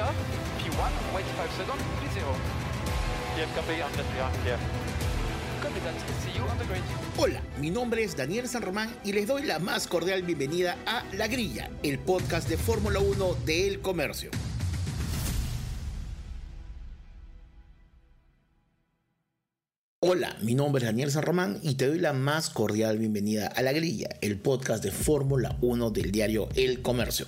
car, 0.00 0.14
P1, 0.58 1.14
wait 1.14 1.26
5 1.36 1.50
seconds, 1.60 1.82
P0. 2.00 2.24
Bien, 3.36 3.48
copy, 3.54 3.82
on 3.82 3.90
clear. 4.42 4.58
Copy 5.62 5.80
that. 5.80 5.94
See 6.22 6.32
you 6.36 6.44
on 6.44 6.56
the 6.58 6.64
grid. 6.64 6.82
Hola, 7.18 7.42
mi 7.58 7.70
nombre 7.70 8.02
es 8.02 8.16
Daniel 8.16 8.48
San 8.48 8.62
Román 8.62 8.90
y 9.04 9.12
les 9.12 9.26
doy 9.26 9.42
la 9.42 9.58
más 9.58 9.86
cordial 9.86 10.22
bienvenida 10.22 10.76
a 10.86 11.04
La 11.16 11.28
Grilla, 11.28 11.68
el 11.82 11.98
podcast 11.98 12.48
de 12.48 12.56
Fórmula 12.56 12.98
1 12.98 13.36
de 13.44 13.68
El 13.68 13.80
Comercio. 13.80 14.30
Hola, 20.02 20.34
mi 20.40 20.54
nombre 20.54 20.80
es 20.80 20.86
Daniel 20.86 21.10
San 21.10 21.24
Román 21.24 21.60
y 21.62 21.74
te 21.74 21.86
doy 21.86 21.98
la 21.98 22.14
más 22.14 22.48
cordial 22.48 22.96
bienvenida 22.96 23.48
a 23.48 23.60
La 23.60 23.72
Grilla, 23.72 24.08
el 24.22 24.38
podcast 24.38 24.82
de 24.82 24.92
Fórmula 24.92 25.58
1 25.60 25.90
del 25.90 26.10
diario 26.10 26.48
El 26.54 26.80
Comercio. 26.80 27.26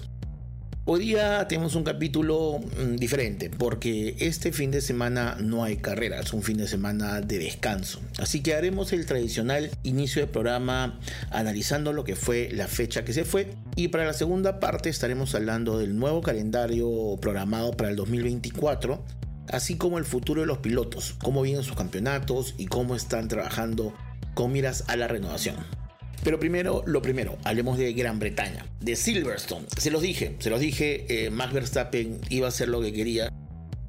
Hoy 0.84 0.98
día 0.98 1.46
tenemos 1.46 1.76
un 1.76 1.84
capítulo 1.84 2.58
mm, 2.58 2.96
diferente 2.96 3.48
porque 3.50 4.16
este 4.18 4.50
fin 4.50 4.72
de 4.72 4.80
semana 4.80 5.36
no 5.38 5.62
hay 5.62 5.76
carrera, 5.76 6.18
es 6.18 6.32
un 6.32 6.42
fin 6.42 6.56
de 6.56 6.66
semana 6.66 7.20
de 7.20 7.38
descanso. 7.38 8.00
Así 8.18 8.42
que 8.42 8.54
haremos 8.54 8.92
el 8.92 9.06
tradicional 9.06 9.70
inicio 9.84 10.22
de 10.22 10.26
programa 10.26 10.98
analizando 11.30 11.92
lo 11.92 12.02
que 12.02 12.16
fue 12.16 12.48
la 12.50 12.66
fecha 12.66 13.04
que 13.04 13.12
se 13.12 13.24
fue 13.24 13.54
y 13.76 13.88
para 13.88 14.06
la 14.06 14.12
segunda 14.12 14.58
parte 14.58 14.90
estaremos 14.90 15.36
hablando 15.36 15.78
del 15.78 15.96
nuevo 15.96 16.20
calendario 16.20 17.16
programado 17.20 17.76
para 17.76 17.90
el 17.90 17.94
2024 17.94 19.04
así 19.52 19.76
como 19.76 19.98
el 19.98 20.04
futuro 20.04 20.40
de 20.40 20.48
los 20.48 20.58
pilotos, 20.58 21.14
cómo 21.22 21.42
vienen 21.42 21.62
sus 21.62 21.76
campeonatos 21.76 22.56
y 22.58 22.66
cómo 22.66 22.96
están 22.96 23.28
trabajando 23.28 23.94
con 24.34 24.50
miras 24.50 24.82
a 24.88 24.96
la 24.96 25.06
renovación. 25.06 25.81
Pero 26.22 26.38
primero, 26.38 26.84
lo 26.86 27.02
primero, 27.02 27.36
hablemos 27.44 27.78
de 27.78 27.92
Gran 27.92 28.18
Bretaña, 28.18 28.64
de 28.80 28.94
Silverstone. 28.94 29.66
Se 29.76 29.90
los 29.90 30.02
dije, 30.02 30.36
se 30.38 30.50
los 30.50 30.60
dije, 30.60 31.04
eh, 31.08 31.30
Max 31.30 31.52
Verstappen 31.52 32.20
iba 32.28 32.46
a 32.46 32.48
hacer 32.50 32.68
lo 32.68 32.80
que 32.80 32.92
quería 32.92 33.32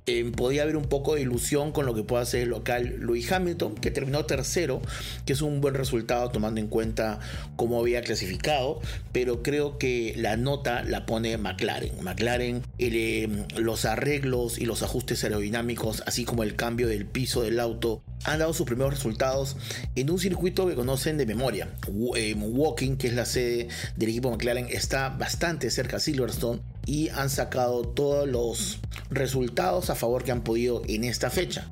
eh, 0.05 0.29
podía 0.35 0.63
haber 0.63 0.75
un 0.75 0.85
poco 0.85 1.15
de 1.15 1.21
ilusión 1.21 1.71
con 1.71 1.85
lo 1.85 1.93
que 1.93 2.03
pueda 2.03 2.23
hacer 2.23 2.41
el 2.41 2.49
local 2.49 2.97
Louis 2.99 3.31
Hamilton, 3.31 3.75
que 3.75 3.89
terminó 3.91 4.25
tercero, 4.25 4.81
que 5.25 5.33
es 5.33 5.41
un 5.41 5.61
buen 5.61 5.75
resultado 5.75 6.29
tomando 6.29 6.59
en 6.59 6.67
cuenta 6.67 7.19
cómo 7.55 7.79
había 7.79 8.01
clasificado, 8.01 8.81
pero 9.11 9.43
creo 9.43 9.77
que 9.77 10.13
la 10.17 10.35
nota 10.35 10.83
la 10.83 11.05
pone 11.05 11.37
McLaren. 11.37 12.03
McLaren, 12.03 12.63
eh, 12.79 13.45
los 13.55 13.85
arreglos 13.85 14.59
y 14.59 14.65
los 14.65 14.83
ajustes 14.83 15.23
aerodinámicos, 15.23 16.03
así 16.05 16.25
como 16.25 16.43
el 16.43 16.55
cambio 16.55 16.87
del 16.87 17.05
piso 17.05 17.41
del 17.41 17.59
auto, 17.59 18.01
han 18.25 18.39
dado 18.39 18.53
sus 18.53 18.65
primeros 18.65 18.93
resultados 18.93 19.55
en 19.95 20.09
un 20.09 20.19
circuito 20.19 20.67
que 20.67 20.75
conocen 20.75 21.17
de 21.17 21.25
memoria. 21.25 21.69
Eh, 22.15 22.35
Walking, 22.35 22.97
que 22.97 23.07
es 23.07 23.13
la 23.13 23.25
sede 23.25 23.69
del 23.95 24.09
equipo 24.09 24.31
McLaren, 24.31 24.67
está 24.69 25.09
bastante 25.09 25.69
cerca 25.69 25.97
a 25.97 25.99
Silverstone 25.99 26.61
y 26.85 27.09
han 27.09 27.29
sacado 27.29 27.83
todos 27.83 28.27
los 28.27 28.79
resultados 29.09 29.89
a 29.89 29.95
favor 29.95 30.23
que 30.23 30.31
han 30.31 30.43
podido 30.43 30.81
en 30.87 31.03
esta 31.03 31.29
fecha. 31.29 31.71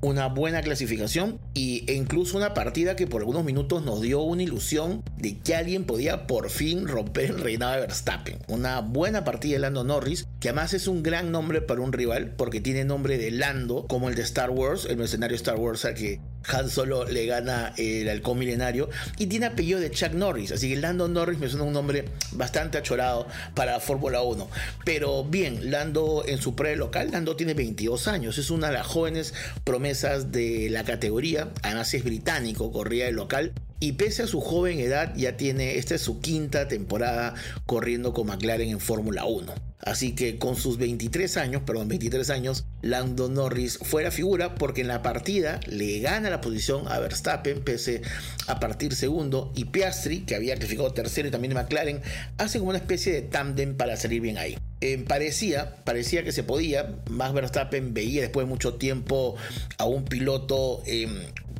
Una 0.00 0.28
buena 0.28 0.62
clasificación 0.62 1.40
e 1.56 1.94
incluso 1.94 2.36
una 2.36 2.52
partida 2.52 2.96
que 2.96 3.06
por 3.06 3.22
algunos 3.22 3.42
minutos 3.42 3.82
nos 3.82 4.02
dio 4.02 4.20
una 4.20 4.42
ilusión 4.42 5.02
de 5.16 5.38
que 5.38 5.54
alguien 5.54 5.84
podía 5.84 6.26
por 6.26 6.50
fin 6.50 6.86
romper 6.86 7.30
el 7.30 7.40
reinado 7.40 7.72
de 7.72 7.80
Verstappen. 7.80 8.38
Una 8.48 8.80
buena 8.80 9.24
partida 9.24 9.54
de 9.54 9.60
Lando 9.60 9.82
Norris, 9.82 10.26
que 10.38 10.50
además 10.50 10.74
es 10.74 10.86
un 10.86 11.02
gran 11.02 11.32
nombre 11.32 11.62
para 11.62 11.80
un 11.80 11.92
rival 11.92 12.34
porque 12.36 12.60
tiene 12.60 12.84
nombre 12.84 13.16
de 13.16 13.30
Lando, 13.30 13.86
como 13.88 14.10
el 14.10 14.14
de 14.14 14.22
Star 14.22 14.50
Wars, 14.50 14.86
el 14.88 14.98
mercenario 14.98 15.34
Star 15.36 15.56
Wars 15.56 15.86
al 15.86 15.94
que 15.94 16.20
Han 16.48 16.68
Solo 16.68 17.04
le 17.04 17.26
gana 17.26 17.72
el 17.76 18.08
halcón 18.08 18.38
milenario 18.38 18.88
y 19.18 19.26
tiene 19.26 19.46
apellido 19.46 19.80
de 19.80 19.90
Chuck 19.90 20.12
Norris, 20.12 20.52
así 20.52 20.68
que 20.68 20.76
Lando 20.76 21.08
Norris 21.08 21.38
me 21.38 21.48
suena 21.48 21.64
un 21.64 21.72
nombre 21.72 22.04
bastante 22.32 22.78
achorado 22.78 23.26
para 23.54 23.72
la 23.72 23.80
Fórmula 23.80 24.20
1. 24.20 24.48
Pero 24.84 25.24
bien, 25.24 25.70
Lando 25.70 26.22
en 26.26 26.38
su 26.38 26.54
pre 26.54 26.76
local, 26.76 27.10
Lando 27.12 27.34
tiene 27.34 27.54
22 27.54 28.08
años, 28.08 28.38
es 28.38 28.50
una 28.50 28.68
de 28.68 28.74
las 28.74 28.86
jóvenes 28.86 29.34
promesas 29.64 30.30
de 30.32 30.68
la 30.70 30.84
categoría, 30.84 31.45
además 31.62 31.92
es 31.94 32.04
británico, 32.04 32.72
corría 32.72 33.08
el 33.08 33.16
local 33.16 33.52
y 33.78 33.92
pese 33.92 34.22
a 34.22 34.26
su 34.26 34.40
joven 34.40 34.80
edad 34.80 35.14
ya 35.16 35.36
tiene, 35.36 35.76
esta 35.76 35.94
es 35.94 36.00
su 36.00 36.20
quinta 36.20 36.66
temporada 36.66 37.34
corriendo 37.66 38.14
con 38.14 38.26
McLaren 38.26 38.70
en 38.70 38.80
Fórmula 38.80 39.26
1. 39.26 39.52
Así 39.80 40.14
que 40.14 40.38
con 40.38 40.56
sus 40.56 40.78
23 40.78 41.36
años, 41.36 41.62
perdón, 41.66 41.88
23 41.88 42.30
años, 42.30 42.64
Lando 42.80 43.28
Norris 43.28 43.78
fue 43.82 44.02
la 44.02 44.10
figura 44.10 44.54
porque 44.54 44.80
en 44.80 44.88
la 44.88 45.02
partida 45.02 45.60
le 45.66 46.00
gana 46.00 46.30
la 46.30 46.40
posición 46.40 46.88
a 46.88 46.98
Verstappen 46.98 47.62
pese 47.62 48.00
a 48.46 48.58
partir 48.58 48.94
segundo 48.94 49.52
y 49.54 49.66
Piastri, 49.66 50.20
que 50.20 50.34
había 50.34 50.54
clasificado 50.54 50.92
tercero 50.92 51.28
y 51.28 51.30
también 51.30 51.52
McLaren, 51.52 52.00
hace 52.38 52.58
como 52.58 52.70
una 52.70 52.78
especie 52.78 53.12
de 53.12 53.22
tándem 53.22 53.76
para 53.76 53.96
salir 53.96 54.22
bien 54.22 54.38
ahí. 54.38 54.56
Eh, 54.86 54.98
parecía, 54.98 55.74
parecía 55.82 56.22
que 56.22 56.30
se 56.30 56.44
podía, 56.44 56.94
Max 57.10 57.34
Verstappen 57.34 57.92
veía 57.92 58.20
después 58.20 58.46
de 58.46 58.48
mucho 58.48 58.74
tiempo 58.74 59.34
a 59.78 59.84
un 59.84 60.04
piloto 60.04 60.80
em, 60.86 61.10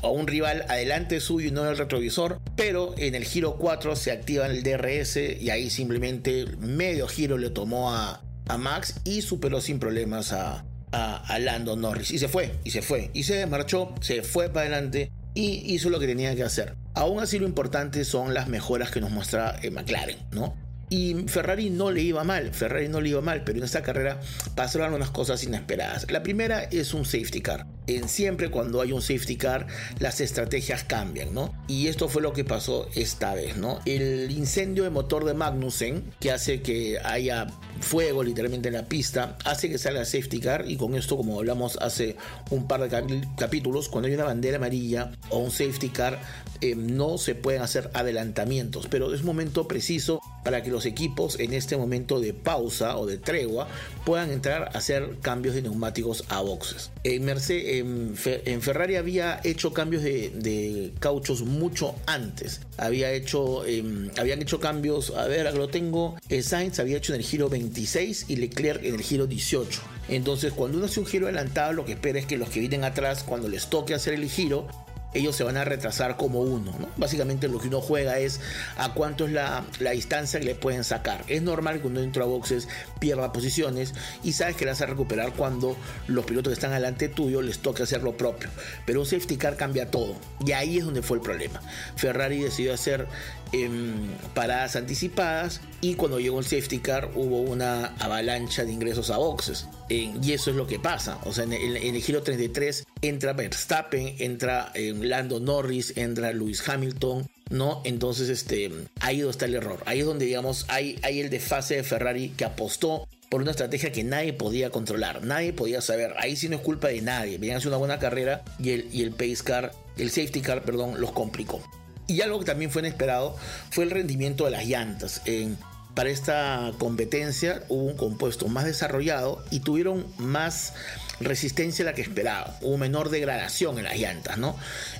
a 0.00 0.08
un 0.10 0.28
rival 0.28 0.64
adelante 0.68 1.18
suyo 1.18 1.48
y 1.48 1.50
no 1.50 1.64
en 1.64 1.70
el 1.70 1.76
retrovisor, 1.76 2.40
pero 2.54 2.94
en 2.96 3.16
el 3.16 3.24
giro 3.24 3.56
4 3.56 3.96
se 3.96 4.12
activa 4.12 4.46
el 4.46 4.62
DRS 4.62 5.16
y 5.40 5.50
ahí 5.50 5.70
simplemente 5.70 6.46
medio 6.60 7.08
giro 7.08 7.36
le 7.36 7.50
tomó 7.50 7.92
a, 7.92 8.22
Max 8.58 9.00
y 9.02 9.22
superó 9.22 9.60
sin 9.60 9.80
problemas 9.80 10.32
a, 10.32 10.64
a, 10.92 11.58
Norris. 11.58 12.12
Y 12.12 12.20
se 12.20 12.28
fue, 12.28 12.52
y 12.62 12.70
se 12.70 12.80
fue, 12.80 13.10
y 13.12 13.24
se 13.24 13.44
marchó, 13.46 13.92
se 14.00 14.22
fue 14.22 14.50
para 14.50 14.68
adelante 14.68 15.10
y 15.34 15.74
hizo 15.74 15.90
lo 15.90 15.98
que 15.98 16.06
tenía 16.06 16.36
que 16.36 16.44
hacer. 16.44 16.76
Aún 16.94 17.18
así 17.18 17.40
lo 17.40 17.46
importante 17.48 18.04
son 18.04 18.34
las 18.34 18.46
mejoras 18.46 18.92
que 18.92 19.00
nos 19.00 19.10
muestra 19.10 19.58
eh, 19.62 19.72
McLaren, 19.72 20.18
¿no? 20.30 20.54
Y 20.88 21.14
Ferrari 21.26 21.70
no 21.70 21.90
le 21.90 22.02
iba 22.02 22.22
mal, 22.22 22.52
Ferrari 22.52 22.88
no 22.88 23.00
le 23.00 23.08
iba 23.08 23.20
mal, 23.20 23.42
pero 23.44 23.58
en 23.58 23.64
esta 23.64 23.82
carrera 23.82 24.20
pasaron 24.54 24.94
unas 24.94 25.10
cosas 25.10 25.42
inesperadas. 25.42 26.10
La 26.10 26.22
primera 26.22 26.62
es 26.64 26.94
un 26.94 27.04
safety 27.04 27.40
car. 27.40 27.66
En 27.86 28.08
siempre 28.08 28.50
cuando 28.50 28.80
hay 28.80 28.92
un 28.92 29.02
safety 29.02 29.36
car, 29.36 29.66
las 29.98 30.20
estrategias 30.20 30.84
cambian, 30.84 31.32
¿no? 31.32 31.54
Y 31.68 31.88
esto 31.88 32.08
fue 32.08 32.22
lo 32.22 32.32
que 32.32 32.44
pasó 32.44 32.88
esta 32.94 33.34
vez, 33.34 33.56
¿no? 33.56 33.80
El 33.84 34.30
incendio 34.30 34.84
de 34.84 34.90
motor 34.90 35.24
de 35.24 35.34
Magnussen, 35.34 36.04
que 36.20 36.32
hace 36.32 36.62
que 36.62 36.98
haya 37.04 37.46
fuego 37.80 38.22
literalmente 38.22 38.68
en 38.68 38.74
la 38.74 38.86
pista, 38.86 39.36
hace 39.44 39.68
que 39.68 39.78
salga 39.78 40.04
safety 40.04 40.40
car 40.40 40.64
y 40.66 40.76
con 40.76 40.94
esto, 40.94 41.16
como 41.16 41.38
hablamos 41.38 41.76
hace 41.80 42.16
un 42.50 42.66
par 42.66 42.88
de 42.88 43.26
capítulos, 43.36 43.88
cuando 43.88 44.08
hay 44.08 44.14
una 44.14 44.24
bandera 44.24 44.56
amarilla 44.56 45.12
o 45.30 45.38
un 45.38 45.50
safety 45.50 45.90
car, 45.90 46.18
eh, 46.60 46.74
no 46.74 47.18
se 47.18 47.34
pueden 47.34 47.62
hacer 47.62 47.90
adelantamientos, 47.94 48.86
pero 48.88 49.12
es 49.14 49.22
momento 49.22 49.68
preciso 49.68 50.20
para 50.46 50.62
que 50.62 50.70
los 50.70 50.86
equipos 50.86 51.40
en 51.40 51.52
este 51.52 51.76
momento 51.76 52.20
de 52.20 52.32
pausa 52.32 52.96
o 52.96 53.04
de 53.04 53.18
tregua 53.18 53.66
puedan 54.04 54.30
entrar 54.30 54.70
a 54.72 54.78
hacer 54.78 55.16
cambios 55.20 55.56
de 55.56 55.62
neumáticos 55.62 56.24
a 56.28 56.40
boxes. 56.40 56.92
En, 57.02 57.24
Mercedes, 57.24 57.75
en, 57.78 58.62
Ferrari 58.62 58.96
había 58.96 59.40
hecho 59.44 59.72
cambios 59.72 60.02
de, 60.02 60.92
cauchos 60.98 61.42
mucho 61.42 61.94
antes. 62.06 62.60
Había 62.76 63.12
hecho, 63.12 63.64
em, 63.64 64.10
habían 64.18 64.42
hecho 64.42 64.60
cambios, 64.60 65.10
a 65.10 65.26
ver, 65.26 65.52
lo 65.54 65.68
tengo, 65.68 66.16
eh, 66.28 66.42
Sainz 66.42 66.78
había 66.78 66.96
hecho 66.98 67.14
en 67.14 67.20
el 67.20 67.26
giro 67.26 67.48
26 67.48 68.26
y 68.28 68.36
Leclerc 68.36 68.84
en 68.84 68.94
el 68.94 69.02
giro 69.02 69.26
18. 69.26 69.80
Entonces, 70.08 70.52
cuando 70.52 70.78
uno 70.78 70.86
hace 70.86 71.00
un 71.00 71.06
giro 71.06 71.26
adelantado, 71.26 71.72
lo 71.72 71.84
que 71.84 71.92
espera 71.92 72.18
es 72.18 72.26
que 72.26 72.36
los 72.36 72.48
que 72.50 72.60
vienen 72.60 72.84
atrás, 72.84 73.24
cuando 73.24 73.48
les 73.48 73.68
toque 73.68 73.94
hacer 73.94 74.14
el 74.14 74.28
giro, 74.28 74.68
ellos 75.16 75.34
se 75.34 75.44
van 75.44 75.56
a 75.56 75.64
retrasar 75.64 76.16
como 76.16 76.40
uno. 76.40 76.72
Básicamente 76.96 77.48
lo 77.48 77.58
que 77.58 77.68
uno 77.68 77.80
juega 77.80 78.18
es 78.18 78.40
a 78.76 78.92
cuánto 78.92 79.26
es 79.26 79.32
la, 79.32 79.64
distancia 79.92 80.40
que 80.40 80.46
le 80.46 80.54
pueden 80.54 80.84
sacar. 80.84 81.24
Es 81.28 81.42
normal 81.42 81.80
que 81.80 81.86
uno 81.86 82.00
entra 82.00 82.24
a 82.24 82.26
boxes 82.26 82.68
pierda 83.00 83.32
posiciones 83.32 83.94
y 84.22 84.32
sabes 84.32 84.56
que 84.56 84.64
las 84.64 84.76
vas 84.76 84.88
a 84.88 84.90
recuperar 84.90 85.32
cuando 85.32 85.76
los 86.06 86.24
pilotos 86.24 86.50
que 86.50 86.54
están 86.54 86.72
delante 86.72 87.08
tuyo 87.08 87.42
les 87.42 87.60
toque 87.60 87.82
hacer 87.82 88.02
lo 88.02 88.16
propio. 88.16 88.50
Pero 88.84 89.00
un 89.00 89.06
safety 89.06 89.36
car 89.36 89.56
cambia 89.56 89.90
todo 89.90 90.16
y 90.44 90.52
ahí 90.52 90.78
es 90.78 90.84
donde 90.84 91.02
fue 91.02 91.16
el 91.16 91.22
problema. 91.22 91.60
Ferrari 91.96 92.42
decidió 92.42 92.74
hacer 92.74 93.06
em, 93.52 94.10
paradas 94.34 94.76
anticipadas 94.76 95.60
y 95.80 95.94
cuando 95.94 96.20
llegó 96.20 96.38
el 96.38 96.44
safety 96.44 96.80
car 96.80 97.10
hubo 97.14 97.40
una 97.40 97.86
avalancha 97.98 98.64
de 98.64 98.72
ingresos 98.72 99.10
a 99.10 99.16
boxes. 99.16 99.66
y 99.88 100.32
eso 100.32 100.50
es 100.50 100.56
lo 100.56 100.66
que 100.66 100.78
pasa. 100.78 101.18
O 101.24 101.32
sea, 101.32 101.44
en 101.44 101.52
el 101.52 102.02
giro 102.02 102.22
33 102.22 102.85
entra 103.02 103.32
Verstappen, 103.32 104.16
entra 104.18 104.70
em, 104.74 105.02
Lando 105.02 105.40
Norris, 105.40 105.96
entra 105.96 106.32
Lewis 106.32 106.66
Hamilton, 106.68 107.28
¿no? 107.50 107.82
Entonces, 107.84 108.28
este, 108.28 108.70
ahí 109.00 109.20
donde 109.20 109.32
está 109.32 109.44
el 109.46 109.54
error. 109.54 109.82
Ahí 109.86 110.00
es 110.00 110.06
donde, 110.06 110.24
digamos, 110.26 110.66
hay, 110.68 110.98
el 111.02 111.30
desfase 111.30 111.76
de 111.76 111.82
Ferrari 111.82 112.30
que 112.30 112.44
apostó 112.44 113.08
por 113.28 113.42
una 113.42 113.50
estrategia 113.50 113.92
que 113.92 114.04
nadie 114.04 114.32
podía 114.32 114.70
controlar, 114.70 115.22
nadie 115.24 115.52
podía 115.52 115.80
saber. 115.80 116.14
Ahí 116.18 116.36
sí 116.36 116.48
no 116.48 116.56
es 116.56 116.62
culpa 116.62 116.88
de 116.88 117.02
nadie. 117.02 117.38
Venían 117.38 117.56
a 117.56 117.58
hacer 117.58 117.68
una 117.68 117.76
buena 117.76 117.98
carrera 117.98 118.44
y 118.58 118.70
el, 118.70 118.88
y 118.92 119.02
el 119.02 119.10
pace 119.10 119.42
car, 119.44 119.72
el 119.96 120.10
safety 120.10 120.40
car, 120.40 120.62
perdón, 120.62 121.00
los 121.00 121.12
complicó. 121.12 121.60
Y 122.06 122.20
algo 122.20 122.38
que 122.38 122.44
también 122.44 122.70
fue 122.70 122.82
inesperado 122.82 123.36
fue 123.70 123.84
el 123.84 123.90
rendimiento 123.90 124.44
de 124.44 124.52
las 124.52 124.64
llantas. 124.64 125.22
En 125.24 125.58
para 125.96 126.10
esta 126.10 126.72
competencia 126.76 127.62
hubo 127.70 127.84
un 127.84 127.96
compuesto 127.96 128.48
más 128.48 128.66
desarrollado 128.66 129.42
y 129.50 129.60
tuvieron 129.60 130.06
más 130.18 130.74
resistencia 131.20 131.82
a 131.84 131.86
la 131.86 131.94
que 131.94 132.02
esperaba, 132.02 132.56
hubo 132.60 132.76
menor 132.76 133.10
degradación 133.10 133.78
en 133.78 133.84
las 133.84 133.98
llantas, 133.98 134.38
¿no? 134.38 134.56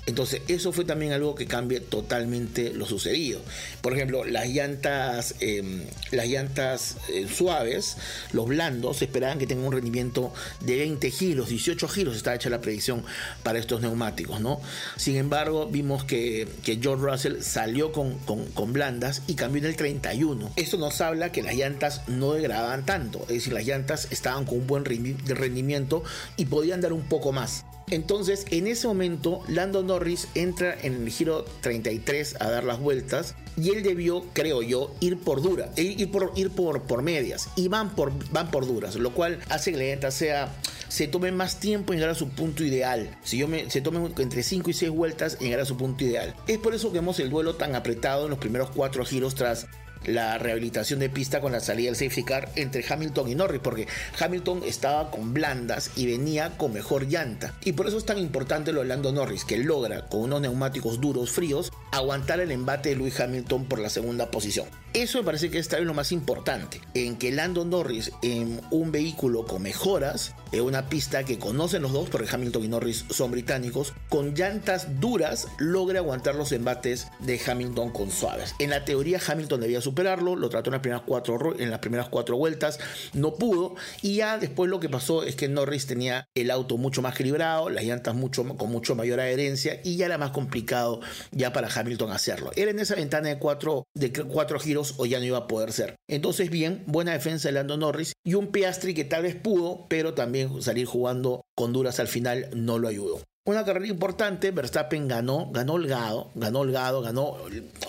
Entonces 0.06 0.42
eso 0.48 0.72
fue 0.72 0.84
también 0.84 1.12
algo 1.12 1.34
que 1.34 1.46
cambia 1.46 1.80
totalmente 1.80 2.72
lo 2.72 2.86
sucedido. 2.86 3.40
Por 3.80 3.92
ejemplo, 3.92 4.24
las 4.24 4.48
llantas, 4.48 5.34
em, 5.40 5.82
las 6.10 6.26
llantas 6.26 6.96
eh, 7.12 7.26
suaves, 7.28 7.96
los 8.32 8.46
blandos, 8.46 9.02
esperaban 9.02 9.38
que 9.38 9.46
tengan 9.46 9.66
un 9.66 9.72
rendimiento 9.72 10.32
de 10.60 10.76
20 10.76 11.10
giros, 11.10 11.48
18 11.48 11.88
giros, 11.88 12.16
está 12.16 12.34
hecha 12.34 12.48
la 12.50 12.60
predicción 12.60 13.04
para 13.42 13.58
estos 13.58 13.80
neumáticos, 13.80 14.40
¿no? 14.40 14.60
Sin 14.96 15.16
embargo, 15.16 15.66
vimos 15.66 16.04
que, 16.04 16.48
que 16.64 16.78
George 16.80 17.04
Russell 17.04 17.42
salió 17.42 17.92
con, 17.92 18.18
con, 18.18 18.72
blandas 18.72 19.22
y 19.26 19.34
cambió 19.34 19.60
en 19.62 19.66
el 19.66 19.76
31. 19.76 20.52
Esto 20.56 20.76
nos 20.76 21.00
habla 21.00 21.32
que 21.32 21.42
las 21.42 21.54
llantas 21.54 22.02
no 22.08 22.32
degradaban 22.32 22.84
tanto, 22.84 23.22
es 23.22 23.28
decir, 23.28 23.52
las 23.52 23.64
llantas 23.64 24.08
estaban 24.10 24.44
con 24.44 24.58
un 24.58 24.66
buen 24.66 24.84
rendimiento 24.84 26.02
y 26.36 26.46
podían 26.46 26.80
dar 26.80 26.92
un 26.92 27.02
poco 27.02 27.32
más. 27.32 27.64
Entonces, 27.88 28.46
en 28.50 28.66
ese 28.66 28.88
momento, 28.88 29.42
Lando 29.46 29.84
Norris 29.84 30.26
entra 30.34 30.76
en 30.82 30.94
el 30.94 31.08
giro 31.08 31.44
33 31.60 32.36
a 32.40 32.50
dar 32.50 32.64
las 32.64 32.80
vueltas 32.80 33.36
y 33.56 33.70
él 33.70 33.84
debió, 33.84 34.24
creo 34.32 34.60
yo, 34.62 34.92
ir 34.98 35.18
por 35.18 35.40
dura, 35.40 35.70
ir 35.76 36.10
por, 36.10 36.32
ir 36.34 36.50
por, 36.50 36.82
por 36.82 37.02
medias 37.02 37.48
y 37.54 37.68
van 37.68 37.94
por, 37.94 38.12
van 38.32 38.50
por 38.50 38.66
duras, 38.66 38.96
lo 38.96 39.12
cual 39.14 39.38
hace 39.50 39.70
que 39.70 39.78
la 39.78 39.84
llanta 39.84 40.10
sea 40.10 40.52
se 40.88 41.06
tome 41.06 41.30
más 41.30 41.60
tiempo 41.60 41.92
en 41.92 42.00
llegar 42.00 42.10
a 42.10 42.18
su 42.18 42.28
punto 42.30 42.64
ideal. 42.64 43.08
Si 43.22 43.38
yo 43.38 43.46
me, 43.46 43.70
se 43.70 43.80
tome 43.80 44.10
entre 44.18 44.42
5 44.42 44.70
y 44.70 44.72
6 44.72 44.90
vueltas 44.90 45.34
en 45.34 45.46
llegar 45.46 45.60
a 45.60 45.64
su 45.64 45.76
punto 45.76 46.04
ideal. 46.04 46.34
Es 46.48 46.58
por 46.58 46.74
eso 46.74 46.90
que 46.90 46.98
vemos 46.98 47.20
el 47.20 47.30
duelo 47.30 47.54
tan 47.54 47.74
apretado 47.76 48.24
en 48.24 48.30
los 48.30 48.38
primeros 48.38 48.70
4 48.70 49.04
giros 49.04 49.34
tras 49.34 49.66
la 50.06 50.38
rehabilitación 50.38 51.00
de 51.00 51.10
pista 51.10 51.40
con 51.40 51.52
la 51.52 51.60
salida 51.60 51.86
del 51.88 51.96
safety 51.96 52.24
car 52.24 52.48
entre 52.56 52.84
Hamilton 52.88 53.28
y 53.28 53.34
Norris, 53.34 53.60
porque 53.62 53.86
Hamilton 54.18 54.62
estaba 54.64 55.10
con 55.10 55.34
blandas 55.34 55.90
y 55.96 56.06
venía 56.06 56.56
con 56.56 56.72
mejor 56.72 57.06
llanta. 57.08 57.54
Y 57.64 57.72
por 57.72 57.86
eso 57.86 57.98
es 57.98 58.06
tan 58.06 58.18
importante 58.18 58.72
lo 58.72 58.80
de 58.80 58.86
Lando 58.86 59.12
Norris, 59.12 59.44
que 59.44 59.58
logra 59.58 60.06
con 60.08 60.22
unos 60.22 60.40
neumáticos 60.40 61.00
duros, 61.00 61.30
fríos, 61.30 61.72
aguantar 61.96 62.40
el 62.40 62.50
embate 62.50 62.90
de 62.90 62.96
Lewis 62.96 63.18
Hamilton 63.20 63.64
por 63.64 63.78
la 63.78 63.90
segunda 63.90 64.30
posición. 64.30 64.66
Eso 64.92 65.18
me 65.18 65.24
parece 65.24 65.50
que 65.50 65.58
es 65.58 65.70
lo 65.80 65.92
más 65.92 66.10
importante, 66.10 66.80
en 66.94 67.16
que 67.16 67.30
Lando 67.30 67.64
Norris 67.66 68.12
en 68.22 68.62
un 68.70 68.92
vehículo 68.92 69.44
con 69.44 69.62
mejoras, 69.62 70.34
en 70.52 70.62
una 70.62 70.88
pista 70.88 71.24
que 71.24 71.38
conocen 71.38 71.82
los 71.82 71.92
dos, 71.92 72.08
porque 72.08 72.28
Hamilton 72.32 72.64
y 72.64 72.68
Norris 72.68 73.04
son 73.10 73.30
británicos, 73.30 73.92
con 74.08 74.34
llantas 74.34 74.98
duras, 75.00 75.48
logra 75.58 75.98
aguantar 75.98 76.34
los 76.34 76.52
embates 76.52 77.08
de 77.18 77.38
Hamilton 77.44 77.90
con 77.90 78.10
suaves. 78.10 78.54
En 78.58 78.70
la 78.70 78.86
teoría 78.86 79.20
Hamilton 79.26 79.60
debía 79.60 79.82
superarlo, 79.82 80.34
lo 80.34 80.48
trató 80.48 80.70
en 80.70 80.74
las 80.74 80.80
primeras 80.80 81.04
cuatro, 81.06 81.58
en 81.58 81.70
las 81.70 81.80
primeras 81.80 82.08
cuatro 82.08 82.38
vueltas, 82.38 82.78
no 83.12 83.34
pudo, 83.34 83.74
y 84.00 84.16
ya 84.16 84.38
después 84.38 84.70
lo 84.70 84.80
que 84.80 84.88
pasó 84.88 85.24
es 85.24 85.36
que 85.36 85.48
Norris 85.48 85.86
tenía 85.86 86.26
el 86.34 86.50
auto 86.50 86.78
mucho 86.78 87.02
más 87.02 87.14
equilibrado, 87.14 87.68
las 87.68 87.84
llantas 87.84 88.14
mucho, 88.14 88.44
con 88.56 88.70
mucho 88.70 88.94
mayor 88.94 89.20
adherencia, 89.20 89.80
y 89.84 89.96
ya 89.96 90.06
era 90.06 90.16
más 90.16 90.30
complicado 90.30 91.00
ya 91.32 91.52
para 91.52 91.68
Hamilton 91.68 91.85
hacerlo. 92.10 92.50
Era 92.56 92.70
en 92.70 92.78
esa 92.78 92.94
ventana 92.94 93.28
de 93.28 93.38
cuatro, 93.38 93.84
de 93.94 94.12
cuatro 94.12 94.58
giros 94.58 94.94
o 94.98 95.06
ya 95.06 95.18
no 95.18 95.24
iba 95.24 95.38
a 95.38 95.46
poder 95.46 95.72
ser. 95.72 95.96
Entonces, 96.08 96.50
bien, 96.50 96.82
buena 96.86 97.12
defensa 97.12 97.48
de 97.48 97.52
Lando 97.52 97.76
Norris 97.76 98.12
y 98.24 98.34
un 98.34 98.48
Piastri 98.48 98.94
que 98.94 99.04
tal 99.04 99.22
vez 99.22 99.34
pudo, 99.34 99.86
pero 99.88 100.14
también 100.14 100.62
salir 100.62 100.86
jugando 100.86 101.42
con 101.54 101.72
duras 101.72 102.00
al 102.00 102.08
final 102.08 102.48
no 102.54 102.78
lo 102.78 102.88
ayudó. 102.88 103.20
Una 103.46 103.64
carrera 103.64 103.86
importante, 103.86 104.50
Verstappen 104.50 105.06
ganó, 105.06 105.50
ganó 105.52 105.74
holgado, 105.74 106.32
ganó 106.34 106.60
holgado, 106.60 107.00
ganó 107.00 107.36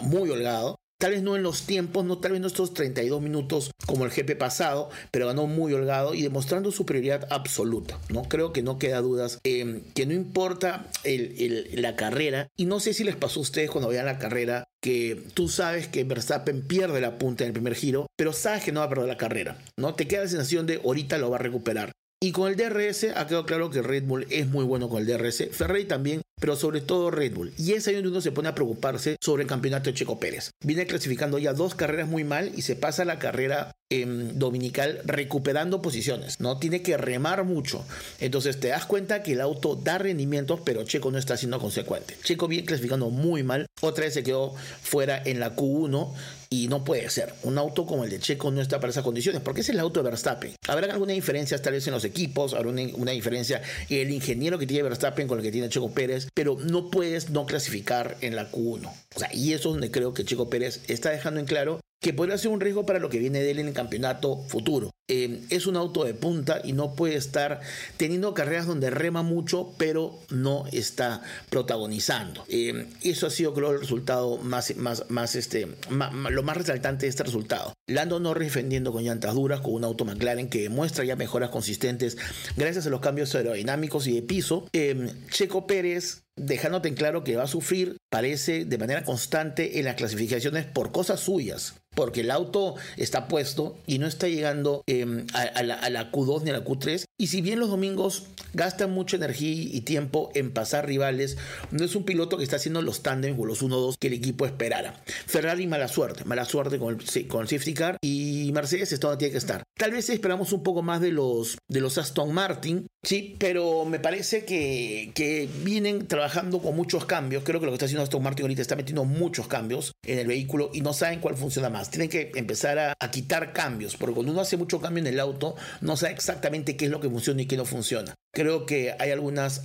muy 0.04 0.30
holgado. 0.30 0.78
Tal 1.00 1.12
vez 1.12 1.22
no 1.22 1.36
en 1.36 1.44
los 1.44 1.68
tiempos, 1.68 2.06
no 2.06 2.18
tal 2.18 2.32
vez 2.32 2.42
no 2.42 2.48
estos 2.48 2.74
32 2.74 3.22
minutos 3.22 3.70
como 3.86 4.06
el 4.06 4.12
GP 4.12 4.36
pasado, 4.36 4.90
pero 5.12 5.28
ganó 5.28 5.46
muy 5.46 5.72
holgado 5.72 6.16
y 6.16 6.24
demostrando 6.24 6.72
superioridad 6.72 7.28
absoluta. 7.30 8.00
¿no? 8.10 8.24
Creo 8.24 8.52
que 8.52 8.64
no 8.64 8.80
queda 8.80 9.02
dudas 9.02 9.40
eh, 9.44 9.84
que 9.94 10.08
no 10.08 10.14
importa 10.14 10.90
la 11.04 11.96
carrera, 11.96 12.50
y 12.58 12.66
no 12.66 12.80
sé 12.80 12.96
si 12.96 13.04
les 13.04 13.16
pasó 13.16 13.40
a 13.40 13.44
ustedes 13.44 13.70
cuando 13.70 13.90
vean 13.90 14.08
la 14.08 14.18
carrera, 14.18 14.64
que 14.82 15.22
tú 15.36 15.50
sabes 15.50 15.88
que 15.88 16.04
Verstappen 16.04 16.68
pierde 16.68 17.00
la 17.00 17.20
punta 17.20 17.44
en 17.44 17.50
el 17.50 17.54
primer 17.54 17.76
giro, 17.76 18.08
pero 18.16 18.34
sabes 18.34 18.64
que 18.64 18.72
no 18.72 18.80
va 18.80 18.88
a 18.88 18.90
perder 18.90 19.08
la 19.08 19.18
carrera. 19.18 19.60
¿no? 19.78 19.94
Te 19.94 20.08
queda 20.08 20.24
la 20.24 20.30
sensación 20.30 20.66
de 20.66 20.82
ahorita 20.84 21.20
lo 21.20 21.30
va 21.30 21.38
a 21.38 21.42
recuperar. 21.42 21.92
Y 22.20 22.32
con 22.32 22.50
el 22.50 22.56
DRS 22.56 23.06
ha 23.16 23.28
quedado 23.28 23.46
claro 23.46 23.70
que 23.70 23.84
Red 23.84 24.06
Bull 24.06 24.26
es 24.32 24.48
muy 24.48 24.66
bueno 24.66 24.90
con 24.90 25.02
el 25.02 25.08
DRS. 25.08 25.50
Ferrari 25.52 25.86
también 25.86 26.22
pero 26.40 26.56
sobre 26.56 26.82
todo 26.82 27.12
Red 27.12 27.34
Bull. 27.34 27.54
Y 27.58 27.74
es 27.74 27.88
ahí 27.88 27.96
donde 27.96 28.10
uno 28.10 28.22
se 28.22 28.32
pone 28.32 28.50
a 28.50 28.56
preocuparse 28.56 29.18
sobre 29.20 29.44
el 29.44 29.50
campeonato 29.50 29.90
de 29.90 29.96
Checo 29.96 30.20
Pérez. 30.20 30.52
Viene 30.64 30.86
clasificando 30.86 31.40
ya 31.40 31.54
dos 31.54 31.74
carreras 31.74 32.08
muy 32.08 32.24
mal 32.24 32.52
y 32.56 32.62
se 32.62 32.76
pasa 32.76 33.06
la 33.06 33.18
carrera 33.18 33.72
em, 33.90 34.38
dominical 34.38 35.02
recuperando 35.06 35.82
posiciones, 35.82 36.40
¿no? 36.40 36.60
Tiene 36.60 36.82
que 36.82 36.98
remar 36.98 37.44
mucho. 37.44 37.84
Entonces 38.20 38.60
te 38.60 38.68
das 38.68 38.86
cuenta 38.86 39.24
que 39.24 39.34
el 39.34 39.42
auto 39.42 39.76
da 39.76 39.98
rendimientos, 39.98 40.60
pero 40.64 40.84
Checo 40.84 41.10
no 41.10 41.18
está 41.18 41.38
siendo 41.38 41.60
consecuente. 41.60 42.16
Checo 42.24 42.48
viene 42.48 42.66
clasificando 42.66 43.10
muy 43.10 43.42
mal. 43.42 43.66
Otra 43.82 44.06
vez 44.06 44.14
se 44.14 44.24
quedó 44.24 44.54
fuera 44.84 45.22
en 45.24 45.40
la 45.40 45.56
Q1 45.56 46.14
y 46.50 46.68
no 46.68 46.84
puede 46.84 47.10
ser. 47.10 47.34
Un 47.44 47.58
auto 47.58 47.86
como 47.86 48.04
el 48.04 48.10
de 48.10 48.20
Checo 48.20 48.52
no 48.52 48.62
está 48.62 48.80
para 48.80 48.92
esas 48.92 49.04
condiciones, 49.04 49.42
porque 49.42 49.62
es 49.62 49.70
el 49.70 49.80
auto 49.80 50.02
de 50.02 50.10
Verstappen. 50.10 50.56
Habrá 50.68 50.92
alguna 50.92 51.14
diferencia 51.14 51.62
tal 51.62 51.74
vez 51.74 51.88
en 51.88 51.94
los 51.94 52.06
equipos, 52.06 52.54
habrá 52.54 52.70
una, 52.70 52.84
una 52.96 53.12
diferencia 53.12 53.62
en 53.90 54.08
el 54.08 54.12
ingeniero 54.12 54.58
que 54.58 54.68
tiene 54.68 54.84
Verstappen 54.84 55.28
con 55.28 55.40
el 55.40 55.44
que 55.44 55.52
tiene 55.52 55.70
Checo 55.70 55.92
Pérez, 55.92 56.28
pero 56.34 56.58
no 56.60 56.90
puedes 56.90 57.30
no 57.30 57.46
clasificar 57.46 58.18
en 58.22 58.36
la 58.36 58.52
Q1. 58.52 58.92
O 59.16 59.20
sea, 59.20 59.34
y 59.34 59.54
eso 59.54 59.70
es 59.70 59.74
donde 59.74 59.92
creo 59.92 60.14
que 60.14 60.26
Chico 60.26 60.50
Pérez 60.50 60.82
está 60.88 61.10
dejando 61.10 61.40
en 61.40 61.46
claro 61.46 61.80
que 62.02 62.14
podría 62.14 62.38
ser 62.38 62.52
un 62.52 62.62
riesgo 62.62 62.86
para 62.86 63.00
lo 63.00 63.10
que 63.10 63.20
viene 63.20 63.42
de 63.42 63.52
él 63.52 63.60
en 63.60 63.68
el 63.68 63.74
campeonato 63.74 64.44
futuro. 64.48 64.92
Eh, 65.10 65.44
es 65.50 65.68
un 65.68 65.78
auto 65.78 66.04
de 66.04 66.14
punta 66.14 66.60
y 66.66 66.74
no 66.74 66.94
puede 66.94 67.16
estar 67.16 67.62
teniendo 67.96 68.34
carreras 68.34 68.68
donde 68.68 68.90
rema 68.90 69.24
mucho, 69.24 69.74
pero 69.78 70.20
no 70.30 70.66
está 70.74 71.22
protagonizando. 71.50 72.44
Eh, 72.50 72.88
eso 73.04 73.28
ha 73.28 73.30
sido, 73.30 73.54
creo, 73.54 73.72
el 73.72 73.80
resultado 73.80 74.38
más, 74.38 74.76
más, 74.76 75.06
más 75.10 75.36
este, 75.36 75.68
lo 75.90 76.44
más 76.44 76.58
resaltante 76.58 77.06
de 77.06 77.10
este 77.10 77.24
resultado. 77.24 77.74
Lando 77.88 78.20
Norris 78.20 78.48
defendiendo 78.48 78.92
con 78.92 79.04
llantas 79.04 79.34
duras, 79.34 79.62
con 79.62 79.76
un 79.76 79.86
auto 79.86 80.04
McLaren 80.04 80.50
que 80.50 80.64
demuestra 80.64 81.06
ya 81.06 81.16
mejoras 81.16 81.52
consistentes 81.52 82.18
gracias 82.58 82.86
a 82.86 82.90
los 82.90 83.00
cambios 83.00 83.34
aerodinámicos 83.34 84.08
y 84.08 84.16
de 84.16 84.24
piso. 84.24 84.68
Eh, 84.74 85.14
Checo 85.30 85.68
Pérez 85.68 86.24
dejándote 86.36 86.90
en 86.90 86.96
claro 86.96 87.24
que 87.24 87.36
va 87.36 87.44
a 87.44 87.48
sufrir, 87.48 87.98
parece, 88.10 88.66
de 88.66 88.78
manera 88.78 89.04
constante 89.04 89.80
en 89.80 89.86
las 89.86 89.96
clasificaciones 89.96 90.66
por 90.66 90.92
cosas 90.92 91.22
suyas 91.22 91.76
porque 91.98 92.22
el 92.22 92.30
auto 92.30 92.76
está 92.96 93.28
puesto 93.28 93.76
y 93.88 93.98
no 93.98 94.06
está 94.06 94.28
llegando 94.28 94.84
em, 95.02 95.28
a, 95.34 95.64
la, 95.64 96.12
Q2 96.12 96.44
ni 96.44 96.50
a 96.50 96.54
la 96.54 96.64
Q3. 96.64 97.06
Y 97.18 97.28
si 97.28 97.42
bien 97.42 97.60
los 97.60 97.70
domingos 97.70 98.28
gastan 98.54 98.92
mucha 98.92 99.18
energía 99.18 99.52
y 99.52 99.82
tiempo 99.82 100.32
en 100.36 100.52
pasar 100.52 100.86
rivales, 100.86 101.38
no 101.72 101.84
es 101.84 101.96
un 101.96 102.04
piloto 102.04 102.38
que 102.38 102.44
está 102.44 102.58
haciendo 102.58 102.82
los 102.82 103.04
tándems 103.04 103.40
o 103.40 103.46
los 103.46 103.64
1-2 103.64 103.96
que 104.00 104.08
el 104.08 104.14
equipo 104.14 104.46
esperara. 104.46 104.94
Ferrari 105.26 105.68
mala 105.68 105.88
suerte, 105.88 106.24
mala 106.26 106.46
suerte 106.46 106.80
con 106.80 106.98
el, 107.00 107.28
con 107.28 107.42
el 107.42 107.48
safety 107.48 107.74
car 107.74 107.98
y 108.02 108.52
Mercedes 108.54 108.92
está 108.92 109.08
donde 109.08 109.20
tiene 109.20 109.32
que 109.32 109.38
estar. 109.40 109.64
Tal 109.78 109.92
vez 109.92 110.10
esperamos 110.10 110.54
un 110.54 110.64
poco 110.64 110.82
más 110.82 111.02
de 111.02 111.12
los, 111.12 111.58
de 111.68 111.82
los 111.82 111.98
Aston 111.98 112.34
Martin, 112.34 112.88
sí, 113.04 113.36
pero 113.38 113.86
me 113.86 114.00
parece 114.00 114.46
que, 114.46 115.12
que 115.14 115.50
vienen 115.64 116.08
trabajando 116.08 116.60
con 116.60 116.76
muchos 116.76 117.06
cambios. 117.06 117.44
Creo 117.44 117.60
que 117.60 117.66
lo 117.66 117.72
que 117.72 117.76
está 117.76 117.86
haciendo 117.86 118.04
Aston 118.04 118.24
Martin 118.24 118.44
ahorita 118.44 118.62
está 118.62 118.76
metiendo 118.76 119.06
muchos 119.06 119.48
cambios 119.48 119.92
en 120.06 120.20
el 120.20 120.28
vehículo 120.28 120.72
y 120.74 120.82
no 120.82 120.94
saben 120.94 121.20
cuál 121.20 121.36
funciona 121.36 121.70
más 121.70 121.88
tienen 121.90 122.10
que 122.10 122.32
empezar 122.36 122.78
a, 122.80 122.96
quitar 123.12 123.54
cambios, 123.54 123.96
porque 123.96 124.14
cuando 124.14 124.32
uno 124.32 124.42
hace 124.42 124.58
mucho 124.58 124.80
cambio 124.80 124.87
en 124.96 125.08
el 125.08 125.20
auto, 125.20 125.56
no 125.82 125.98
sabe 125.98 126.14
exactamente 126.14 126.78
qué 126.78 126.86
es 126.86 126.92
lo 126.92 127.00
que 127.00 127.10
funciona 127.10 127.42
y 127.42 127.46
qué 127.46 127.58
no 127.58 127.66
funciona. 127.66 128.14
Creo 128.34 128.66
que 128.66 128.96
hay 129.00 129.12
algunas, 129.12 129.64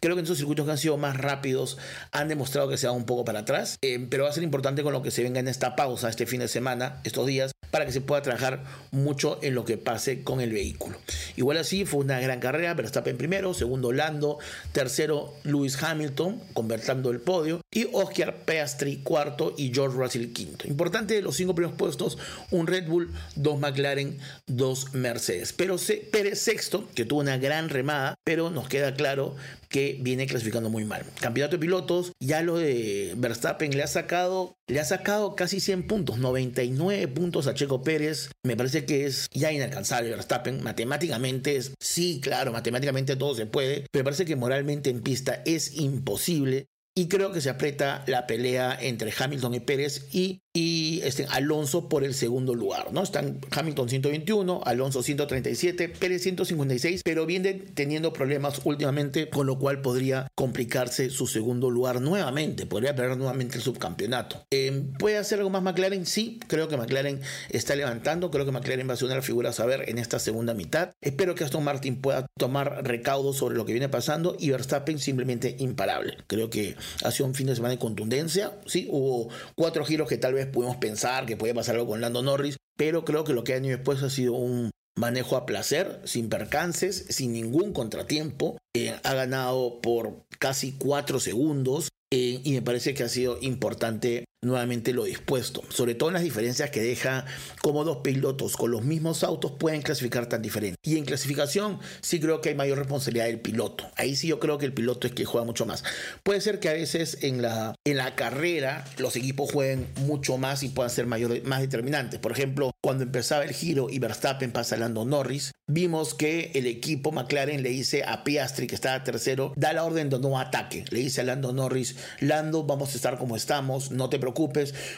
creo 0.00 0.14
que 0.14 0.20
en 0.20 0.24
esos 0.24 0.38
circuitos 0.38 0.66
que 0.66 0.72
han 0.72 0.78
sido 0.78 0.96
más 0.96 1.16
rápidos 1.16 1.78
han 2.10 2.28
demostrado 2.28 2.68
que 2.68 2.76
se 2.76 2.88
van 2.88 2.96
un 2.96 3.06
poco 3.06 3.24
para 3.24 3.40
atrás, 3.40 3.76
eh, 3.82 4.04
pero 4.10 4.24
va 4.24 4.30
a 4.30 4.32
ser 4.32 4.42
importante 4.42 4.82
con 4.82 4.92
lo 4.92 5.02
que 5.02 5.12
se 5.12 5.22
venga 5.22 5.38
en 5.38 5.48
esta 5.48 5.76
pausa, 5.76 6.08
este 6.08 6.26
fin 6.26 6.40
de 6.40 6.48
semana, 6.48 7.00
estos 7.04 7.26
días, 7.26 7.52
para 7.70 7.86
que 7.86 7.92
se 7.92 8.00
pueda 8.00 8.22
trabajar 8.22 8.64
mucho 8.90 9.38
en 9.42 9.54
lo 9.54 9.64
que 9.64 9.76
pase 9.76 10.24
con 10.24 10.40
el 10.40 10.52
vehículo. 10.52 10.98
Igual 11.36 11.58
así, 11.58 11.84
fue 11.84 12.00
una 12.00 12.18
gran 12.18 12.40
carrera, 12.40 12.74
Verstappen 12.74 13.16
primero, 13.16 13.54
segundo 13.54 13.92
Lando, 13.92 14.38
tercero 14.72 15.34
Lewis 15.44 15.80
Hamilton, 15.80 16.40
convertando 16.54 17.10
el 17.10 17.20
podio, 17.20 17.60
y 17.70 17.86
Oscar 17.92 18.44
Piastri 18.44 19.02
cuarto 19.02 19.54
y 19.56 19.72
George 19.72 19.96
Russell 19.96 20.32
quinto. 20.32 20.66
Importante 20.66 21.14
de 21.14 21.22
los 21.22 21.36
cinco 21.36 21.54
primeros 21.54 21.76
puestos, 21.76 22.18
un 22.50 22.66
Red 22.66 22.88
Bull, 22.88 23.12
dos 23.36 23.60
McLaren, 23.60 24.17
dos 24.46 24.94
Mercedes. 24.94 25.52
Pero 25.52 25.76
Pérez 26.10 26.38
sexto, 26.40 26.88
que 26.94 27.04
tuvo 27.04 27.20
una 27.20 27.38
gran 27.38 27.68
remada, 27.68 28.14
pero 28.24 28.50
nos 28.50 28.68
queda 28.68 28.94
claro 28.94 29.36
que 29.68 29.98
viene 30.00 30.26
clasificando 30.26 30.70
muy 30.70 30.84
mal. 30.84 31.04
Campeonato 31.20 31.56
de 31.56 31.60
pilotos, 31.60 32.12
ya 32.20 32.42
lo 32.42 32.56
de 32.56 33.14
Verstappen 33.16 33.76
le 33.76 33.82
ha 33.82 33.86
sacado, 33.86 34.56
le 34.66 34.80
ha 34.80 34.84
sacado 34.84 35.36
casi 35.36 35.60
100 35.60 35.86
puntos, 35.86 36.18
99 36.18 37.08
puntos 37.08 37.46
a 37.46 37.54
Checo 37.54 37.82
Pérez. 37.82 38.30
Me 38.44 38.56
parece 38.56 38.84
que 38.84 39.06
es 39.06 39.26
ya 39.32 39.52
inalcanzable 39.52 40.10
Verstappen. 40.10 40.62
Matemáticamente 40.62 41.56
es, 41.56 41.74
sí, 41.80 42.20
claro, 42.22 42.52
matemáticamente 42.52 43.16
todo 43.16 43.34
se 43.34 43.46
puede, 43.46 43.84
pero 43.90 44.02
me 44.02 44.04
parece 44.04 44.24
que 44.24 44.36
moralmente 44.36 44.90
en 44.90 45.02
pista 45.02 45.42
es 45.44 45.76
imposible 45.76 46.66
y 46.98 47.06
creo 47.06 47.30
que 47.30 47.40
se 47.40 47.48
aprieta 47.48 48.02
la 48.08 48.26
pelea 48.26 48.76
entre 48.80 49.14
Hamilton 49.16 49.54
y 49.54 49.60
Pérez 49.60 50.08
y, 50.10 50.40
y 50.52 50.87
este, 51.04 51.26
Alonso 51.26 51.88
por 51.88 52.04
el 52.04 52.14
segundo 52.14 52.54
lugar, 52.54 52.92
¿no? 52.92 53.02
Están 53.02 53.40
Hamilton 53.50 53.88
121, 53.88 54.62
Alonso 54.64 55.02
137, 55.02 55.88
Pérez 55.88 56.22
156, 56.22 57.02
pero 57.04 57.26
viene 57.26 57.54
teniendo 57.54 58.12
problemas 58.12 58.60
últimamente, 58.64 59.28
con 59.28 59.46
lo 59.46 59.58
cual 59.58 59.80
podría 59.80 60.28
complicarse 60.34 61.10
su 61.10 61.26
segundo 61.26 61.70
lugar 61.70 62.00
nuevamente, 62.00 62.66
podría 62.66 62.94
perder 62.94 63.16
nuevamente 63.16 63.56
el 63.56 63.62
subcampeonato. 63.62 64.44
Eh, 64.50 64.84
¿Puede 64.98 65.18
hacer 65.18 65.38
algo 65.38 65.50
más 65.50 65.62
McLaren? 65.62 66.06
Sí, 66.06 66.40
creo 66.46 66.68
que 66.68 66.76
McLaren 66.76 67.20
está 67.50 67.76
levantando, 67.76 68.30
creo 68.30 68.44
que 68.44 68.52
McLaren 68.52 68.88
va 68.88 68.94
a 68.94 68.96
ser 68.96 69.08
una 69.08 69.22
figura 69.22 69.50
a 69.50 69.52
saber 69.52 69.88
en 69.88 69.98
esta 69.98 70.18
segunda 70.18 70.54
mitad. 70.54 70.92
Espero 71.00 71.34
que 71.34 71.44
Aston 71.44 71.64
Martin 71.64 72.00
pueda 72.00 72.26
tomar 72.38 72.84
recaudo 72.84 73.32
sobre 73.32 73.56
lo 73.56 73.64
que 73.64 73.72
viene 73.72 73.88
pasando 73.88 74.36
y 74.38 74.50
Verstappen 74.50 74.98
simplemente 74.98 75.56
imparable. 75.58 76.16
Creo 76.26 76.50
que 76.50 76.76
ha 77.04 77.10
sido 77.10 77.26
un 77.26 77.34
fin 77.34 77.46
de 77.46 77.54
semana 77.54 77.72
de 77.72 77.78
contundencia. 77.78 78.52
Sí, 78.66 78.88
hubo 78.90 79.28
cuatro 79.54 79.84
giros 79.84 80.08
que 80.08 80.18
tal 80.18 80.34
vez 80.34 80.46
pudimos 80.46 80.76
pensar 80.76 80.87
que 81.26 81.36
podía 81.36 81.54
pasar 81.54 81.76
algo 81.76 81.88
con 81.88 82.00
Lando 82.00 82.22
Norris, 82.22 82.56
pero 82.76 83.04
creo 83.04 83.24
que 83.24 83.32
lo 83.32 83.44
que 83.44 83.52
ha 83.52 83.56
venido 83.56 83.76
después 83.76 84.02
ha 84.02 84.10
sido 84.10 84.34
un 84.34 84.70
manejo 84.96 85.36
a 85.36 85.46
placer, 85.46 86.00
sin 86.04 86.28
percances, 86.28 87.06
sin 87.08 87.32
ningún 87.32 87.72
contratiempo. 87.72 88.58
Eh, 88.74 88.94
ha 89.02 89.14
ganado 89.14 89.80
por 89.80 90.24
casi 90.38 90.72
cuatro 90.72 91.20
segundos 91.20 91.88
eh, 92.12 92.40
y 92.42 92.52
me 92.52 92.62
parece 92.62 92.94
que 92.94 93.04
ha 93.04 93.08
sido 93.08 93.38
importante 93.40 94.24
nuevamente 94.42 94.92
lo 94.92 95.04
dispuesto, 95.04 95.62
sobre 95.68 95.94
todo 95.94 96.10
en 96.10 96.14
las 96.14 96.22
diferencias 96.22 96.70
que 96.70 96.80
deja 96.80 97.24
como 97.60 97.84
dos 97.84 97.98
pilotos 97.98 98.56
con 98.56 98.70
los 98.70 98.84
mismos 98.84 99.24
autos 99.24 99.52
pueden 99.58 99.82
clasificar 99.82 100.28
tan 100.28 100.42
diferente. 100.42 100.78
Y 100.82 100.96
en 100.96 101.04
clasificación 101.04 101.80
sí 102.00 102.20
creo 102.20 102.40
que 102.40 102.50
hay 102.50 102.54
mayor 102.54 102.78
responsabilidad 102.78 103.26
del 103.26 103.40
piloto. 103.40 103.90
Ahí 103.96 104.14
sí 104.14 104.28
yo 104.28 104.38
creo 104.38 104.58
que 104.58 104.66
el 104.66 104.72
piloto 104.72 105.06
es 105.06 105.12
que 105.12 105.24
juega 105.24 105.44
mucho 105.44 105.66
más. 105.66 105.82
Puede 106.22 106.40
ser 106.40 106.60
que 106.60 106.68
a 106.68 106.72
veces 106.72 107.18
en 107.22 107.42
la, 107.42 107.74
en 107.84 107.96
la 107.96 108.14
carrera 108.14 108.84
los 108.98 109.16
equipos 109.16 109.50
jueguen 109.50 109.88
mucho 110.02 110.38
más 110.38 110.62
y 110.62 110.68
puedan 110.68 110.90
ser 110.90 111.06
mayor, 111.06 111.42
más 111.44 111.60
determinantes. 111.60 112.20
Por 112.20 112.32
ejemplo, 112.32 112.70
cuando 112.80 113.04
empezaba 113.04 113.44
el 113.44 113.52
giro 113.52 113.88
y 113.90 113.98
Verstappen 113.98 114.52
pasa 114.52 114.76
a 114.76 114.78
Lando 114.78 115.04
Norris, 115.04 115.52
vimos 115.66 116.14
que 116.14 116.52
el 116.54 116.66
equipo 116.66 117.12
McLaren 117.12 117.62
le 117.62 117.70
dice 117.70 118.04
a 118.04 118.22
Piastri, 118.24 118.66
que 118.66 118.74
estaba 118.74 119.02
tercero, 119.02 119.52
da 119.56 119.72
la 119.72 119.84
orden 119.84 120.08
de 120.08 120.18
no 120.18 120.38
ataque. 120.38 120.84
Le 120.90 121.00
dice 121.00 121.20
a 121.20 121.24
Lando 121.24 121.52
Norris, 121.52 121.96
Lando, 122.20 122.64
vamos 122.64 122.92
a 122.92 122.96
estar 122.96 123.18
como 123.18 123.36
estamos, 123.36 123.90
no 123.90 124.08
te 124.08 124.18
preocupes, 124.18 124.27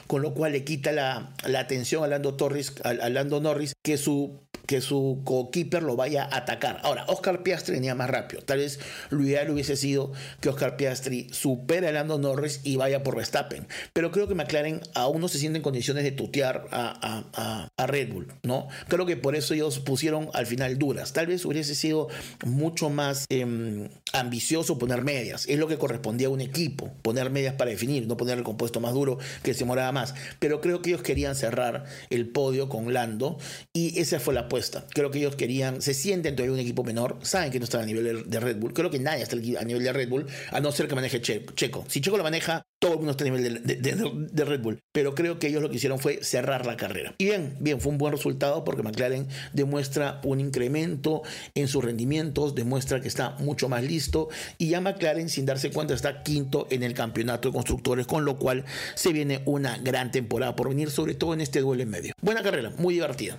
con 0.06 0.22
lo 0.22 0.34
cual 0.34 0.52
le 0.52 0.64
quita 0.64 0.92
la, 0.92 1.34
atención 1.58 2.04
a 2.04 2.06
Lando, 2.06 2.34
Torres, 2.34 2.74
a, 2.84 2.92
Lando 3.08 3.40
Norris 3.40 3.74
que 3.82 3.96
su 3.96 4.40
que 4.70 4.80
su 4.80 5.22
co-keeper 5.24 5.82
lo 5.82 5.96
vaya 5.96 6.22
a 6.22 6.36
atacar. 6.36 6.78
Ahora, 6.84 7.04
Oscar 7.08 7.42
Piastri 7.42 7.74
venía 7.74 7.96
más 7.96 8.08
rápido. 8.08 8.40
Tal 8.42 8.58
vez 8.58 8.78
lo 9.08 9.20
ideal 9.20 9.50
hubiese 9.50 9.74
sido 9.74 10.12
que 10.40 10.48
Oscar 10.48 10.76
Piastri 10.76 11.26
supere 11.32 11.88
a 11.88 11.92
Lando 11.92 12.18
Norris 12.18 12.60
y 12.62 12.76
vaya 12.76 13.02
por 13.02 13.16
Verstappen. 13.16 13.66
Pero 13.92 14.12
creo 14.12 14.28
que 14.28 14.36
McLaren 14.36 14.80
aún 14.94 15.20
no 15.22 15.26
se 15.26 15.38
siente 15.38 15.56
en 15.56 15.64
condiciones 15.64 16.04
de 16.04 16.12
tutear 16.12 16.68
a, 16.70 17.68
Red 17.84 18.12
Bull, 18.12 18.32
¿no? 18.44 18.68
Creo 18.86 19.06
que 19.06 19.16
por 19.16 19.34
eso 19.34 19.54
ellos 19.54 19.80
pusieron 19.80 20.30
al 20.34 20.46
final 20.46 20.78
duras. 20.78 21.12
Tal 21.12 21.26
vez 21.26 21.44
hubiese 21.44 21.74
sido 21.74 22.06
mucho 22.46 22.90
más 22.90 23.24
em, 23.28 23.88
ambicioso 24.12 24.78
poner 24.78 25.02
medias. 25.02 25.46
Es 25.48 25.58
lo 25.58 25.66
que 25.66 25.78
correspondía 25.78 26.28
a 26.28 26.30
un 26.30 26.40
equipo, 26.40 26.92
poner 27.02 27.30
medias 27.30 27.54
para 27.54 27.72
definir, 27.72 28.06
no 28.06 28.16
poner 28.16 28.38
el 28.38 28.44
compuesto 28.44 28.78
más 28.78 28.94
duro 28.94 29.18
que 29.42 29.52
se 29.52 29.64
moraba 29.64 29.90
más. 29.90 30.14
Pero 30.38 30.60
creo 30.60 30.80
que 30.80 30.90
ellos 30.90 31.02
querían 31.02 31.34
cerrar 31.34 31.86
el 32.10 32.28
podio 32.28 32.68
con 32.68 32.92
Lando 32.94 33.36
y 33.72 33.98
esa 33.98 34.20
fue 34.20 34.32
la 34.32 34.42
apuesta 34.42 34.59
Creo 34.92 35.10
que 35.10 35.18
ellos 35.18 35.36
querían, 35.36 35.82
se 35.82 35.94
sienten 35.94 36.36
todavía 36.36 36.54
un 36.54 36.60
equipo 36.60 36.84
menor, 36.84 37.18
saben 37.22 37.50
que 37.50 37.58
no 37.58 37.64
están 37.64 37.82
a 37.82 37.86
nivel 37.86 38.28
de 38.28 38.40
Red 38.40 38.56
Bull. 38.56 38.72
Creo 38.72 38.90
que 38.90 38.98
nadie 38.98 39.22
está 39.22 39.36
a 39.36 39.64
nivel 39.64 39.82
de 39.82 39.92
Red 39.92 40.08
Bull, 40.08 40.26
a 40.50 40.60
no 40.60 40.72
ser 40.72 40.88
que 40.88 40.94
maneje 40.94 41.20
Checo. 41.20 41.84
Si 41.88 42.00
Checo 42.00 42.16
lo 42.16 42.22
maneja, 42.22 42.62
todo 42.80 42.92
el 42.92 42.96
mundo 42.98 43.10
está 43.12 43.24
a 43.24 43.28
nivel 43.28 43.62
de, 43.62 44.44
Red 44.44 44.60
Bull. 44.60 44.80
Pero 44.92 45.14
creo 45.14 45.38
que 45.38 45.48
ellos 45.48 45.62
lo 45.62 45.68
que 45.68 45.76
hicieron 45.76 45.98
fue 45.98 46.24
cerrar 46.24 46.66
la 46.66 46.76
carrera. 46.76 47.14
Y 47.18 47.26
bien, 47.26 47.56
bien, 47.60 47.80
fue 47.80 47.92
un 47.92 47.98
buen 47.98 48.12
resultado 48.12 48.64
porque 48.64 48.82
McLaren 48.82 49.28
demuestra 49.52 50.20
un 50.24 50.40
incremento 50.40 51.22
en 51.54 51.68
sus 51.68 51.84
rendimientos, 51.84 52.54
demuestra 52.54 53.00
que 53.00 53.08
está 53.08 53.30
mucho 53.38 53.68
más 53.68 53.84
listo. 53.84 54.28
Y 54.56 54.70
ya 54.70 54.80
McLaren, 54.80 55.28
sin 55.28 55.46
darse 55.46 55.70
cuenta, 55.70 55.94
está 55.94 56.22
quinto 56.22 56.66
en 56.70 56.82
el 56.82 56.94
campeonato 56.94 57.48
de 57.48 57.54
constructores, 57.54 58.06
con 58.06 58.24
lo 58.24 58.38
cual 58.38 58.64
se 58.94 59.12
viene 59.12 59.42
una 59.44 59.76
gran 59.78 60.10
temporada 60.10 60.56
por 60.56 60.68
venir, 60.68 60.90
sobre 60.90 61.14
todo 61.14 61.34
en 61.34 61.42
este 61.42 61.60
duelo 61.60 61.82
en 61.82 61.90
medio. 61.90 62.12
Buena 62.22 62.42
carrera, 62.42 62.72
muy 62.78 62.94
divertida. 62.94 63.38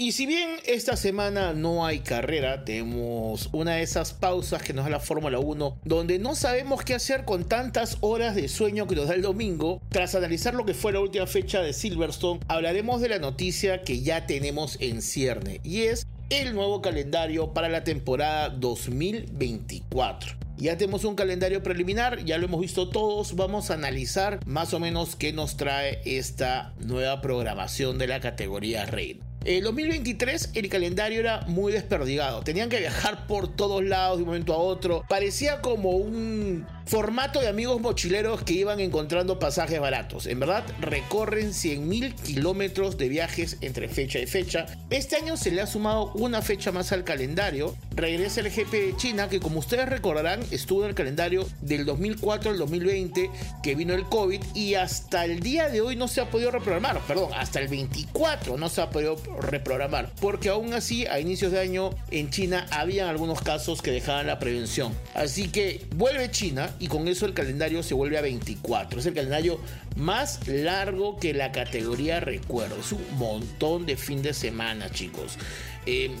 Y 0.00 0.12
si 0.12 0.24
bien 0.24 0.48
esta 0.64 0.96
semana 0.96 1.52
no 1.52 1.84
hay 1.84 1.98
carrera, 1.98 2.64
tenemos 2.64 3.50
una 3.52 3.74
de 3.74 3.82
esas 3.82 4.14
pausas 4.14 4.62
que 4.62 4.72
nos 4.72 4.86
da 4.86 4.92
la 4.92 4.98
Fórmula 4.98 5.38
1, 5.38 5.80
donde 5.84 6.18
no 6.18 6.34
sabemos 6.34 6.82
qué 6.84 6.94
hacer 6.94 7.26
con 7.26 7.46
tantas 7.46 7.98
horas 8.00 8.34
de 8.34 8.48
sueño 8.48 8.86
que 8.86 8.94
nos 8.94 9.08
da 9.08 9.14
el 9.14 9.20
domingo. 9.20 9.82
Tras 9.90 10.14
analizar 10.14 10.54
lo 10.54 10.64
que 10.64 10.72
fue 10.72 10.94
la 10.94 11.00
última 11.00 11.26
fecha 11.26 11.60
de 11.60 11.74
Silverstone, 11.74 12.40
hablaremos 12.48 13.02
de 13.02 13.10
la 13.10 13.18
noticia 13.18 13.82
que 13.82 14.00
ya 14.00 14.26
tenemos 14.26 14.78
en 14.80 15.02
cierne, 15.02 15.60
y 15.64 15.82
es 15.82 16.06
el 16.30 16.54
nuevo 16.54 16.80
calendario 16.80 17.52
para 17.52 17.68
la 17.68 17.84
temporada 17.84 18.48
2024. 18.48 20.34
Ya 20.56 20.78
tenemos 20.78 21.04
un 21.04 21.14
calendario 21.14 21.62
preliminar, 21.62 22.24
ya 22.24 22.38
lo 22.38 22.46
hemos 22.46 22.62
visto 22.62 22.88
todos. 22.88 23.36
Vamos 23.36 23.70
a 23.70 23.74
analizar 23.74 24.40
más 24.46 24.72
o 24.72 24.80
menos 24.80 25.14
qué 25.14 25.34
nos 25.34 25.58
trae 25.58 26.00
esta 26.06 26.72
nueva 26.78 27.20
programación 27.20 27.98
de 27.98 28.06
la 28.06 28.20
categoría 28.20 28.86
Reino. 28.86 29.29
El 29.44 29.64
2023 29.64 30.50
el 30.54 30.68
calendario 30.68 31.20
era 31.20 31.40
muy 31.46 31.72
desperdigado. 31.72 32.42
Tenían 32.42 32.68
que 32.68 32.78
viajar 32.78 33.26
por 33.26 33.48
todos 33.48 33.82
lados 33.82 34.18
de 34.18 34.24
un 34.24 34.28
momento 34.28 34.52
a 34.52 34.58
otro. 34.58 35.02
Parecía 35.08 35.62
como 35.62 35.92
un 35.92 36.66
formato 36.90 37.40
de 37.40 37.46
amigos 37.46 37.80
mochileros 37.80 38.42
que 38.42 38.54
iban 38.54 38.80
encontrando 38.80 39.38
pasajes 39.38 39.78
baratos. 39.78 40.26
En 40.26 40.40
verdad, 40.40 40.64
recorren 40.80 41.50
100.000 41.50 42.16
kilómetros 42.16 42.98
de 42.98 43.08
viajes 43.08 43.58
entre 43.60 43.86
fecha 43.86 44.18
y 44.18 44.26
fecha. 44.26 44.66
Este 44.90 45.14
año 45.14 45.36
se 45.36 45.52
le 45.52 45.60
ha 45.60 45.68
sumado 45.68 46.10
una 46.14 46.42
fecha 46.42 46.72
más 46.72 46.90
al 46.90 47.04
calendario. 47.04 47.76
Regresa 47.94 48.40
el 48.40 48.50
GP 48.50 48.72
de 48.72 48.96
China, 48.96 49.28
que 49.28 49.38
como 49.38 49.60
ustedes 49.60 49.88
recordarán, 49.88 50.40
estuvo 50.50 50.82
en 50.82 50.88
el 50.88 50.96
calendario 50.96 51.46
del 51.60 51.84
2004 51.86 52.50
al 52.50 52.58
2020, 52.58 53.30
que 53.62 53.74
vino 53.76 53.94
el 53.94 54.06
COVID, 54.06 54.42
y 54.54 54.74
hasta 54.74 55.24
el 55.26 55.38
día 55.38 55.68
de 55.68 55.82
hoy 55.82 55.94
no 55.94 56.08
se 56.08 56.20
ha 56.20 56.28
podido 56.28 56.50
reprogramar. 56.50 57.00
Perdón, 57.06 57.30
hasta 57.36 57.60
el 57.60 57.68
24 57.68 58.56
no 58.56 58.68
se 58.68 58.80
ha 58.80 58.90
podido 58.90 59.14
reprogramar, 59.40 60.10
porque 60.20 60.48
aún 60.48 60.74
así 60.74 61.06
a 61.06 61.20
inicios 61.20 61.52
de 61.52 61.60
año 61.60 61.90
en 62.10 62.30
China 62.30 62.66
habían 62.72 63.08
algunos 63.08 63.42
casos 63.42 63.80
que 63.80 63.92
dejaban 63.92 64.26
la 64.26 64.40
prevención. 64.40 64.92
Así 65.14 65.50
que 65.50 65.86
vuelve 65.94 66.32
China 66.32 66.74
y 66.80 66.88
con 66.88 67.06
eso 67.06 67.26
el 67.26 67.34
calendario 67.34 67.82
se 67.82 67.94
vuelve 67.94 68.18
a 68.18 68.22
24. 68.22 68.98
Es 68.98 69.06
el 69.06 69.14
calendario 69.14 69.60
más 69.96 70.48
largo 70.48 71.18
que 71.18 71.34
la 71.34 71.52
categoría 71.52 72.20
recuerdo. 72.20 72.76
Es 72.80 72.90
un 72.92 73.04
montón 73.18 73.86
de 73.86 73.96
fin 73.96 74.22
de 74.22 74.32
semana, 74.32 74.90
chicos. 74.90 75.38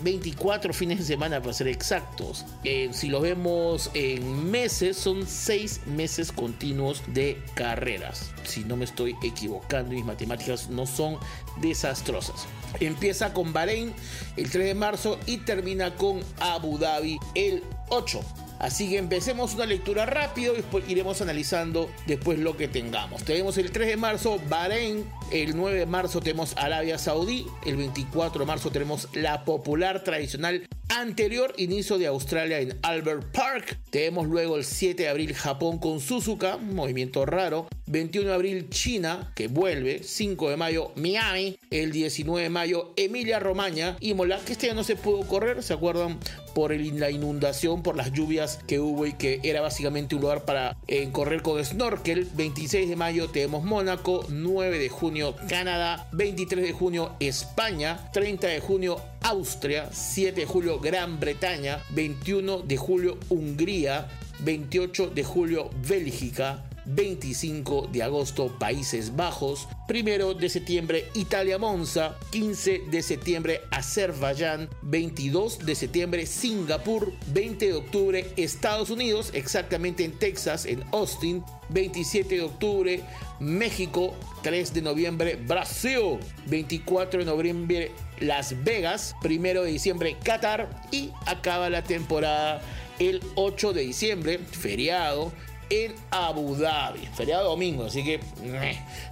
24 0.02 0.72
fines 0.72 0.98
de 0.98 1.04
semana 1.04 1.40
para 1.40 1.52
ser 1.52 1.68
exactos. 1.68 2.44
Eh, 2.64 2.90
si 2.92 3.08
lo 3.08 3.20
vemos 3.20 3.90
en 3.94 4.50
meses, 4.50 4.96
son 4.96 5.26
6 5.26 5.86
meses 5.86 6.32
continuos 6.32 7.02
de 7.08 7.40
carreras. 7.54 8.30
Si 8.44 8.64
no 8.64 8.76
me 8.76 8.84
estoy 8.84 9.16
equivocando, 9.22 9.92
mis 9.92 10.04
matemáticas 10.04 10.68
no 10.70 10.86
son 10.86 11.18
desastrosas. 11.60 12.46
Empieza 12.80 13.32
con 13.32 13.52
Bahrein 13.52 13.92
el 14.36 14.50
3 14.50 14.66
de 14.66 14.74
marzo 14.74 15.18
y 15.26 15.38
termina 15.38 15.94
con 15.94 16.20
Abu 16.40 16.78
Dhabi 16.78 17.18
el 17.34 17.62
8 17.88 18.20
Así 18.60 18.90
que 18.90 18.98
empecemos 18.98 19.54
una 19.54 19.64
lectura 19.64 20.04
rápido 20.04 20.54
y 20.54 20.92
iremos 20.92 21.22
analizando 21.22 21.90
después 22.06 22.38
lo 22.38 22.58
que 22.58 22.68
tengamos. 22.68 23.24
Tenemos 23.24 23.56
el 23.56 23.72
3 23.72 23.88
de 23.88 23.96
marzo 23.96 24.38
Bahrein, 24.50 25.06
el 25.32 25.56
9 25.56 25.78
de 25.78 25.86
marzo 25.86 26.20
tenemos 26.20 26.54
Arabia 26.56 26.98
Saudí, 26.98 27.46
el 27.64 27.76
24 27.76 28.40
de 28.40 28.46
marzo 28.46 28.70
tenemos 28.70 29.08
la 29.14 29.46
popular 29.46 30.04
tradicional 30.04 30.68
anterior 30.90 31.54
inicio 31.56 31.98
de 31.98 32.06
Australia 32.06 32.60
en 32.60 32.78
Albert 32.82 33.32
Park. 33.32 33.78
Tenemos 33.90 34.26
luego 34.26 34.56
el 34.56 34.64
7 34.64 35.04
de 35.04 35.08
abril 35.08 35.34
Japón 35.34 35.78
con 35.78 36.00
Suzuka, 36.00 36.58
movimiento 36.58 37.24
raro. 37.24 37.68
21 37.86 38.28
de 38.28 38.34
abril 38.34 38.68
China, 38.70 39.32
que 39.34 39.48
vuelve, 39.48 40.02
5 40.02 40.50
de 40.50 40.56
mayo 40.56 40.92
Miami, 40.96 41.58
el 41.70 41.92
19 41.92 42.42
de 42.42 42.50
mayo 42.50 42.92
Emilia 42.96 43.40
Romagna, 43.40 43.96
Imola, 44.00 44.38
que 44.44 44.52
este 44.52 44.68
ya 44.68 44.74
no 44.74 44.84
se 44.84 44.96
pudo 44.96 45.26
correr, 45.26 45.62
¿se 45.62 45.72
acuerdan? 45.72 46.18
Por 46.54 46.74
la 46.74 47.10
inundación, 47.10 47.82
por 47.82 47.96
las 47.96 48.12
lluvias 48.12 48.58
que 48.66 48.80
hubo 48.80 49.06
y 49.06 49.12
que 49.12 49.40
era 49.42 49.60
básicamente 49.60 50.14
un 50.14 50.22
lugar 50.22 50.44
para 50.44 50.76
eh, 50.86 51.08
correr 51.12 51.42
con 51.42 51.64
snorkel. 51.64 52.28
26 52.34 52.88
de 52.88 52.96
mayo 52.96 53.28
tenemos 53.30 53.64
Mónaco, 53.64 54.24
9 54.28 54.78
de 54.78 54.88
junio 54.88 55.34
Canadá, 55.48 56.08
23 56.12 56.64
de 56.64 56.72
junio 56.72 57.12
España, 57.20 58.10
30 58.12 58.46
de 58.48 58.60
junio 58.60 59.00
Austria, 59.22 59.88
7 59.92 60.40
de 60.40 60.46
julio 60.46 60.80
Gran 60.80 61.20
Bretaña, 61.20 61.80
21 61.90 62.62
de 62.62 62.76
julio 62.76 63.18
Hungría, 63.28 64.08
28 64.40 65.08
de 65.08 65.24
julio 65.24 65.70
Bélgica, 65.86 66.64
25 66.86 67.88
de 67.92 68.02
agosto 68.02 68.48
Países 68.58 69.16
Bajos, 69.16 69.68
1 69.88 70.34
de 70.34 70.48
septiembre 70.48 71.06
Italia 71.14 71.58
Monza, 71.58 72.16
15 72.30 72.82
de 72.90 73.02
septiembre 73.02 73.60
Azerbaiyán, 73.70 74.68
22 74.82 75.58
de 75.60 75.74
septiembre 75.74 76.26
Singapur, 76.26 77.12
20 77.32 77.66
de 77.66 77.74
octubre 77.74 78.26
Estados 78.36 78.90
Unidos, 78.90 79.30
exactamente 79.34 80.04
en 80.04 80.18
Texas, 80.18 80.66
en 80.66 80.82
Austin, 80.92 81.44
27 81.70 82.36
de 82.36 82.42
octubre 82.42 83.00
México, 83.40 84.14
3 84.42 84.74
de 84.74 84.82
noviembre 84.82 85.36
Brasil, 85.36 86.18
24 86.46 87.20
de 87.20 87.26
noviembre 87.26 87.90
Las 88.20 88.62
Vegas, 88.64 89.14
1 89.24 89.62
de 89.62 89.70
diciembre 89.70 90.16
Qatar 90.22 90.68
y 90.90 91.10
acaba 91.26 91.70
la 91.70 91.82
temporada 91.82 92.60
el 92.98 93.22
8 93.34 93.72
de 93.72 93.80
diciembre, 93.80 94.38
feriado, 94.38 95.32
en 95.70 95.94
Abu 96.10 96.56
Dhabi. 96.56 97.06
Feriado 97.14 97.48
domingo, 97.48 97.84
así 97.84 98.04
que 98.04 98.20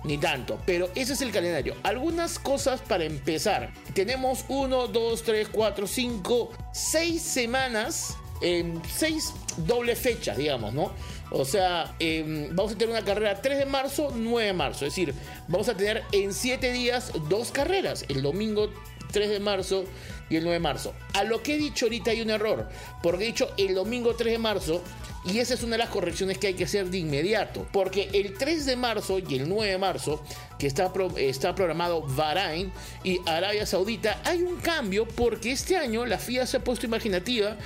ni 0.05 0.19
tanto. 0.19 0.61
Pero 0.67 0.91
ese 0.95 1.15
es 1.15 1.23
el 1.23 1.31
calendario. 1.31 1.77
Algunas 1.83 2.39
cosas 2.39 2.81
para 2.81 3.05
empezar. 3.05 3.73
Tenemos 3.95 4.45
1, 4.49 4.89
2, 4.89 5.23
3, 5.23 5.49
4, 5.51 5.87
5, 5.87 6.51
6 6.73 7.23
semanas. 7.23 8.17
En 8.41 8.81
6 8.97 9.35
doble 9.57 9.97
fechas, 9.97 10.37
digamos, 10.37 10.73
¿no? 10.73 10.93
O 11.31 11.45
sea, 11.45 11.95
em, 11.99 12.55
vamos 12.55 12.73
a 12.73 12.79
tener 12.79 12.95
una 12.95 13.05
carrera 13.05 13.43
3 13.43 13.59
de 13.59 13.67
marzo, 13.67 14.13
9 14.15 14.47
de 14.47 14.53
marzo. 14.53 14.87
Es 14.87 14.93
decir, 14.93 15.13
vamos 15.49 15.69
a 15.69 15.77
tener 15.77 16.05
en 16.13 16.33
7 16.33 16.73
días 16.73 17.13
dos 17.29 17.51
carreras. 17.51 18.05
El 18.09 18.23
domingo 18.23 18.71
3 19.13 19.29
de 19.31 19.41
marzo 19.41 19.85
y 20.31 20.37
el 20.37 20.45
9 20.45 20.55
de 20.55 20.61
marzo. 20.61 20.95
A 21.15 21.25
lo 21.25 21.43
que 21.43 21.55
he 21.55 21.59
dicho 21.59 21.87
ahorita 21.87 22.11
hay 22.11 22.21
un 22.21 22.31
error. 22.31 22.69
Porque 23.03 23.25
he 23.25 23.27
dicho 23.29 23.51
el 23.57 23.75
domingo 23.75 24.15
3 24.15 24.33
de 24.33 24.39
marzo 24.39 24.83
y 25.25 25.41
esa 25.41 25.55
es 25.55 25.63
una 25.63 25.73
de 25.73 25.79
las 25.79 25.91
correcciones 25.91 26.39
que 26.39 26.47
hay 26.47 26.55
que 26.55 26.65
hacer 26.65 26.89
de 26.89 26.99
inmediato, 26.99 27.67
porque 27.73 28.09
el 28.15 28.35
3 28.35 28.65
de 28.65 28.77
marzo 28.77 29.19
y 29.19 29.35
el 29.35 29.49
9 29.49 29.73
de 29.73 29.79
marzo, 29.79 30.23
que 30.59 30.67
está, 30.67 30.91
está 31.17 31.55
programado 31.55 32.03
Bahrain 32.03 32.73
y 33.05 33.21
Arabia 33.27 33.67
Saudita, 33.67 34.21
hay 34.25 34.43
un 34.43 34.57
cambio 34.57 35.07
porque 35.07 35.53
este 35.53 35.77
año 35.77 36.07
la 36.07 36.19
FIA 36.19 36.47
se 36.47 36.57
ha 36.57 36.65
puesto 36.65 36.87
imaginativa 36.87 37.57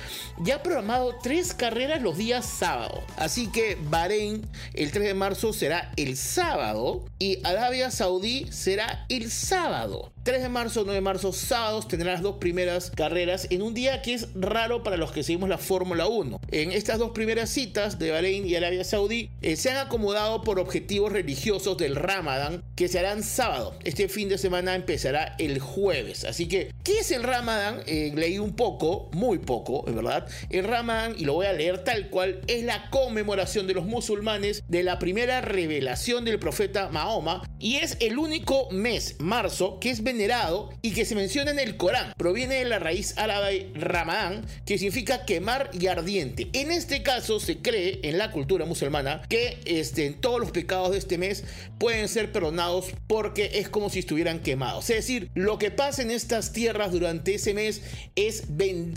y 0.43 0.51
ha 0.51 0.61
programado 0.61 1.15
tres 1.21 1.53
carreras 1.53 2.01
los 2.01 2.17
días 2.17 2.45
sábado. 2.45 3.03
Así 3.17 3.47
que 3.47 3.77
Bahrein 3.81 4.45
el 4.73 4.91
3 4.91 5.05
de 5.05 5.13
marzo 5.13 5.53
será 5.53 5.91
el 5.95 6.17
sábado 6.17 7.05
y 7.17 7.39
Arabia 7.43 7.91
Saudí 7.91 8.47
será 8.51 9.05
el 9.09 9.31
sábado. 9.31 10.11
3 10.23 10.41
de 10.41 10.49
marzo, 10.49 10.81
9 10.83 10.95
de 10.95 11.01
marzo, 11.01 11.33
sábados 11.33 11.87
tendrán 11.87 12.13
las 12.13 12.21
dos 12.21 12.37
primeras 12.37 12.52
carreras 12.95 13.47
en 13.49 13.61
un 13.61 13.73
día 13.73 14.01
que 14.01 14.13
es 14.13 14.29
raro 14.35 14.83
para 14.83 14.97
los 14.97 15.11
que 15.11 15.23
seguimos 15.23 15.49
la 15.49 15.57
Fórmula 15.57 16.07
1. 16.07 16.39
En 16.51 16.71
estas 16.71 16.99
dos 16.99 17.11
primeras 17.11 17.49
citas 17.49 17.99
de 17.99 18.11
Bahrein 18.11 18.47
y 18.47 18.55
Arabia 18.55 18.83
Saudí 18.83 19.29
eh, 19.41 19.55
se 19.55 19.71
han 19.71 19.77
acomodado 19.77 20.41
por 20.43 20.59
objetivos 20.59 21.11
religiosos 21.11 21.77
del 21.77 21.95
Ramadán 21.95 22.63
que 22.75 22.87
se 22.87 22.99
harán 22.99 23.23
sábado. 23.23 23.75
Este 23.83 24.07
fin 24.07 24.29
de 24.29 24.37
semana 24.37 24.75
empezará 24.75 25.35
el 25.39 25.59
jueves. 25.59 26.25
Así 26.25 26.47
que, 26.47 26.73
¿qué 26.83 26.99
es 26.99 27.11
el 27.11 27.23
Ramadán? 27.23 27.81
Eh, 27.87 28.11
leí 28.15 28.39
un 28.39 28.55
poco, 28.55 29.09
muy 29.13 29.39
poco, 29.39 29.85
es 29.87 29.95
verdad. 29.95 30.27
El 30.49 30.65
Ramadán, 30.65 31.15
y 31.17 31.25
lo 31.25 31.33
voy 31.33 31.47
a 31.47 31.53
leer 31.53 31.83
tal 31.83 32.09
cual, 32.09 32.41
es 32.47 32.63
la 32.63 32.89
conmemoración 32.89 33.67
de 33.67 33.73
los 33.73 33.85
musulmanes 33.85 34.63
de 34.67 34.83
la 34.83 34.99
primera 34.99 35.41
revelación 35.41 36.25
del 36.25 36.39
profeta 36.39 36.89
Mahoma 36.89 37.43
y 37.63 37.77
es 37.77 37.95
el 38.01 38.17
único 38.17 38.69
mes, 38.71 39.15
marzo, 39.19 39.79
que 39.79 39.89
es 39.89 40.03
venerado 40.03 40.69
y 40.81 40.91
que 40.91 41.05
se 41.05 41.15
menciona 41.15 41.51
en 41.51 41.59
el 41.59 41.77
Corán. 41.77 42.13
Proviene 42.17 42.55
de 42.55 42.65
la 42.65 42.77
raíz 42.77 43.17
árabe 43.17 43.71
Ramadán, 43.73 44.45
que 44.65 44.77
significa 44.77 45.23
quemar 45.23 45.71
y 45.71 45.87
ardiente. 45.87 46.49
En 46.51 46.71
este 46.71 47.03
caso 47.03 47.39
se 47.39 47.59
cree 47.59 48.01
en 48.03 48.17
la 48.17 48.31
cultura 48.31 48.65
musulmana 48.65 49.21
que 49.29 49.59
este, 49.63 50.11
todos 50.11 50.41
los 50.41 50.51
pecados 50.51 50.91
de 50.91 50.97
este 50.97 51.17
mes 51.17 51.45
pueden 51.79 52.09
ser 52.09 52.33
perdonados 52.33 52.87
porque 53.07 53.51
es 53.53 53.69
como 53.69 53.89
si 53.89 53.99
estuvieran 53.99 54.39
quemados. 54.39 54.89
Es 54.89 54.97
decir, 54.97 55.31
lo 55.33 55.57
que 55.57 55.71
pasa 55.71 56.01
en 56.01 56.11
estas 56.11 56.51
tierras 56.51 56.91
durante 56.91 57.35
ese 57.35 57.53
mes 57.53 57.81
es, 58.17 58.43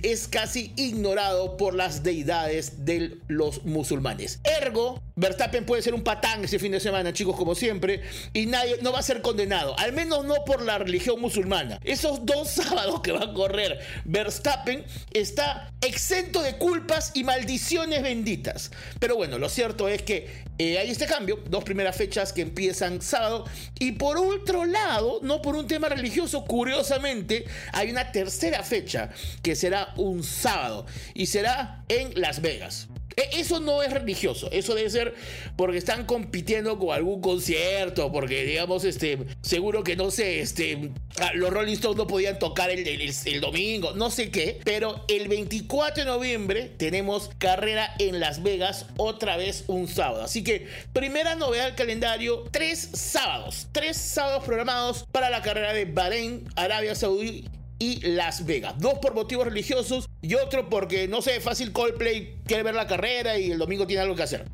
es 0.03 0.27
casi 0.27 0.73
ignorado 0.75 1.57
por 1.57 1.77
las 1.77 2.03
deidades 2.03 2.85
de 2.85 3.19
los 3.29 3.65
musulmanes. 3.65 4.41
Ergo, 4.43 5.01
Verstappen 5.15 5.65
puede 5.65 5.83
ser 5.83 5.95
un 5.95 6.03
patán 6.03 6.45
ese 6.45 6.59
fin 6.59 6.73
de 6.73 6.81
semana, 6.81 7.13
chicos, 7.13 7.37
como 7.37 7.55
siempre, 7.55 8.03
y 8.33 8.47
no 8.83 8.93
va 8.93 9.01
a 9.01 9.03
ser 9.03 9.23
condenado, 9.23 9.79
al 9.79 9.93
menos 9.93 10.25
no 10.25 10.45
por 10.45 10.63
la 10.63 10.79
religión 10.79 11.21
musulmana. 11.21 11.81
Esos 11.85 12.25
dos 12.25 12.51
sábados 12.51 13.01
que 13.01 13.13
va 13.13 13.25
a 13.25 13.33
correr 13.33 13.79
Verstappen 14.05 14.85
está 15.13 15.73
exento 15.81 16.43
de 16.43 16.57
culpas 16.57 17.13
y 17.15 17.25
maldiciones 17.25 18.03
benditas. 18.03 18.71
Pero 18.99 19.17
bueno, 19.17 19.39
lo 19.39 19.49
cierto 19.49 19.89
es 19.89 20.03
que 20.03 20.45
eh, 20.59 20.79
hay 20.79 20.91
este 20.91 21.07
cambio, 21.07 21.43
dos 21.49 21.65
primeras 21.65 21.97
fechas 21.97 22.33
que 22.33 22.43
empiezan 22.43 23.03
sábado. 23.03 23.45
Y 23.79 23.93
por 23.93 24.19
otro 24.19 24.65
lado, 24.65 25.21
no 25.23 25.43
por 25.43 25.55
un 25.55 25.67
tema 25.67 25.89
religioso, 25.89 26.45
curiosamente, 26.45 27.45
hay 27.73 27.91
una 27.91 28.13
tercera 28.13 28.63
fecha 28.63 29.11
que 29.43 29.55
será 29.55 29.93
un 29.97 30.23
sábado 30.23 30.87
y 31.15 31.27
será 31.27 31.85
en 31.89 32.19
Las 32.21 32.41
Vegas. 32.41 32.89
E, 33.19 33.41
eso 33.41 33.61
no 33.61 33.83
es 33.83 33.91
religioso, 33.91 34.51
eso 34.53 34.75
debe 34.75 34.91
ser 34.91 35.15
porque 35.57 35.79
están 35.79 36.05
compitiendo 36.05 36.79
con 36.79 36.95
algún 36.95 37.23
concierto, 37.23 38.13
porque 38.13 38.45
digamos, 38.45 38.85
este, 38.85 39.19
seguro 39.41 39.83
que 39.83 39.97
no 39.97 40.11
sé, 40.11 40.41
este, 40.41 40.91
ah, 41.19 41.31
los 41.35 41.49
Rolling 41.49 41.73
Stones 41.73 41.97
no 41.97 42.07
podían 42.07 42.39
tocar 42.39 42.69
el, 42.69 42.87
el, 42.87 43.41
domingo, 43.41 43.93
no 43.95 44.11
sé 44.11 44.31
qué, 44.31 44.61
pero 44.65 45.03
el 45.09 45.29
24 45.29 46.05
de 46.05 46.11
noviembre 46.11 46.71
tenemos 46.77 47.31
carrera 47.39 47.95
en 47.99 48.21
Las 48.21 48.43
Vegas, 48.43 48.85
otra 48.99 49.39
vez 49.39 49.65
un 49.67 49.89
sábado. 49.89 50.23
Así 50.25 50.45
que, 50.45 50.67
primera 50.93 51.37
novedad 51.37 51.65
del 51.65 51.75
calendario, 51.75 52.45
tres 52.51 52.91
sábados, 52.93 53.69
tres 53.73 53.97
sábados 53.97 54.45
programados 54.45 55.07
para 55.11 55.31
la 55.31 55.41
carrera 55.41 55.73
de 55.73 55.87
Bahrein, 55.87 56.45
Arabia 56.55 56.95
Saudí 56.95 57.49
y 57.79 58.01
Las 58.01 58.45
Vegas. 58.47 58.75
Dos 58.79 58.99
por 58.99 59.15
motivos 59.15 59.47
religiosos 59.47 60.06
y 60.27 60.35
otro 60.35 60.69
porque, 60.69 61.07
no 61.07 61.23
sé, 61.23 61.41
fácil 61.41 61.73
Coldplay 61.73 62.41
quiere 62.47 62.65
ver 62.65 62.75
la 62.75 62.89
carrera 62.89 63.39
y 63.39 63.53
el 63.53 63.59
domingo 63.59 63.87
tiene 63.87 64.03
algo 64.03 64.17
que 64.17 64.25
hacer. 64.25 64.45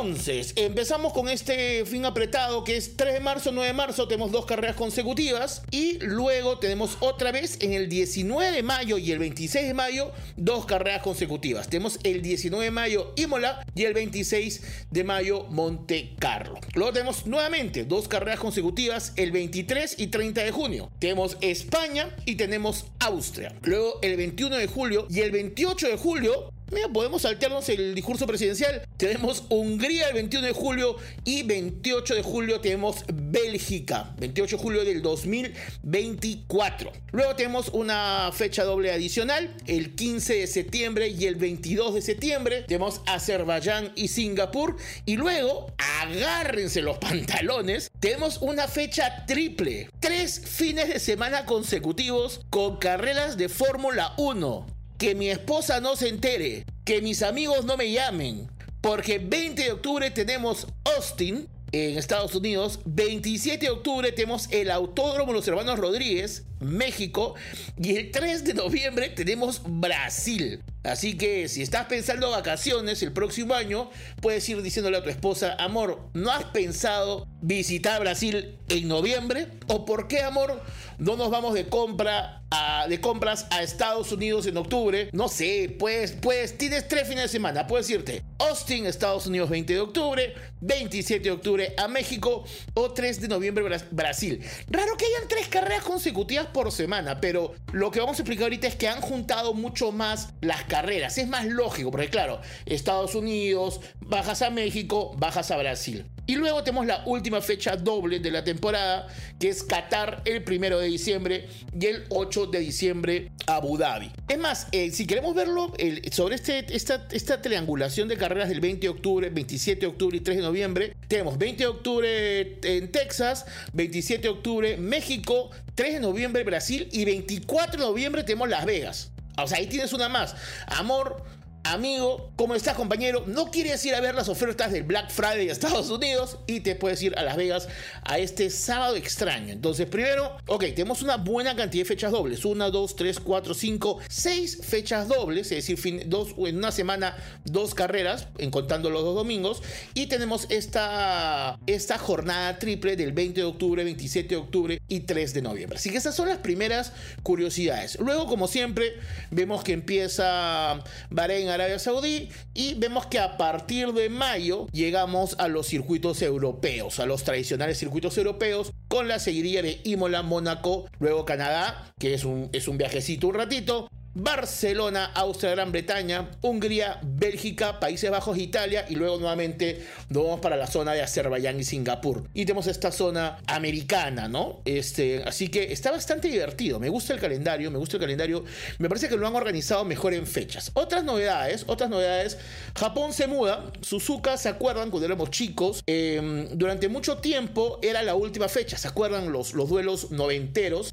Entonces, 0.00 0.52
empezamos 0.54 1.12
con 1.12 1.28
este 1.28 1.84
fin 1.84 2.04
apretado 2.04 2.62
que 2.62 2.76
es 2.76 2.96
3 2.96 3.14
de 3.14 3.20
marzo, 3.20 3.50
9 3.50 3.66
de 3.66 3.72
marzo, 3.72 4.06
tenemos 4.06 4.30
dos 4.30 4.46
carreras 4.46 4.76
consecutivas 4.76 5.62
y 5.72 5.98
luego 5.98 6.60
tenemos 6.60 6.98
otra 7.00 7.32
vez 7.32 7.58
en 7.62 7.72
el 7.72 7.88
19 7.88 8.52
de 8.52 8.62
mayo 8.62 8.96
y 8.96 9.10
el 9.10 9.18
26 9.18 9.66
de 9.66 9.74
mayo 9.74 10.12
dos 10.36 10.66
carreras 10.66 11.02
consecutivas. 11.02 11.68
Tenemos 11.68 11.98
el 12.04 12.22
19 12.22 12.66
de 12.66 12.70
mayo 12.70 13.12
Imola 13.16 13.66
y 13.74 13.86
el 13.86 13.94
26 13.94 14.62
de 14.88 15.02
mayo 15.02 15.46
Monte 15.50 16.14
Carlo. 16.20 16.60
Luego 16.74 16.92
tenemos 16.92 17.26
nuevamente 17.26 17.84
dos 17.84 18.06
carreras 18.06 18.38
consecutivas 18.38 19.12
el 19.16 19.32
23 19.32 19.96
y 19.98 20.06
30 20.06 20.44
de 20.44 20.52
junio. 20.52 20.92
Tenemos 21.00 21.36
España 21.40 22.14
y 22.24 22.36
tenemos 22.36 22.86
Austria. 23.00 23.52
Luego 23.62 23.98
el 24.02 24.16
21 24.16 24.58
de 24.58 24.68
julio 24.68 25.08
y 25.10 25.22
el 25.22 25.32
28 25.32 25.88
de 25.88 25.96
julio 25.96 26.52
Mira, 26.70 26.88
podemos 26.88 27.22
saltearnos 27.22 27.66
el 27.70 27.94
discurso 27.94 28.26
presidencial. 28.26 28.82
Tenemos 28.98 29.44
Hungría 29.48 30.08
el 30.08 30.14
21 30.14 30.46
de 30.48 30.52
julio 30.52 30.96
y 31.24 31.42
28 31.42 32.14
de 32.14 32.22
julio 32.22 32.60
tenemos 32.60 33.04
Bélgica, 33.10 34.14
28 34.18 34.56
de 34.56 34.62
julio 34.62 34.84
del 34.84 35.00
2024. 35.00 36.92
Luego 37.12 37.36
tenemos 37.36 37.68
una 37.70 38.30
fecha 38.34 38.64
doble 38.64 38.92
adicional, 38.92 39.56
el 39.66 39.94
15 39.94 40.34
de 40.34 40.46
septiembre 40.46 41.08
y 41.08 41.24
el 41.24 41.36
22 41.36 41.94
de 41.94 42.02
septiembre. 42.02 42.64
Tenemos 42.68 43.00
Azerbaiyán 43.06 43.92
y 43.96 44.08
Singapur. 44.08 44.76
Y 45.06 45.16
luego, 45.16 45.72
agárrense 46.02 46.82
los 46.82 46.98
pantalones, 46.98 47.90
tenemos 47.98 48.42
una 48.42 48.68
fecha 48.68 49.24
triple. 49.26 49.88
Tres 50.00 50.42
fines 50.44 50.88
de 50.88 51.00
semana 51.00 51.46
consecutivos 51.46 52.42
con 52.50 52.76
carreras 52.76 53.38
de 53.38 53.48
Fórmula 53.48 54.12
1 54.18 54.77
que 54.98 55.14
mi 55.14 55.30
esposa 55.30 55.80
no 55.80 55.96
se 55.96 56.08
entere, 56.08 56.66
que 56.84 57.00
mis 57.00 57.22
amigos 57.22 57.64
no 57.64 57.76
me 57.76 57.90
llamen, 57.90 58.48
porque 58.80 59.18
20 59.18 59.62
de 59.62 59.72
octubre 59.72 60.10
tenemos 60.10 60.66
Austin, 60.96 61.48
en 61.72 61.98
Estados 61.98 62.34
Unidos. 62.34 62.80
27 62.86 63.66
de 63.66 63.70
octubre 63.70 64.12
tenemos 64.12 64.48
el 64.50 64.70
Autódromo 64.70 65.32
Los 65.32 65.46
Hermanos 65.48 65.78
Rodríguez, 65.78 66.44
México. 66.60 67.34
Y 67.76 67.96
el 67.96 68.10
3 68.10 68.44
de 68.44 68.54
noviembre 68.54 69.08
tenemos 69.10 69.62
Brasil. 69.64 70.62
Así 70.84 71.16
que 71.16 71.48
si 71.48 71.62
estás 71.62 71.86
pensando 71.86 72.30
vacaciones 72.30 73.02
el 73.02 73.12
próximo 73.12 73.54
año, 73.54 73.90
puedes 74.20 74.48
ir 74.48 74.62
diciéndole 74.62 74.96
a 74.96 75.02
tu 75.02 75.10
esposa, 75.10 75.56
amor, 75.58 76.00
¿no 76.14 76.30
has 76.30 76.44
pensado 76.44 77.26
visitar 77.40 78.00
Brasil 78.00 78.58
en 78.68 78.88
noviembre? 78.88 79.48
¿O 79.66 79.84
por 79.84 80.08
qué, 80.08 80.20
amor, 80.20 80.62
no 80.98 81.16
nos 81.16 81.30
vamos 81.30 81.54
de 81.54 81.68
compra 81.68 82.42
de 82.88 83.00
compras 83.00 83.46
a 83.50 83.62
Estados 83.62 84.12
Unidos 84.12 84.46
en 84.46 84.56
octubre? 84.56 85.10
No 85.12 85.28
sé, 85.28 85.74
pues, 85.78 86.12
pues 86.12 86.56
tienes 86.56 86.88
tres 86.88 87.06
fines 87.08 87.24
de 87.24 87.28
semana. 87.28 87.66
Puedes 87.66 87.90
irte 87.90 88.22
Austin, 88.38 88.86
Estados 88.86 89.26
Unidos 89.26 89.50
20 89.50 89.72
de 89.72 89.80
octubre, 89.80 90.34
27 90.60 91.24
de 91.24 91.30
octubre 91.30 91.74
a 91.76 91.88
México 91.88 92.44
o 92.74 92.92
3 92.92 93.20
de 93.20 93.28
noviembre 93.28 93.64
Brasil. 93.90 94.40
Raro 94.68 94.96
que 94.96 95.04
hayan 95.04 95.28
tres 95.28 95.48
carreras 95.48 95.82
consecutivas 95.82 96.46
por 96.46 96.72
semana, 96.72 97.20
pero 97.20 97.54
lo 97.72 97.90
que 97.90 98.00
vamos 98.00 98.18
a 98.18 98.22
explicar 98.22 98.44
ahorita 98.44 98.68
es 98.68 98.76
que 98.76 98.88
han 98.88 99.00
juntado 99.00 99.54
mucho 99.54 99.92
más 99.92 100.30
las 100.40 100.64
carreras. 100.68 101.18
Es 101.18 101.26
más 101.26 101.46
lógico, 101.46 101.90
porque 101.90 102.08
claro, 102.08 102.40
Estados 102.66 103.14
Unidos, 103.14 103.80
bajas 104.00 104.42
a 104.42 104.50
México, 104.50 105.14
bajas 105.18 105.50
a 105.50 105.56
Brasil. 105.56 106.06
Y 106.28 106.36
luego 106.36 106.62
tenemos 106.62 106.84
la 106.84 107.02
última 107.06 107.40
fecha 107.40 107.74
doble 107.74 108.20
de 108.20 108.30
la 108.30 108.44
temporada, 108.44 109.06
que 109.40 109.48
es 109.48 109.62
Qatar 109.62 110.20
el 110.26 110.44
primero 110.44 110.78
de 110.78 110.86
diciembre 110.86 111.48
y 111.72 111.86
el 111.86 112.04
8 112.10 112.48
de 112.48 112.58
diciembre 112.60 113.32
Abu 113.46 113.78
Dhabi. 113.78 114.12
Es 114.28 114.38
más, 114.38 114.66
eh, 114.72 114.90
si 114.90 115.06
queremos 115.06 115.34
verlo 115.34 115.72
sobre 116.12 116.34
este, 116.34 116.66
esta, 116.76 117.08
esta 117.12 117.40
triangulación 117.40 118.08
de 118.08 118.18
carreras 118.18 118.50
del 118.50 118.60
20 118.60 118.82
de 118.82 118.88
octubre, 118.90 119.30
27 119.30 119.80
de 119.80 119.86
octubre 119.86 120.18
y 120.18 120.20
3 120.20 120.36
de 120.36 120.42
noviembre, 120.42 120.96
tenemos 121.08 121.38
20 121.38 121.62
de 121.62 121.66
octubre 121.66 122.58
en 122.62 122.92
Texas, 122.92 123.46
27 123.72 124.24
de 124.24 124.28
octubre 124.28 124.76
México, 124.76 125.50
3 125.76 125.94
de 125.94 126.00
noviembre 126.00 126.44
Brasil 126.44 126.90
y 126.92 127.06
24 127.06 127.80
de 127.80 127.86
noviembre 127.86 128.22
tenemos 128.22 128.50
Las 128.50 128.66
Vegas. 128.66 129.12
O 129.42 129.48
sea, 129.48 129.58
ahí 129.58 129.66
tienes 129.66 129.92
una 129.92 130.08
más. 130.08 130.34
Amor, 130.66 131.24
amigo, 131.64 132.32
¿cómo 132.36 132.54
estás 132.54 132.74
compañero? 132.74 133.24
¿No 133.26 133.50
quieres 133.50 133.84
ir 133.84 133.94
a 133.94 134.00
ver 134.00 134.14
las 134.14 134.28
ofertas 134.28 134.72
del 134.72 134.84
Black 134.84 135.10
Friday 135.10 135.46
de 135.46 135.52
Estados 135.52 135.90
Unidos? 135.90 136.38
Y 136.46 136.60
te 136.60 136.74
puedes 136.74 137.02
ir 137.02 137.16
a 137.18 137.22
Las 137.22 137.36
Vegas 137.36 137.68
a 138.04 138.18
este 138.18 138.50
sábado 138.50 138.96
extraño. 138.96 139.52
Entonces, 139.52 139.86
primero, 139.86 140.36
ok, 140.46 140.64
tenemos 140.74 141.02
una 141.02 141.16
buena 141.16 141.54
cantidad 141.56 141.82
de 141.82 141.88
fechas 141.88 142.12
dobles. 142.12 142.44
Una, 142.44 142.70
dos, 142.70 142.96
tres, 142.96 143.20
cuatro, 143.20 143.54
cinco, 143.54 143.98
seis 144.08 144.60
fechas 144.62 145.08
dobles. 145.08 145.52
Es 145.52 145.66
decir, 145.66 146.04
dos, 146.06 146.34
en 146.38 146.58
una 146.58 146.72
semana, 146.72 147.16
dos 147.44 147.74
carreras, 147.74 148.28
en 148.38 148.50
contando 148.50 148.90
los 148.90 149.02
dos 149.02 149.14
domingos. 149.14 149.62
Y 149.94 150.06
tenemos 150.06 150.46
esta, 150.50 151.58
esta 151.66 151.98
jornada 151.98 152.58
triple 152.58 152.96
del 152.96 153.12
20 153.12 153.40
de 153.40 153.46
octubre, 153.46 153.84
27 153.84 154.28
de 154.28 154.36
octubre 154.36 154.82
y 154.88 155.00
3 155.00 155.34
de 155.34 155.42
noviembre. 155.42 155.78
Así 155.78 155.90
que 155.90 155.98
esas 155.98 156.14
son 156.14 156.28
las 156.28 156.38
primeras 156.38 156.92
curiosidades. 157.22 157.98
Luego, 158.00 158.26
como 158.26 158.48
siempre, 158.48 158.94
vemos 159.30 159.62
que 159.64 159.72
empieza 159.72 160.82
Bahrein 161.10 161.47
Arabia 161.48 161.78
Saudí 161.78 162.28
y 162.54 162.74
vemos 162.74 163.06
que 163.06 163.18
a 163.18 163.36
partir 163.36 163.92
de 163.92 164.08
mayo 164.08 164.66
llegamos 164.72 165.36
a 165.38 165.48
los 165.48 165.66
circuitos 165.66 166.22
europeos, 166.22 167.00
a 167.00 167.06
los 167.06 167.24
tradicionales 167.24 167.78
circuitos 167.78 168.16
europeos 168.18 168.72
con 168.88 169.08
la 169.08 169.18
seguiría 169.18 169.62
de 169.62 169.80
Imola, 169.84 170.22
Mónaco, 170.22 170.86
luego 170.98 171.24
Canadá, 171.24 171.92
que 171.98 172.14
es 172.14 172.24
un, 172.24 172.48
es 172.52 172.68
un 172.68 172.78
viajecito 172.78 173.28
un 173.28 173.34
ratito, 173.34 173.88
Barcelona, 174.18 175.12
Austria, 175.14 175.52
Gran 175.52 175.70
Bretaña, 175.70 176.28
Hungría, 176.42 176.98
Bélgica, 177.04 177.78
Países 177.78 178.10
Bajos, 178.10 178.36
Italia 178.36 178.84
y 178.88 178.96
luego 178.96 179.18
nuevamente 179.18 179.86
nos 180.08 180.24
vamos 180.24 180.40
para 180.40 180.56
la 180.56 180.66
zona 180.66 180.92
de 180.92 181.02
Azerbaiyán 181.02 181.60
y 181.60 181.64
Singapur. 181.64 182.24
Y 182.34 182.44
tenemos 182.44 182.66
esta 182.66 182.90
zona 182.90 183.38
americana, 183.46 184.26
¿no? 184.26 184.60
Este, 184.64 185.22
así 185.24 185.48
que 185.48 185.72
está 185.72 185.92
bastante 185.92 186.26
divertido. 186.26 186.80
Me 186.80 186.88
gusta 186.88 187.14
el 187.14 187.20
calendario, 187.20 187.70
me 187.70 187.78
gusta 187.78 187.96
el 187.96 188.00
calendario. 188.00 188.44
Me 188.78 188.88
parece 188.88 189.08
que 189.08 189.16
lo 189.16 189.24
han 189.26 189.36
organizado 189.36 189.84
mejor 189.84 190.14
en 190.14 190.26
fechas. 190.26 190.72
Otras 190.74 191.04
novedades, 191.04 191.64
otras 191.68 191.88
novedades. 191.88 192.38
Japón 192.76 193.12
se 193.12 193.28
muda. 193.28 193.70
Suzuka, 193.82 194.36
¿se 194.36 194.48
acuerdan 194.48 194.90
cuando 194.90 195.06
éramos 195.06 195.30
chicos? 195.30 195.84
Em, 195.86 196.48
durante 196.58 196.88
mucho 196.88 197.18
tiempo 197.18 197.78
era 197.82 198.02
la 198.02 198.16
última 198.16 198.48
fecha. 198.48 198.76
¿Se 198.76 198.88
acuerdan 198.88 199.30
los, 199.30 199.54
los 199.54 199.68
duelos 199.68 200.10
noventeros 200.10 200.92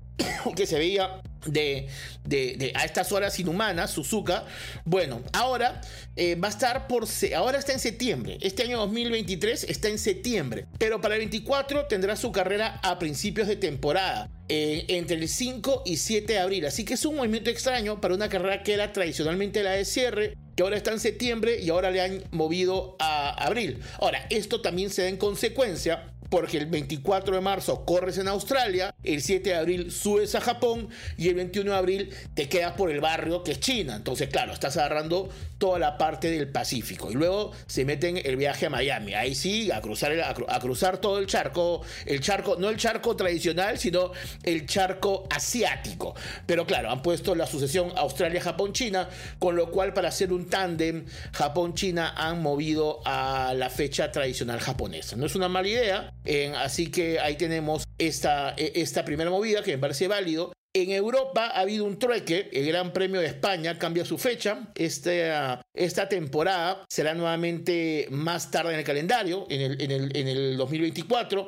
que 0.56 0.66
se 0.66 0.78
veía 0.78 1.22
de, 1.46 1.88
de, 2.24 2.72
a 2.76 2.86
estas 2.86 3.12
horas 3.12 3.40
inhumanas, 3.40 3.92
Suzuka. 3.92 4.46
Bueno, 4.84 5.22
ahora 5.34 5.82
eh, 6.16 6.36
va 6.36 6.48
a 6.48 6.52
estar 6.52 6.88
por. 6.88 7.06
Ahora 7.36 7.58
está 7.60 7.74
en 7.74 7.80
septiembre. 7.80 8.38
Este 8.42 8.64
año 8.64 8.78
2023 8.80 9.66
está 9.66 9.90
en 9.90 10.00
septiembre. 10.00 10.66
Pero 10.78 11.02
para 11.02 11.16
el 11.16 11.22
24 11.22 11.86
tendrá 11.86 12.16
su 12.16 12.32
carrera 12.32 12.80
a 12.84 13.00
principios 13.00 13.48
de 13.48 13.56
temporada. 13.56 14.30
Eh, 14.48 14.86
entre 14.90 15.18
el 15.18 15.28
5 15.28 15.82
y 15.86 15.98
7 15.98 16.34
de 16.34 16.40
abril. 16.40 16.66
Así 16.68 16.86
que 16.86 16.94
es 16.94 17.06
un 17.06 17.16
movimiento 17.16 17.50
extraño 17.50 18.00
para 18.00 18.14
una 18.14 18.30
carrera 18.30 18.62
que 18.62 18.74
era 18.74 18.94
tradicionalmente 18.94 19.64
la 19.64 19.72
de 19.72 19.86
cierre, 19.86 20.38
que 20.56 20.62
ahora 20.62 20.78
está 20.78 20.92
en 20.92 21.00
septiembre 21.00 21.60
y 21.60 21.72
ahora 21.72 21.90
le 21.90 22.02
han 22.02 22.24
movido 22.30 22.96
a 23.00 23.32
abril. 23.44 23.80
Ahora, 24.00 24.28
esto 24.30 24.62
también 24.62 24.92
se 24.92 25.02
da 25.02 25.10
en 25.10 25.18
consecuencia 25.18 26.12
porque 26.30 26.58
el 26.58 26.66
24 26.66 27.36
de 27.36 27.42
marzo 27.42 27.86
corres 27.86 28.18
en 28.18 28.28
Australia, 28.28 28.94
el 29.04 29.22
7 29.22 29.50
de 29.50 29.56
abril 29.56 29.92
subes 29.92 30.36
a 30.36 30.42
Japón 30.42 30.90
y 31.18 31.30
el 31.30 31.36
21 31.36 31.72
de 31.72 31.78
abril 31.78 32.10
te 32.34 32.50
quedas 32.50 32.74
por 32.74 32.92
el 32.92 33.00
barrio 33.00 33.44
que 33.44 33.54
es 33.54 33.60
China. 33.60 33.96
Entonces, 33.96 34.30
claro, 34.30 34.54
estás 34.54 34.78
agarrando 34.78 35.30
toda 35.58 35.80
la 35.80 35.98
parte 35.98 36.30
del 36.30 36.50
Pacífico. 36.50 37.12
Y 37.12 37.16
luego 37.16 37.52
se 37.68 37.86
meten 37.86 38.20
el 38.24 38.36
viaje 38.36 38.66
a 38.66 38.70
Miami. 38.70 39.14
Ahí 39.14 39.36
sí, 39.36 39.72
a 39.72 39.82
cruzar, 39.82 40.12
a, 40.20 40.60
cruzar 40.60 40.98
todo 40.98 41.20
el 41.20 41.28
charco. 41.28 41.82
El 42.06 42.20
charco, 42.22 42.58
no 42.58 42.70
el 42.70 42.78
charco 42.78 43.16
tradicional, 43.16 43.78
sino 43.80 44.12
el 44.44 44.66
charco 44.66 45.28
asiático. 45.30 46.16
Pero 46.46 46.66
claro, 46.66 46.90
han 46.92 47.02
puesto 47.02 47.36
la 47.36 47.48
sucesión 47.48 47.92
Australia-Japón-China, 47.96 49.10
con 49.40 49.56
lo 49.56 49.72
cual 49.72 49.94
para 49.94 50.10
hacer 50.10 50.32
un 50.34 50.50
tándem 50.50 51.06
Japón-China 51.34 52.14
han 52.16 52.42
movido 52.42 53.02
a 53.06 53.54
la 53.56 53.70
fecha 53.70 54.12
tradicional 54.12 54.60
japonesa. 54.60 55.16
No 55.16 55.26
es 55.26 55.36
una 55.36 55.50
mala 55.50 55.68
idea, 55.68 56.14
así 56.58 56.88
que 56.88 57.20
ahí 57.20 57.36
tenemos 57.36 57.86
esta, 57.98 58.54
e, 58.58 58.74
esta 58.76 59.06
primera 59.06 59.30
movida 59.30 59.64
que 59.64 59.72
me 59.72 59.78
parece 59.78 60.08
válido. 60.08 60.54
En 60.76 60.92
Europa 60.92 61.52
ha 61.54 61.62
habido 61.62 61.86
un 61.86 61.98
trueque, 61.98 62.50
el 62.52 62.68
Gran 62.68 62.92
Premio 62.92 63.22
de 63.22 63.28
España 63.28 63.80
cambia 63.80 64.04
su 64.04 64.18
fecha, 64.18 64.74
esta, 64.76 65.62
esta 65.74 66.10
temporada 66.10 66.84
será 66.90 67.14
nuevamente 67.14 68.08
más 68.12 68.52
tarde 68.52 68.74
en 68.74 68.80
el 68.80 68.84
calendario, 68.84 69.48
en 69.50 69.62
el, 69.62 69.82
en 70.14 70.28
el, 70.28 70.58
2024, 70.58 71.48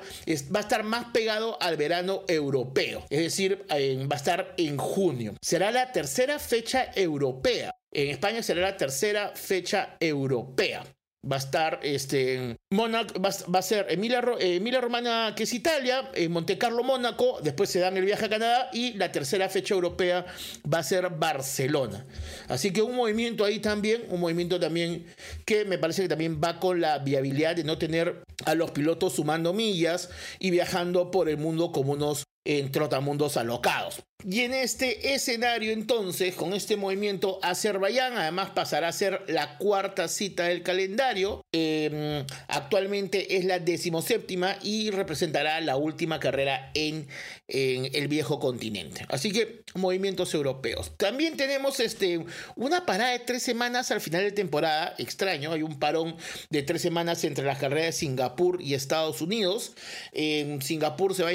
va 0.56 0.60
a 0.60 0.62
estar 0.62 0.84
más 0.84 1.08
pegado 1.12 1.62
al 1.62 1.76
verano 1.76 2.24
europeo, 2.30 3.06
es 3.10 3.20
decir, 3.20 3.66
va 3.70 4.16
a 4.16 4.16
estar 4.16 4.54
en 4.56 4.78
junio. 4.78 5.34
Será 5.42 5.72
la 5.72 5.92
tercera 5.92 6.40
fecha 6.40 6.90
europea. 6.96 7.72
En 7.92 8.08
España 8.08 8.42
será 8.42 8.62
la 8.62 8.78
tercera 8.78 9.34
fecha 9.36 9.98
europea 10.00 10.86
va 11.30 11.38
a 11.38 11.40
estar 11.40 11.80
este, 11.84 12.58
Mónaco, 12.72 13.20
va, 13.22 13.60
a 13.60 13.62
ser 13.62 13.88
Emilia, 13.90 14.22
Emilia 14.40 14.82
Romana, 14.82 15.34
que 15.36 15.44
es 15.44 15.54
Italia, 15.54 16.10
en 16.14 16.32
Monte 16.32 16.58
Carlo, 16.58 16.84
Mónaco, 16.84 17.40
después 17.44 17.70
se 17.70 17.80
dan 17.80 17.98
el 17.98 18.06
viaje 18.06 18.26
a 18.26 18.30
Canadá 18.30 18.70
y 18.72 18.94
la 18.94 19.12
tercera 19.12 19.50
fecha 19.50 19.74
europea 19.74 20.26
va 20.72 20.80
a 20.80 20.84
ser 20.84 21.10
Barcelona. 21.10 22.06
Así 22.48 22.72
que 22.72 22.82
un 22.82 22.96
movimiento 22.96 23.44
ahí 23.44 23.60
también, 23.60 24.04
un 24.10 24.20
movimiento 24.20 24.60
también 24.60 25.06
que 25.46 25.66
me 25.66 25.78
parece 25.78 26.04
que 26.04 26.10
también 26.10 26.40
va 26.44 26.60
con 26.60 26.80
la 26.82 27.00
viabilidad 27.00 27.56
de 27.56 27.64
no 27.64 27.78
tener 27.78 28.24
a 28.46 28.56
los 28.56 28.72
pilotos 28.72 29.14
sumando 29.14 29.54
millas 29.54 30.10
y 30.40 30.52
viajando 30.52 31.12
por 31.12 31.30
el 31.30 31.38
mundo 31.38 31.72
como 31.72 31.94
unos 31.94 32.27
en 32.48 32.72
trotamundos 32.72 33.36
alocados. 33.36 34.02
Y 34.26 34.42
en 34.42 34.54
este 34.54 35.14
escenario 35.14 35.72
entonces, 35.72 36.34
con 36.34 36.54
este 36.54 36.76
movimiento, 36.76 37.40
Azerbaiyán 37.44 38.18
además 38.18 38.50
pasará 38.50 38.88
a 38.88 38.92
ser 38.92 39.24
la 39.28 39.58
cuarta 39.60 40.08
cita 40.08 40.46
del 40.46 40.64
calendario. 40.64 41.42
Em, 41.52 42.26
actualmente 42.48 43.38
es 43.38 43.46
la 43.46 43.60
decimoséptima 43.60 44.58
y 44.64 44.90
representará 44.90 45.62
la 45.62 45.78
última 45.78 46.20
carrera 46.20 46.72
en, 46.74 47.08
el 47.50 48.10
viejo 48.10 48.40
continente. 48.40 49.06
Así 49.08 49.32
que 49.32 49.62
movimientos 49.76 50.34
europeos. 50.34 50.92
También 50.98 51.38
tenemos 51.38 51.80
este, 51.80 52.26
una 52.58 52.86
parada 52.86 53.12
de 53.12 53.20
tres 53.20 53.44
semanas 53.44 53.90
al 53.92 54.02
final 54.02 54.24
de 54.24 54.34
temporada. 54.34 54.96
Extraño, 54.98 55.54
hay 55.54 55.62
un 55.62 55.80
parón 55.80 56.18
de 56.50 56.64
tres 56.64 56.82
semanas 56.82 57.24
entre 57.24 57.46
las 57.46 57.58
carreras 57.58 57.86
de 57.86 57.92
Singapur 57.94 58.62
y 58.62 58.74
Estados 58.74 59.22
Unidos. 59.22 59.74
En 60.12 60.62
Singapur 60.62 61.16
se 61.16 61.24
va 61.24 61.30
a 61.30 61.34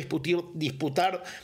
disputar, 0.54 1.01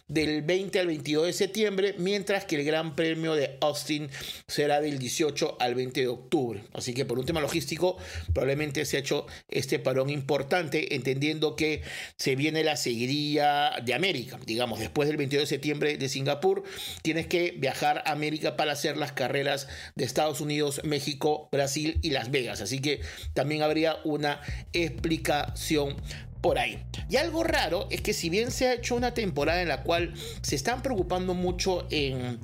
del 0.09 0.43
20 0.43 0.81
al 0.81 0.87
22 0.87 1.27
de 1.27 1.33
septiembre, 1.33 1.95
mientras 1.99 2.45
que 2.45 2.57
el 2.57 2.65
Gran 2.65 2.95
Premio 2.95 3.35
de 3.35 3.57
Austin 3.61 4.09
será 4.47 4.81
del 4.81 4.99
18 4.99 5.57
al 5.61 5.75
20 5.75 6.01
de 6.01 6.09
octubre. 6.09 6.63
Así 6.73 6.95
que 6.95 7.05
por 7.05 7.19
un 7.19 7.27
tema 7.27 7.41
logístico, 7.41 7.97
probablemente 8.33 8.85
se 8.85 8.97
ha 8.97 9.01
hecho 9.01 9.27
este 9.49 9.79
parón 9.79 10.11
importante, 10.11 10.95
entendiendo 10.95 11.57
que 11.57 11.83
se 12.17 12.37
viene 12.37 12.65
la 12.65 12.77
seguiría 12.77 13.73
de 13.85 13.95
América. 13.95 14.39
Digamos, 14.47 14.81
después 14.81 15.09
del 15.09 15.17
22 15.17 15.43
de 15.43 15.47
septiembre 15.47 15.97
de 15.97 16.09
Singapur, 16.09 16.63
tienes 17.03 17.27
que 17.27 17.55
viajar 17.57 18.03
a 18.05 18.13
América 18.13 18.57
para 18.57 18.73
hacer 18.73 18.97
las 18.97 19.13
carreras 19.13 19.69
de 19.95 20.05
Estados 20.05 20.41
Unidos, 20.41 20.81
México, 20.85 21.49
Brasil 21.53 21.99
y 22.03 22.11
Las 22.11 22.31
Vegas. 22.31 22.61
Así 22.61 22.81
que 22.81 23.01
también 23.35 23.63
habría 23.63 23.97
una 24.05 24.41
explicación 24.73 25.97
por 26.41 26.59
ahí. 26.59 26.83
Y 27.11 27.17
algo 27.17 27.43
raro 27.43 27.89
es 27.91 28.01
que 28.01 28.13
si 28.13 28.29
bien 28.31 28.51
se 28.51 28.69
ha 28.69 28.75
hecho 28.75 28.95
una 28.95 29.15
temporada 29.15 29.63
en 29.63 29.69
la 29.69 29.83
cual 29.83 30.15
se 30.43 30.57
están 30.57 30.83
preocupando 30.83 31.35
mucho 31.35 31.87
en 31.91 32.39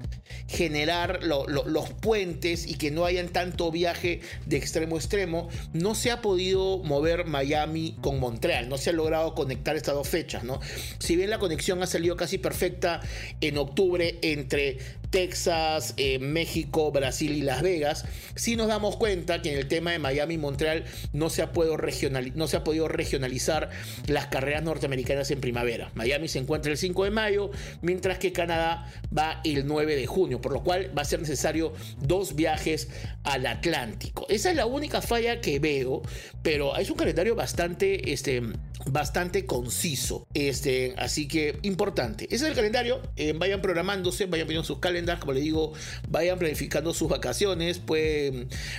generar 0.48 1.20
los 1.22 1.90
puentes 2.00 2.66
y 2.66 2.74
que 2.74 2.90
no 2.90 3.04
hayan 3.04 3.28
tanto 3.28 3.70
viaje 3.70 4.20
de 4.46 4.56
extremo 4.56 4.96
a 4.96 4.98
extremo, 4.98 5.48
no 5.72 5.94
se 5.94 6.10
ha 6.10 6.20
podido 6.20 6.78
mover 6.78 7.24
Miami 7.26 7.96
con 8.00 8.20
Montreal, 8.20 8.68
no 8.68 8.78
se 8.78 8.90
ha 8.90 8.92
logrado 8.92 9.34
conectar 9.34 9.76
estas 9.76 9.94
dos 9.94 10.08
fechas, 10.08 10.44
¿no? 10.44 10.60
Si 10.98 11.16
bien 11.16 11.30
la 11.30 11.38
conexión 11.38 11.82
ha 11.82 11.86
salido 11.86 12.16
casi 12.16 12.38
perfecta 12.38 13.00
en 13.40 13.58
octubre 13.58 14.18
entre 14.22 14.78
Texas, 15.14 15.94
eh, 15.96 16.18
México, 16.18 16.90
Brasil 16.90 17.30
y 17.30 17.42
Las 17.42 17.62
Vegas, 17.62 18.04
sí 18.34 18.56
nos 18.56 18.66
damos 18.66 18.96
cuenta 18.96 19.40
que 19.42 19.52
en 19.52 19.58
el 19.58 19.68
tema 19.68 19.92
de 19.92 20.00
Miami 20.00 20.34
y 20.34 20.38
Montreal 20.38 20.82
no 21.12 21.30
se 21.30 21.40
ha, 21.40 21.52
podido 21.52 21.76
no 22.34 22.48
se 22.48 22.56
ha 22.56 22.64
podido 22.64 22.88
regionalizar 22.88 23.70
las 24.08 24.26
carreras 24.26 24.64
norteamericanas 24.64 25.30
en 25.30 25.40
primavera. 25.40 25.92
Miami 25.94 26.26
se 26.26 26.40
encuentra 26.40 26.72
el 26.72 26.78
5 26.78 27.04
de 27.04 27.10
mayo, 27.12 27.52
mientras 27.80 28.18
que 28.18 28.32
Canadá 28.32 28.90
va 29.16 29.40
el 29.44 29.68
9 29.68 29.94
de 29.94 30.06
junio, 30.08 30.40
por 30.40 30.52
lo 30.52 30.64
cual 30.64 30.90
va 30.98 31.02
a 31.02 31.04
ser 31.04 31.20
necesario 31.20 31.74
dos 32.00 32.34
viajes 32.34 32.88
al 33.22 33.46
Atlántico. 33.46 34.26
Esa 34.28 34.50
es 34.50 34.56
la 34.56 34.66
única 34.66 35.00
falla 35.00 35.40
que 35.40 35.60
veo, 35.60 36.02
pero 36.42 36.76
es 36.76 36.90
un 36.90 36.96
calendario 36.96 37.36
bastante, 37.36 38.12
este, 38.12 38.42
bastante 38.86 39.46
conciso. 39.46 40.26
Este, 40.34 40.94
así 40.98 41.28
que 41.28 41.58
importante. 41.62 42.24
Ese 42.26 42.36
es 42.36 42.42
el 42.42 42.54
calendario. 42.54 43.00
Eh, 43.16 43.32
vayan 43.36 43.60
programándose, 43.60 44.26
vayan 44.26 44.48
viendo 44.48 44.64
sus 44.64 44.78
calendars, 44.78 45.20
como 45.20 45.32
le 45.32 45.40
digo, 45.40 45.72
vayan 46.08 46.38
planificando 46.38 46.92
sus 46.94 47.08
vacaciones. 47.08 47.78
Pues 47.78 48.32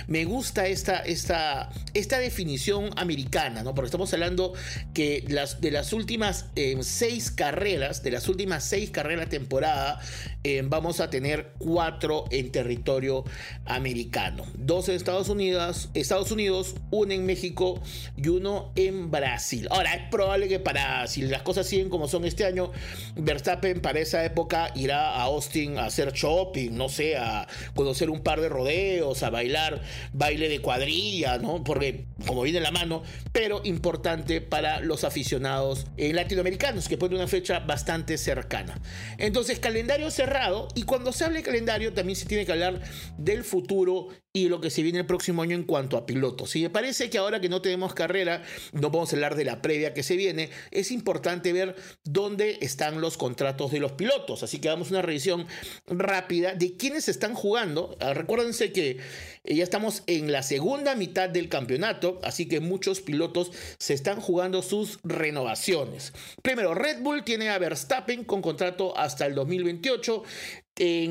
me 0.06 0.24
gusta 0.24 0.66
esta, 0.66 0.98
esta, 0.98 1.70
esta 1.94 2.18
definición 2.18 2.90
americana, 2.96 3.62
¿no? 3.62 3.74
Porque 3.74 3.86
estamos 3.86 4.12
hablando 4.12 4.52
que 4.94 5.24
las, 5.28 5.60
de 5.60 5.70
las 5.70 5.92
últimas 5.92 6.46
eh, 6.56 6.76
seis 6.80 7.30
carreras, 7.30 8.02
de 8.02 8.10
las 8.10 8.28
últimas 8.28 8.64
seis 8.64 8.90
carreras 8.90 9.28
temporada, 9.28 10.00
eh, 10.44 10.62
vamos 10.64 11.00
a 11.00 11.10
tener 11.10 11.52
cuatro 11.58 12.24
en 12.30 12.52
territorio 12.52 13.24
americano. 13.64 14.44
Dos 14.54 14.88
en 14.88 14.94
Estados 14.94 15.28
Unidos, 15.28 15.90
Estados 15.94 16.30
Unidos, 16.30 16.74
uno 16.90 17.12
en 17.12 17.26
México 17.26 17.82
y 18.16 18.28
uno 18.28 18.72
en 18.76 19.10
Brasil. 19.10 19.66
Ahora, 19.70 19.95
es 19.96 20.08
probable 20.10 20.48
que 20.48 20.60
para, 20.60 21.06
si 21.06 21.22
las 21.22 21.42
cosas 21.42 21.66
siguen 21.66 21.88
como 21.88 22.08
son 22.08 22.24
este 22.24 22.44
año, 22.44 22.72
Verstappen 23.16 23.80
para 23.80 24.00
esa 24.00 24.24
época 24.24 24.70
irá 24.74 25.10
a 25.10 25.22
Austin 25.24 25.78
a 25.78 25.86
hacer 25.86 26.12
shopping, 26.12 26.70
no 26.72 26.88
sé, 26.88 27.16
a 27.16 27.46
conocer 27.74 28.10
un 28.10 28.22
par 28.22 28.40
de 28.40 28.48
rodeos, 28.48 29.22
a 29.22 29.30
bailar 29.30 29.82
baile 30.12 30.48
de 30.48 30.60
cuadrilla, 30.60 31.38
¿no? 31.38 31.64
Porque 31.64 32.06
como 32.26 32.42
viene 32.42 32.60
la 32.60 32.70
mano, 32.70 33.02
pero 33.32 33.60
importante 33.64 34.40
para 34.40 34.80
los 34.80 35.04
aficionados 35.04 35.86
latinoamericanos, 35.96 36.88
que 36.88 36.96
pone 36.96 37.16
una 37.16 37.28
fecha 37.28 37.60
bastante 37.60 38.18
cercana. 38.18 38.80
Entonces, 39.18 39.58
calendario 39.58 40.10
cerrado, 40.10 40.68
y 40.74 40.82
cuando 40.82 41.12
se 41.12 41.24
habla 41.24 41.38
de 41.38 41.42
calendario 41.42 41.92
también 41.92 42.16
se 42.16 42.26
tiene 42.26 42.46
que 42.46 42.52
hablar 42.52 42.80
del 43.18 43.44
futuro 43.44 44.08
y 44.36 44.50
lo 44.50 44.60
que 44.60 44.68
se 44.68 44.82
viene 44.82 44.98
el 44.98 45.06
próximo 45.06 45.42
año 45.42 45.56
en 45.56 45.62
cuanto 45.62 45.96
a 45.96 46.04
pilotos. 46.04 46.54
Y 46.56 46.62
me 46.62 46.70
parece 46.70 47.08
que 47.08 47.16
ahora 47.16 47.40
que 47.40 47.48
no 47.48 47.62
tenemos 47.62 47.94
carrera, 47.94 48.42
no 48.72 48.90
podemos 48.90 49.10
hablar 49.14 49.34
de 49.34 49.46
la 49.46 49.62
previa 49.62 49.85
que 49.92 50.02
se 50.02 50.16
viene, 50.16 50.50
es 50.70 50.90
importante 50.90 51.52
ver 51.52 51.76
dónde 52.04 52.58
están 52.60 53.00
los 53.00 53.16
contratos 53.16 53.70
de 53.70 53.80
los 53.80 53.92
pilotos. 53.92 54.42
Así 54.42 54.58
que 54.58 54.68
damos 54.68 54.90
una 54.90 55.02
revisión 55.02 55.46
rápida 55.86 56.54
de 56.54 56.76
quiénes 56.76 57.08
están 57.08 57.34
jugando. 57.34 57.96
Ah, 58.00 58.14
recuérdense 58.14 58.72
que 58.72 58.98
ya 59.44 59.62
estamos 59.62 60.02
en 60.06 60.32
la 60.32 60.42
segunda 60.42 60.94
mitad 60.94 61.28
del 61.28 61.48
campeonato, 61.48 62.20
así 62.22 62.46
que 62.46 62.60
muchos 62.60 63.00
pilotos 63.00 63.52
se 63.78 63.94
están 63.94 64.20
jugando 64.20 64.62
sus 64.62 64.98
renovaciones. 65.04 66.12
Primero, 66.42 66.74
Red 66.74 67.00
Bull 67.00 67.24
tiene 67.24 67.50
a 67.50 67.58
Verstappen 67.58 68.24
con 68.24 68.42
contrato 68.42 68.96
hasta 68.96 69.26
el 69.26 69.34
2028 69.34 70.22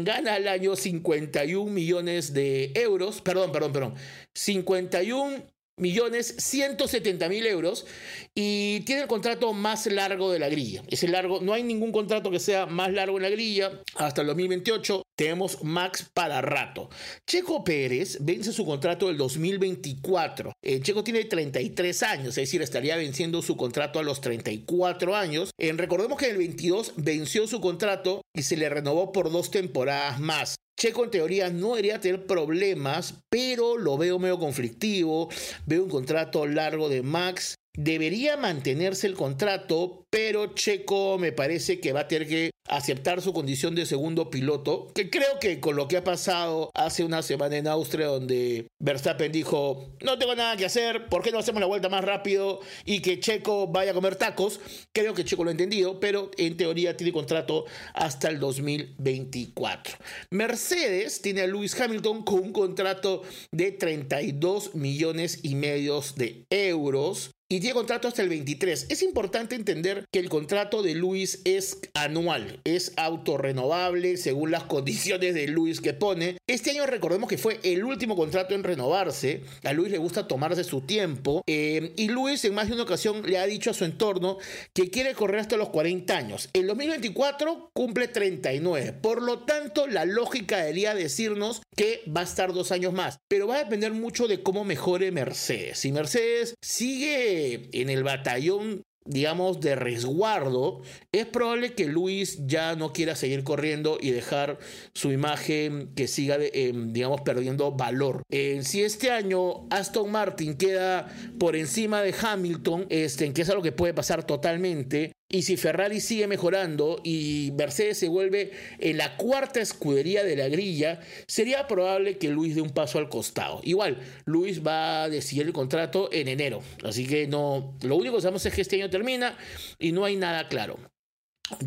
gana 0.04 0.36
al 0.36 0.48
año 0.48 0.76
51 0.76 1.72
millones 1.72 2.34
de 2.34 2.72
euros, 2.76 3.22
perdón, 3.22 3.52
perdón, 3.52 3.72
perdón, 3.74 3.96
51 4.34 5.44
millones 5.78 6.36
170 6.38 7.28
mil 7.30 7.46
euros 7.46 7.86
y 8.34 8.82
tiene 8.82 9.02
el 9.02 9.08
contrato 9.08 9.54
más 9.54 9.86
largo 9.88 10.32
de 10.32 10.40
la 10.40 10.50
grilla. 10.50 10.84
Es 10.88 11.04
el 11.04 11.12
largo, 11.12 11.42
no 11.42 11.54
hay 11.54 11.64
ningún 11.64 11.92
contrato 11.92 12.32
que 12.32 12.40
sea 12.40 12.66
más 12.66 12.92
largo 12.94 13.18
en 13.18 13.24
la 13.24 13.30
grilla 13.30 13.72
hasta 13.96 14.22
el 14.22 14.28
2028. 14.28 15.04
Tenemos 15.16 15.64
max 15.64 16.10
para 16.14 16.42
rato. 16.42 16.90
Checo 17.26 17.64
Pérez 17.64 18.18
vence 18.22 18.52
su 18.52 18.66
contrato 18.66 19.08
del 19.08 19.18
2024. 19.18 20.54
Eh, 20.62 20.82
Checo 20.82 21.04
tiene 21.04 21.24
33 21.24 22.04
años, 22.04 22.28
es 22.30 22.36
decir, 22.36 22.62
estaría 22.62 22.98
venciendo 22.98 23.42
su 23.42 23.56
contrato 23.56 24.00
a 24.00 24.04
los 24.04 24.22
34 24.22 25.16
años. 25.16 25.52
Eh, 25.58 25.72
recordemos 25.74 26.18
que 26.18 26.26
en 26.26 26.32
el 26.32 26.38
22 26.38 26.94
venció 26.98 27.48
su 27.48 27.62
contrato 27.62 28.22
y 28.34 28.44
se 28.44 28.58
le 28.58 28.70
renovó 28.70 29.12
por 29.12 29.32
dos 29.32 29.52
temporadas 29.52 30.20
más. 30.20 30.56
Checo 30.78 31.04
en 31.04 31.12
teoría 31.12 31.50
no 31.50 31.70
debería 31.70 32.00
tener 32.00 32.26
problemas, 32.26 33.24
pero 33.30 33.78
lo 33.78 33.98
veo 33.98 34.20
medio 34.20 34.40
conflictivo. 34.40 35.30
Veo 35.66 35.84
un 35.84 35.90
contrato 35.90 36.46
largo 36.46 36.90
de 36.90 37.02
Max 37.02 37.56
Debería 37.78 38.38
mantenerse 38.38 39.06
el 39.06 39.16
contrato, 39.16 40.08
pero 40.10 40.54
Checo 40.54 41.18
me 41.18 41.34
parece 41.34 41.82
que 41.82 41.92
va 41.92 42.02
a 42.02 42.08
tener 42.08 42.28
que 42.28 42.52
aceptar 42.68 43.22
su 43.22 43.34
condición 43.34 43.76
de 43.76 43.86
segundo 43.86 44.30
piloto, 44.30 44.88
que 44.94 45.10
creo 45.10 45.40
que 45.40 45.60
con 45.60 45.76
lo 45.76 45.88
que 45.88 45.98
ha 45.98 46.04
pasado 46.04 46.72
hace 46.74 47.04
una 47.04 47.22
semana 47.22 47.58
en 47.58 47.68
Austria, 47.68 48.08
donde 48.08 48.68
Verstappen 48.80 49.32
dijo, 49.32 49.90
no 50.02 50.18
tengo 50.18 50.36
nada 50.36 50.58
que 50.58 50.66
hacer, 50.66 51.08
¿por 51.08 51.22
qué 51.22 51.32
no 51.32 51.40
hacemos 51.40 51.62
la 51.62 51.68
vuelta 51.68 51.90
más 51.90 52.04
rápido 52.04 52.60
y 52.84 53.02
que 53.02 53.20
Checo 53.20 53.68
vaya 53.68 53.92
a 53.92 53.94
comer 53.94 54.16
tacos? 54.16 54.60
Creo 54.94 55.14
que 55.14 55.24
Checo 55.26 55.44
lo 55.44 55.50
ha 55.50 55.52
entendido, 55.52 56.00
pero 56.00 56.32
en 56.38 56.58
teoría 56.58 56.98
tiene 56.98 57.14
contrato 57.14 57.66
hasta 57.94 58.30
el 58.30 58.40
2024. 58.40 59.98
Mercedes 60.32 61.22
tiene 61.22 61.42
a 61.42 61.48
Lewis 61.48 61.80
Hamilton 61.80 62.24
con 62.24 62.40
un 62.40 62.52
contrato 62.52 63.22
de 63.52 63.72
32 63.72 64.76
millones 64.76 65.40
y 65.44 65.56
medio 65.56 65.86
de 66.16 66.46
euros 66.50 67.35
y 67.48 67.60
tiene 67.60 67.76
contrato 67.76 68.08
hasta 68.08 68.24
el 68.24 68.30
23. 68.30 68.88
Es 68.90 69.04
importante 69.04 69.56
entender 69.56 70.06
que 70.12 70.20
el 70.20 70.30
contrato 70.30 70.82
de 70.82 70.96
Luis 70.96 71.42
es 71.46 71.80
anual, 71.94 72.60
es 72.64 72.94
autorrenovable 72.98 74.18
según 74.18 74.50
las 74.50 74.64
condiciones 74.76 75.36
de 75.36 75.48
Luis 75.48 75.80
que 75.80 75.94
pone. 75.94 76.38
Este 76.48 76.72
año 76.72 76.88
recordemos 76.88 77.30
que 77.30 77.38
fue 77.38 77.60
el 77.64 77.84
último 77.84 78.16
contrato 78.16 78.56
en 78.56 78.64
renovarse. 78.64 79.42
A 79.64 79.74
Luis 79.74 79.92
le 79.92 80.00
gusta 80.00 80.28
tomarse 80.28 80.64
su 80.64 80.82
tiempo. 80.82 81.44
Eh, 81.46 81.94
y 81.98 82.08
Luis 82.08 82.44
en 82.46 82.56
más 82.56 82.68
de 82.68 82.74
una 82.74 82.84
ocasión 82.84 83.22
le 83.24 83.38
ha 83.38 83.46
dicho 83.46 83.70
a 83.70 83.76
su 83.76 83.86
entorno 83.86 84.38
que 84.74 84.90
quiere 84.90 85.14
correr 85.14 85.42
hasta 85.42 85.58
los 85.58 85.70
40 85.70 86.18
años. 86.18 86.50
El 86.54 86.66
2024 86.66 87.70
cumple 87.74 88.08
39. 88.08 88.94
Por 88.94 89.22
lo 89.22 89.40
tanto, 89.44 89.86
la 89.86 90.06
lógica 90.06 90.58
debería 90.58 90.96
decirnos 90.96 91.62
que 91.76 92.02
va 92.16 92.22
a 92.22 92.24
estar 92.26 92.54
dos 92.54 92.72
años 92.72 92.94
más. 92.94 93.20
Pero 93.28 93.48
va 93.48 93.58
a 93.58 93.64
depender 93.64 93.92
mucho 93.92 94.28
de 94.28 94.42
cómo 94.42 94.64
mejore 94.64 95.12
Mercedes. 95.12 95.78
Si 95.80 95.92
Mercedes 95.92 96.56
sigue 96.62 97.35
en 97.72 97.90
el 97.90 98.04
batallón 98.04 98.84
digamos, 99.08 99.62
de 99.62 99.76
resguardo, 99.76 100.82
es 101.12 101.26
probable 101.28 101.74
que 101.74 101.86
Luis 101.86 102.40
ya 102.48 102.76
no 102.76 102.92
quiera 102.92 103.16
seguir 103.16 103.44
corriendo 103.44 104.00
y 104.02 104.10
dejar 104.10 104.58
su 104.94 105.12
imagen 105.12 105.94
que 105.96 106.08
siga, 106.08 106.38
em, 106.40 106.92
digamos, 106.92 107.22
perdiendo 107.22 107.72
valor. 107.72 108.24
Si 108.62 108.84
este 108.84 109.12
año 109.12 109.68
Aston 109.70 110.12
Martin 110.12 110.58
queda 110.58 111.08
por 111.40 111.56
encima 111.56 112.02
de 112.02 112.16
Hamilton, 112.20 112.88
este, 112.90 113.32
que 113.32 113.44
es 113.44 113.50
algo 113.50 113.62
que 113.62 113.72
puede 113.72 113.94
pasar 113.94 114.26
totalmente, 114.26 115.12
y 115.28 115.42
si 115.42 115.58
Ferrari 115.58 116.00
sigue 116.00 116.28
mejorando 116.28 117.02
y 117.04 117.52
Mercedes 117.58 117.98
se 117.98 118.08
vuelve 118.08 118.52
en 118.80 118.98
la 118.98 119.18
cuarta 119.18 119.60
escudería 119.60 120.24
de 120.24 120.36
la 120.36 120.48
grilla, 120.48 121.02
sería 121.28 121.68
probable 121.68 122.18
que 122.18 122.30
Luis 122.30 122.56
dé 122.56 122.62
un 122.62 122.70
paso 122.70 123.00
al 123.00 123.10
costado. 123.10 123.60
Igual, 123.64 124.00
Luis 124.26 124.66
va 124.66 125.04
a 125.04 125.10
decidir 125.10 125.48
el 125.48 125.54
contrato 125.54 126.10
en 126.12 126.28
enero. 126.28 126.62
Así 126.84 127.08
que 127.08 127.28
no, 127.28 127.76
lo 127.82 127.96
único 127.96 128.16
que 128.16 128.22
sabemos 128.22 128.46
es 128.46 128.54
que 128.54 128.62
este 128.62 128.76
año 128.76 128.90
termina 128.90 129.38
y 129.80 129.92
no 129.92 130.06
hay 130.06 130.16
nada 130.16 130.48
claro. 130.48 130.78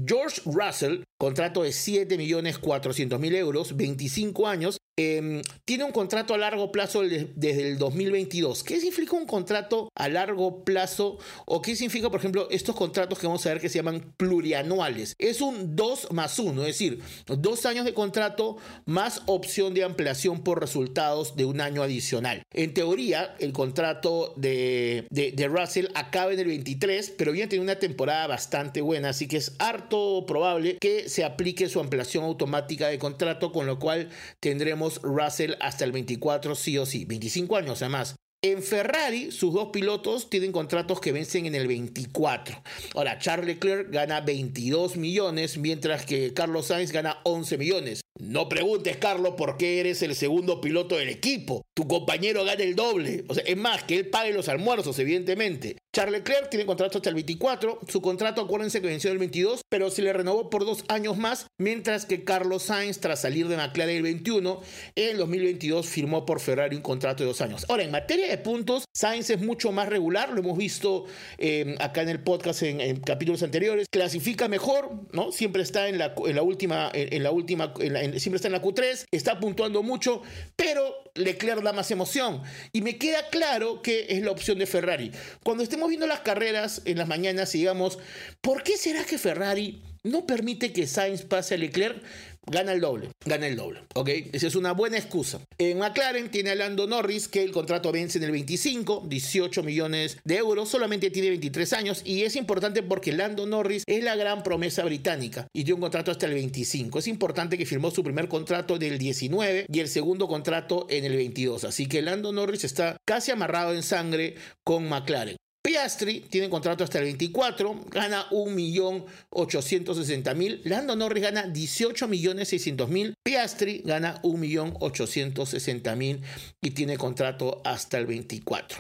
George 0.07 0.41
Russell, 0.45 1.03
contrato 1.19 1.63
de 1.63 1.71
7.400.000 1.71 3.35
euros, 3.35 3.77
25 3.77 4.47
años, 4.47 4.79
Em, 4.99 5.43
tiene 5.65 5.85
un 5.85 5.93
contrato 5.93 6.35
a 6.35 6.39
largo 6.39 6.73
plazo 6.73 7.03
desde 7.03 7.69
el 7.69 7.79
2022. 7.79 8.65
¿Qué 8.65 8.81
significa 8.81 9.15
un 9.15 9.27
contrato 9.27 9.93
a 9.95 10.09
largo 10.09 10.65
plazo? 10.65 11.19
¿O 11.47 11.63
qué 11.63 11.77
significa, 11.77 12.11
por 12.11 12.19
ejemplo, 12.19 12.49
estos 12.51 12.75
contratos 12.75 13.17
que 13.17 13.29
vamos 13.29 13.47
a 13.47 13.51
ver 13.51 13.61
que 13.61 13.69
se 13.69 13.79
llaman 13.79 14.13
plurianuales? 14.17 15.15
Es 15.21 15.41
un 15.41 15.77
2 15.77 16.11
más 16.11 16.37
1, 16.41 16.63
es 16.63 16.67
decir, 16.67 16.99
dos 17.27 17.65
años 17.65 17.85
de 17.85 17.95
contrato 17.95 18.57
más 18.87 19.23
opción 19.27 19.73
de 19.73 19.85
ampliación 19.85 20.43
por 20.43 20.61
resultados 20.61 21.37
de 21.37 21.45
un 21.45 21.61
año 21.61 21.85
adicional. 21.85 22.43
En 22.53 22.75
teoría, 22.75 23.37
el 23.39 23.53
contrato 23.53 24.35
de, 24.37 25.07
de, 25.11 25.47
Russell 25.47 25.87
acaba 25.95 26.33
en 26.33 26.41
el 26.41 26.47
23, 26.49 27.15
pero 27.17 27.31
viene 27.31 27.47
teniendo 27.47 27.71
una 27.73 27.79
temporada 27.79 28.27
bastante 28.27 28.81
buena, 28.81 29.11
así 29.11 29.29
que 29.29 29.37
es 29.37 29.55
harto 29.61 30.27
probable 30.27 30.79
que 30.81 31.09
se 31.09 31.25
aplique 31.25 31.69
su 31.69 31.79
ampliación 31.79 32.25
automática 32.25 32.89
de 32.89 32.99
contrato, 32.99 33.53
con 33.53 33.67
lo 33.67 33.79
cual 33.79 34.09
tendremos 34.41 34.88
Russell 35.03 35.55
hasta 35.61 35.85
el 35.85 35.93
24 35.93 36.55
sí 36.55 36.79
o 36.79 36.87
sí, 36.87 37.05
25 37.05 37.57
años 37.57 37.83
además. 37.83 38.17
En 38.41 38.63
Ferrari, 38.63 39.33
sus 39.33 39.53
dos 39.53 39.71
pilotos 39.73 40.31
tienen 40.31 40.53
contratos 40.53 41.01
que 41.01 41.11
vencen 41.11 41.47
en 41.47 41.57
el 41.57 41.67
24. 41.67 42.63
Ahora, 42.95 43.19
Charles 43.19 43.49
Leclerc 43.49 43.91
gana 43.91 44.21
22 44.21 44.97
millones, 44.97 45.59
mientras 45.59 46.07
que 46.07 46.33
Carlos 46.35 46.67
Sainz 46.67 46.93
gana 46.93 47.19
11 47.25 47.59
millones. 47.59 48.01
No 48.19 48.49
preguntes, 48.49 48.97
Carlos, 48.97 49.35
por 49.37 49.57
qué 49.57 49.79
eres 49.79 50.03
el 50.03 50.15
segundo 50.17 50.61
piloto 50.61 50.97
del 50.97 51.09
equipo. 51.09 51.63
Tu 51.75 51.87
compañero 51.87 52.45
gana 52.45 52.65
el 52.65 52.75
doble. 52.75 53.25
O 53.29 53.35
sea, 53.35 53.45
es 53.45 53.57
más, 53.57 53.85
que 53.85 53.97
él 53.97 54.09
pague 54.09 54.33
los 54.33 54.49
almuerzos, 54.49 54.99
evidentemente. 54.99 55.77
Charles 55.95 56.19
Leclerc 56.19 56.51
tiene 56.51 56.67
contrato 56.67 56.99
hasta 56.99 57.09
el 57.09 57.15
24. 57.15 57.81
Su 57.89 58.01
contrato, 58.03 58.43
acuérdense 58.43 58.81
que 58.81 58.89
venció 58.89 59.11
el 59.11 59.19
22, 59.19 59.63
pero 59.69 59.91
se 59.91 60.03
le 60.03 60.13
renovó 60.13 60.51
por 60.51 60.65
dos 60.65 60.85
años 60.89 61.17
más, 61.17 61.47
mientras 61.59 62.07
que 62.07 62.25
Carlos 62.25 62.65
Sainz, 62.65 63.01
tras 63.01 63.23
salir 63.23 63.49
de 63.49 63.57
McLaren 63.57 63.97
el 63.97 64.03
21, 64.03 64.61
en 64.97 65.09
el 65.11 65.17
2022 65.17 65.87
firmó 65.87 66.27
por 66.27 66.41
Ferrari 66.41 66.77
un 66.77 66.83
contrato 66.83 67.23
de 67.23 67.29
dos 67.29 67.41
años. 67.41 67.65
Ahora, 67.69 67.85
en 67.85 67.91
materia 67.91 68.29
de 68.29 68.39
puntos, 68.39 68.85
Sainz 68.95 69.31
es 69.31 69.41
mucho 69.41 69.73
más 69.73 69.89
regular, 69.89 70.31
lo 70.31 70.41
hemos 70.41 70.59
visto 70.59 71.07
eh, 71.39 71.75
acá 71.81 72.03
en 72.03 72.11
el 72.11 72.21
podcast 72.21 72.63
en, 72.63 73.01
capítulos 73.01 73.43
anteriores. 73.43 73.89
Clasifica 73.91 74.47
mejor, 74.47 74.91
¿no? 75.13 75.33
Siempre 75.33 75.63
está 75.63 75.89
en 75.89 75.99
la 75.99 76.13
última, 76.43 76.91
en, 76.93 77.23
la 77.23 77.31
última, 77.31 77.73
siempre 78.19 78.37
está 78.37 78.49
en 78.49 78.53
la 78.53 78.63
Q3, 78.63 79.07
está 79.11 79.39
puntuando 79.39 79.83
mucho, 79.83 80.23
pero 80.57 80.95
Leclerc 81.15 81.63
da 81.63 81.73
más 81.73 81.91
emoción. 81.91 82.43
Y 82.73 82.83
me 82.83 82.97
queda 82.99 83.29
claro 83.31 83.83
que 83.83 84.07
es 84.09 84.23
la 84.23 84.31
opción 84.31 84.59
de 84.59 84.67
Ferrari. 84.67 85.13
Cuando 85.45 85.63
estemos 85.63 85.89
viendo 85.89 86.07
las 86.07 86.21
carreras 86.21 86.83
en 86.85 86.99
las 86.99 87.09
mañanas 87.09 87.55
y 87.55 87.59
digamos, 87.59 87.99
¿por 88.41 88.63
qué 88.63 88.77
será 88.77 89.05
que 89.05 89.19
Ferrari 89.19 89.83
no 90.05 90.27
permite 90.27 90.73
que 90.73 90.87
Sainz 90.87 91.23
pase 91.23 91.55
a 91.55 91.59
Leclerc? 91.59 92.03
Gana 92.51 92.73
el 92.73 92.81
doble, 92.81 93.11
gana 93.25 93.47
el 93.47 93.57
doble, 93.57 93.81
¿ok? 93.95 94.09
Esa 94.33 94.47
es 94.47 94.55
una 94.55 94.73
buena 94.73 94.99
excusa. 94.99 95.41
En 95.59 95.79
McLaren 95.79 96.31
tiene 96.31 96.51
a 96.51 96.55
Lando 96.55 96.87
Norris, 96.87 97.29
que 97.29 97.43
el 97.43 97.53
contrato 97.53 97.93
vence 97.93 98.19
en 98.19 98.25
el 98.25 98.31
25, 98.31 99.05
18 99.09 99.63
millones 99.63 100.19
de 100.25 100.37
euros, 100.37 100.69
solamente 100.69 101.11
tiene 101.11 101.31
23 101.31 101.73
años 101.73 102.03
y 102.05 102.23
es 102.23 102.37
importante 102.37 102.83
porque 102.83 103.13
Lando 103.13 103.47
Norris 103.47 103.85
es 103.87 104.03
la 104.03 104.17
gran 104.17 104.43
promesa 104.43 104.85
británica 104.85 105.47
y 105.53 105.65
tiene 105.65 105.75
un 105.75 105.81
contrato 105.81 106.11
hasta 106.11 106.27
el 106.27 106.35
25. 106.35 106.99
Es 106.99 107.09
importante 107.09 107.59
que 107.59 107.67
firmó 107.67 107.91
su 107.91 108.03
primer 108.03 108.29
contrato 108.29 108.77
en 108.77 108.83
el 108.83 108.99
19 108.99 109.67
y 109.73 109.81
el 109.81 109.89
segundo 109.89 110.29
contrato 110.29 110.87
en 110.91 111.05
el 111.05 111.17
22, 111.17 111.65
así 111.65 111.87
que 111.87 112.03
Lando 112.03 112.33
Norris 112.33 112.65
está 112.65 112.97
casi 113.07 113.31
amarrado 113.31 113.75
en 113.75 113.83
sangre 113.83 114.37
con 114.65 114.89
McLaren. 114.89 115.37
Piastri 115.63 116.21
tiene 116.21 116.49
contrato 116.49 116.85
hasta 116.85 116.99
el 116.99 117.05
24, 117.05 117.85
gana 117.91 118.27
1.860.000. 118.31 120.61
Lando 120.65 120.97
Norris 120.97 121.25
gana 121.25 121.45
18.600.000. 121.47 123.13
Piastri 123.23 123.83
gana 123.85 124.23
1.860.000 124.23 126.23
y 126.63 126.71
tiene 126.71 126.97
contrato 126.97 127.61
hasta 127.65 127.99
el 127.99 128.07
24. 128.07 128.79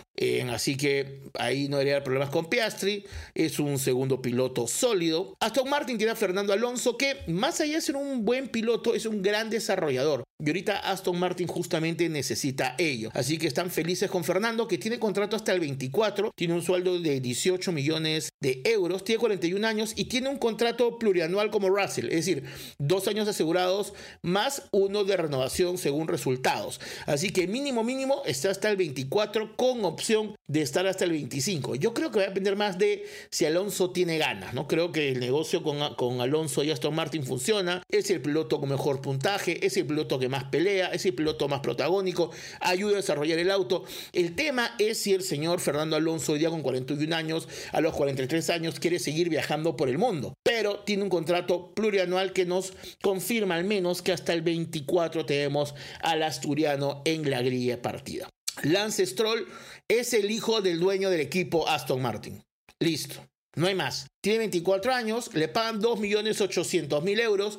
así 0.51 0.77
que 0.77 1.21
ahí 1.39 1.69
no 1.69 1.77
debería 1.77 1.97
haber 1.97 2.05
problemas 2.05 2.31
con 2.31 2.47
Piastri. 2.47 3.05
Es 3.35 3.59
un 3.59 3.79
segundo 3.79 4.23
piloto 4.23 4.67
sólido. 4.67 5.37
Aston 5.41 5.69
Martin 5.69 5.99
tiene 5.99 6.13
a 6.13 6.17
Fernando 6.17 6.53
Alonso 6.53 6.97
que 6.97 7.19
más 7.27 7.61
allá 7.61 7.75
de 7.75 7.83
ser 7.83 7.97
un 7.97 8.25
buen 8.25 8.49
piloto 8.49 8.95
es 8.95 9.07
un 9.07 9.23
gran 9.23 9.51
desarrollador. 9.51 10.23
Y 10.41 10.47
ahorita 10.49 10.79
Aston 10.79 11.19
Martin 11.19 11.49
justamente 11.49 12.09
necesita 12.09 12.77
ello. 12.79 13.11
Así 13.13 13.39
que 13.39 13.49
están 13.49 13.71
felices 13.71 14.09
con 14.09 14.23
Fernando 14.23 14.69
que 14.69 14.79
tiene 14.79 15.01
contrato 15.01 15.35
hasta 15.35 15.53
el 15.53 15.59
24. 15.59 16.31
Tiene 16.37 16.55
un 16.55 16.63
sueldo 16.69 17.01
de 17.01 17.21
18 17.23 17.73
millones 17.73 18.29
de 18.43 18.61
euros, 18.67 19.03
tiene 19.03 19.21
41 19.21 19.67
años 19.67 19.95
y 19.97 20.05
tiene 20.05 20.29
un 20.29 20.37
contrato 20.37 20.99
plurianual 20.99 21.51
como 21.51 21.71
Russell, 21.71 22.11
es 22.11 22.27
decir, 22.27 22.45
dos 22.79 23.09
años 23.09 23.27
asegurados 23.27 23.95
más 24.21 24.69
uno 24.71 25.05
de 25.05 25.17
renovación 25.17 25.79
según 25.79 26.09
resultados. 26.09 26.79
Así 27.07 27.31
que 27.31 27.47
mínimo 27.47 27.85
mínimo 27.85 28.21
está 28.27 28.51
hasta 28.51 28.69
el 28.69 28.77
24 28.77 29.57
con 29.57 29.83
opción 29.87 30.37
de 30.47 30.61
estar 30.61 30.87
hasta 30.87 31.07
el 31.07 31.13
25. 31.13 31.75
Yo 31.77 31.95
creo 31.95 32.11
que 32.11 32.19
va 32.19 32.27
a 32.27 32.29
depender 32.29 32.55
más 32.55 32.77
de 32.77 33.07
si 33.31 33.47
Alonso 33.47 33.91
tiene 33.91 34.19
ganas, 34.19 34.53
¿no? 34.53 34.69
Creo 34.69 34.93
que 34.93 35.09
el 35.13 35.21
negocio 35.21 35.63
con, 35.63 35.95
con 35.95 36.21
Alonso 36.21 36.65
y 36.65 36.71
Aston 36.71 36.95
Martin 36.95 37.25
funciona, 37.25 37.83
es 37.89 38.11
el 38.11 38.21
piloto 38.21 38.61
con 38.61 38.69
mejor 38.69 39.01
puntaje, 39.01 39.65
es 39.65 39.79
el 39.79 39.87
piloto 39.87 40.19
que 40.19 40.29
más 40.29 40.45
pelea, 40.45 40.89
es 40.89 41.07
el 41.07 41.15
piloto 41.15 41.49
más 41.49 41.61
protagónico, 41.61 42.31
ayuda 42.61 42.93
a 42.93 42.97
desarrollar 42.97 43.39
el 43.39 43.51
auto. 43.51 43.85
El 44.13 44.35
tema 44.35 44.75
es 44.79 44.99
si 44.99 45.15
el 45.15 45.23
señor 45.23 45.61
Fernando 45.61 45.97
Alonso 45.97 46.33
hoy 46.33 46.41
día 46.41 46.51
41 46.63 47.15
años, 47.15 47.49
a 47.73 47.81
los 47.81 47.95
43 47.95 48.51
años 48.51 48.81
quiere 48.81 48.99
seguir 48.99 49.29
viajando 49.29 49.77
por 49.77 49.89
el 49.89 49.99
mundo. 49.99 50.35
Pero 50.43 50.81
tiene 50.81 51.03
un 51.03 51.09
contrato 51.09 51.73
plurianual 51.75 52.33
que 52.33 52.47
nos 52.47 52.73
confirma 53.03 53.55
al 53.57 53.65
menos 53.65 54.03
que 54.03 54.13
hasta 54.13 54.33
el 54.33 54.43
24 54.43 55.27
tenemos 55.27 55.75
al 56.01 56.23
asturiano 56.23 57.03
en 57.05 57.31
la 57.31 57.43
grilla 57.43 57.81
partida. 57.83 58.29
Lance 58.63 59.07
Stroll 59.07 59.47
es 59.87 60.13
el 60.15 60.31
hijo 60.31 60.61
del 60.61 60.81
dueño 60.81 61.11
del 61.11 61.21
equipo 61.21 61.69
Aston 61.69 62.03
Martin. 62.03 62.43
Listo. 62.81 63.25
No 63.57 63.67
hay 63.67 63.75
más. 63.75 64.07
Tiene 64.21 64.39
24 64.41 64.93
años, 64.93 65.35
le 65.35 65.49
pagan 65.49 65.81
2.800.000 65.81 67.21
euros, 67.21 67.59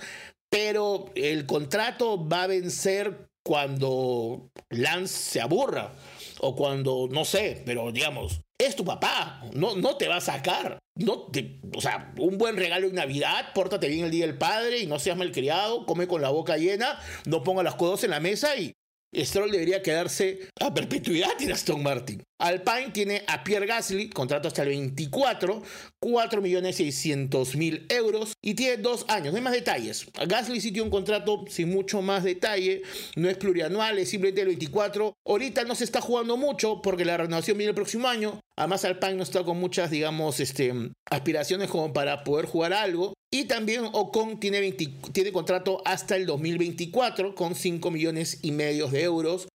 pero 0.50 1.12
el 1.16 1.46
contrato 1.46 2.28
va 2.28 2.44
a 2.44 2.48
vencer 2.48 3.30
cuando 3.44 4.50
Lance 4.70 5.32
se 5.32 5.42
aburra 5.42 5.94
o 6.39 6.56
cuando, 6.56 7.08
no 7.12 7.25
sé, 7.25 7.62
pero 7.65 7.91
digamos, 7.91 8.41
es 8.60 8.75
tu 8.75 8.84
papá, 8.84 9.41
no, 9.54 9.75
no 9.75 9.95
te 9.95 10.08
va 10.08 10.17
a 10.17 10.21
sacar. 10.21 10.80
No 10.95 11.28
te, 11.32 11.62
o 11.73 11.80
sea, 11.80 12.13
un 12.17 12.38
buen 12.38 12.58
regalo 12.58 12.88
de 12.88 12.93
Navidad, 12.93 13.54
pórtate 13.54 13.88
bien 13.88 14.06
el 14.06 14.12
día 14.12 14.25
del 14.25 14.38
padre 14.38 14.80
y 14.80 14.86
no 14.86 14.99
seas 14.99 15.15
malcriado, 15.17 15.86
come 15.86 16.08
con 16.08 16.21
la 16.21 16.30
boca 16.30 16.58
llena, 16.58 16.99
no 17.25 17.41
ponga 17.41 17.63
las 17.63 17.75
codos 17.75 18.04
en 18.04 18.10
la 18.10 18.19
mesa 18.19 18.58
y 18.58 18.73
Stroll 19.15 19.52
debería 19.52 19.82
quedarse 19.82 20.49
a 20.60 20.73
perpetuidad 20.73 21.32
en 21.39 21.54
Aston 21.54 21.82
Martin. 21.82 22.21
Alpine 22.39 22.91
tiene 22.93 23.23
a 23.28 23.43
Pierre 23.43 23.65
Gasly, 23.65 24.10
contrato 24.10 24.47
hasta 24.47 24.63
el 24.63 24.69
24, 24.69 25.62
4.600.000 26.02 27.91
euros 27.93 28.32
y 28.41 28.54
tiene 28.54 28.78
dos 28.78 29.06
años, 29.10 29.34
no 29.34 29.38
hay 29.38 29.43
más 29.43 29.52
detalles. 29.54 30.08
Gasly 30.25 30.62
sí 30.62 30.71
tiene 30.71 30.86
un 30.86 30.89
contrato 30.89 31.43
sin 31.49 31.69
mucho 31.69 32.02
más 32.02 32.23
detalle, 32.23 32.82
no 33.17 33.30
es 33.30 33.36
plurianual, 33.36 33.99
es 33.99 34.10
simplemente 34.10 34.41
el 34.41 34.47
24. 34.47 35.13
Ahorita 35.25 35.65
no 35.65 35.75
se 35.75 35.84
está 35.84 35.99
jugando 35.99 36.38
mucho 36.38 36.82
porque 36.82 37.04
la 37.04 37.17
renovación 37.17 37.58
viene 37.58 37.71
el 37.71 37.75
próximo 37.75 38.08
año. 38.08 38.39
Además 38.56 38.86
Alpine 38.86 39.15
no 39.15 39.23
está 39.23 39.43
con 39.43 39.60
muchas, 39.60 39.91
digamos, 39.91 40.39
este, 40.39 40.73
aspiraciones 41.12 41.69
como 41.69 41.91
para 41.91 42.23
poder 42.23 42.45
jugar 42.45 42.71
algo. 42.71 43.13
Y 43.32 43.45
también 43.45 43.84
Ocon 43.91 44.39
tiene, 44.39 44.71
tiene 44.71 45.32
contrato 45.32 45.82
hasta 45.86 46.15
el 46.15 46.25
2024 46.25 47.36
con 47.36 47.54
5 47.54 47.91
millones 47.91 48.39
y 48.41 48.52
medio 48.52 48.88
de 48.88 49.04
euros 49.04 49.49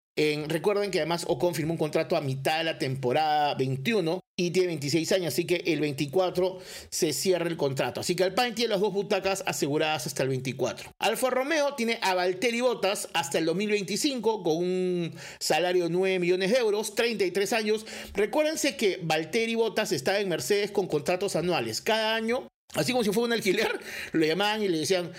recuerden 0.47 0.91
que 0.91 0.99
además 0.99 1.25
Ocon 1.27 1.55
firmó 1.55 1.73
un 1.73 1.77
contrato 1.77 2.15
a 2.15 2.21
mitad 2.21 2.59
de 2.59 2.63
la 2.63 2.77
temporada 2.77 3.55
21 3.55 4.21
y 4.37 4.51
tiene 4.51 4.67
26 4.67 5.11
años, 5.13 5.33
así 5.33 5.45
que 5.45 5.63
el 5.65 5.79
24 5.79 6.59
se 6.89 7.13
cierra 7.13 7.47
el 7.47 7.57
contrato. 7.57 8.01
Así 8.01 8.15
que 8.15 8.23
Alpine 8.23 8.51
tiene 8.51 8.71
las 8.71 8.81
dos 8.81 8.93
butacas 8.93 9.43
aseguradas 9.45 10.07
hasta 10.07 10.23
el 10.23 10.29
24. 10.29 10.91
Alfa 10.99 11.29
Romeo 11.29 11.73
tiene 11.75 11.99
a 12.01 12.15
Valtteri 12.15 12.61
Bottas 12.61 13.09
hasta 13.13 13.39
el 13.39 13.45
2025 13.45 14.43
con 14.43 14.57
un 14.57 15.15
salario 15.39 15.85
de 15.85 15.89
9 15.89 16.19
millones 16.19 16.51
de 16.51 16.57
euros, 16.57 16.95
33 16.95 17.53
años. 17.53 17.85
Recuérdense 18.13 18.75
que 18.75 18.99
Valtteri 19.03 19.55
Bottas 19.55 19.91
está 19.91 20.19
en 20.19 20.29
Mercedes 20.29 20.71
con 20.71 20.87
contratos 20.87 21.35
anuales. 21.35 21.81
Cada 21.81 22.15
año 22.15 22.47
Así 22.75 22.91
como 22.91 23.03
si 23.03 23.11
fuera 23.11 23.27
un 23.27 23.33
alquiler, 23.33 23.79
lo 24.11 24.25
llamaban 24.25 24.61
y 24.61 24.67
le 24.67 24.79
decían, 24.79 25.11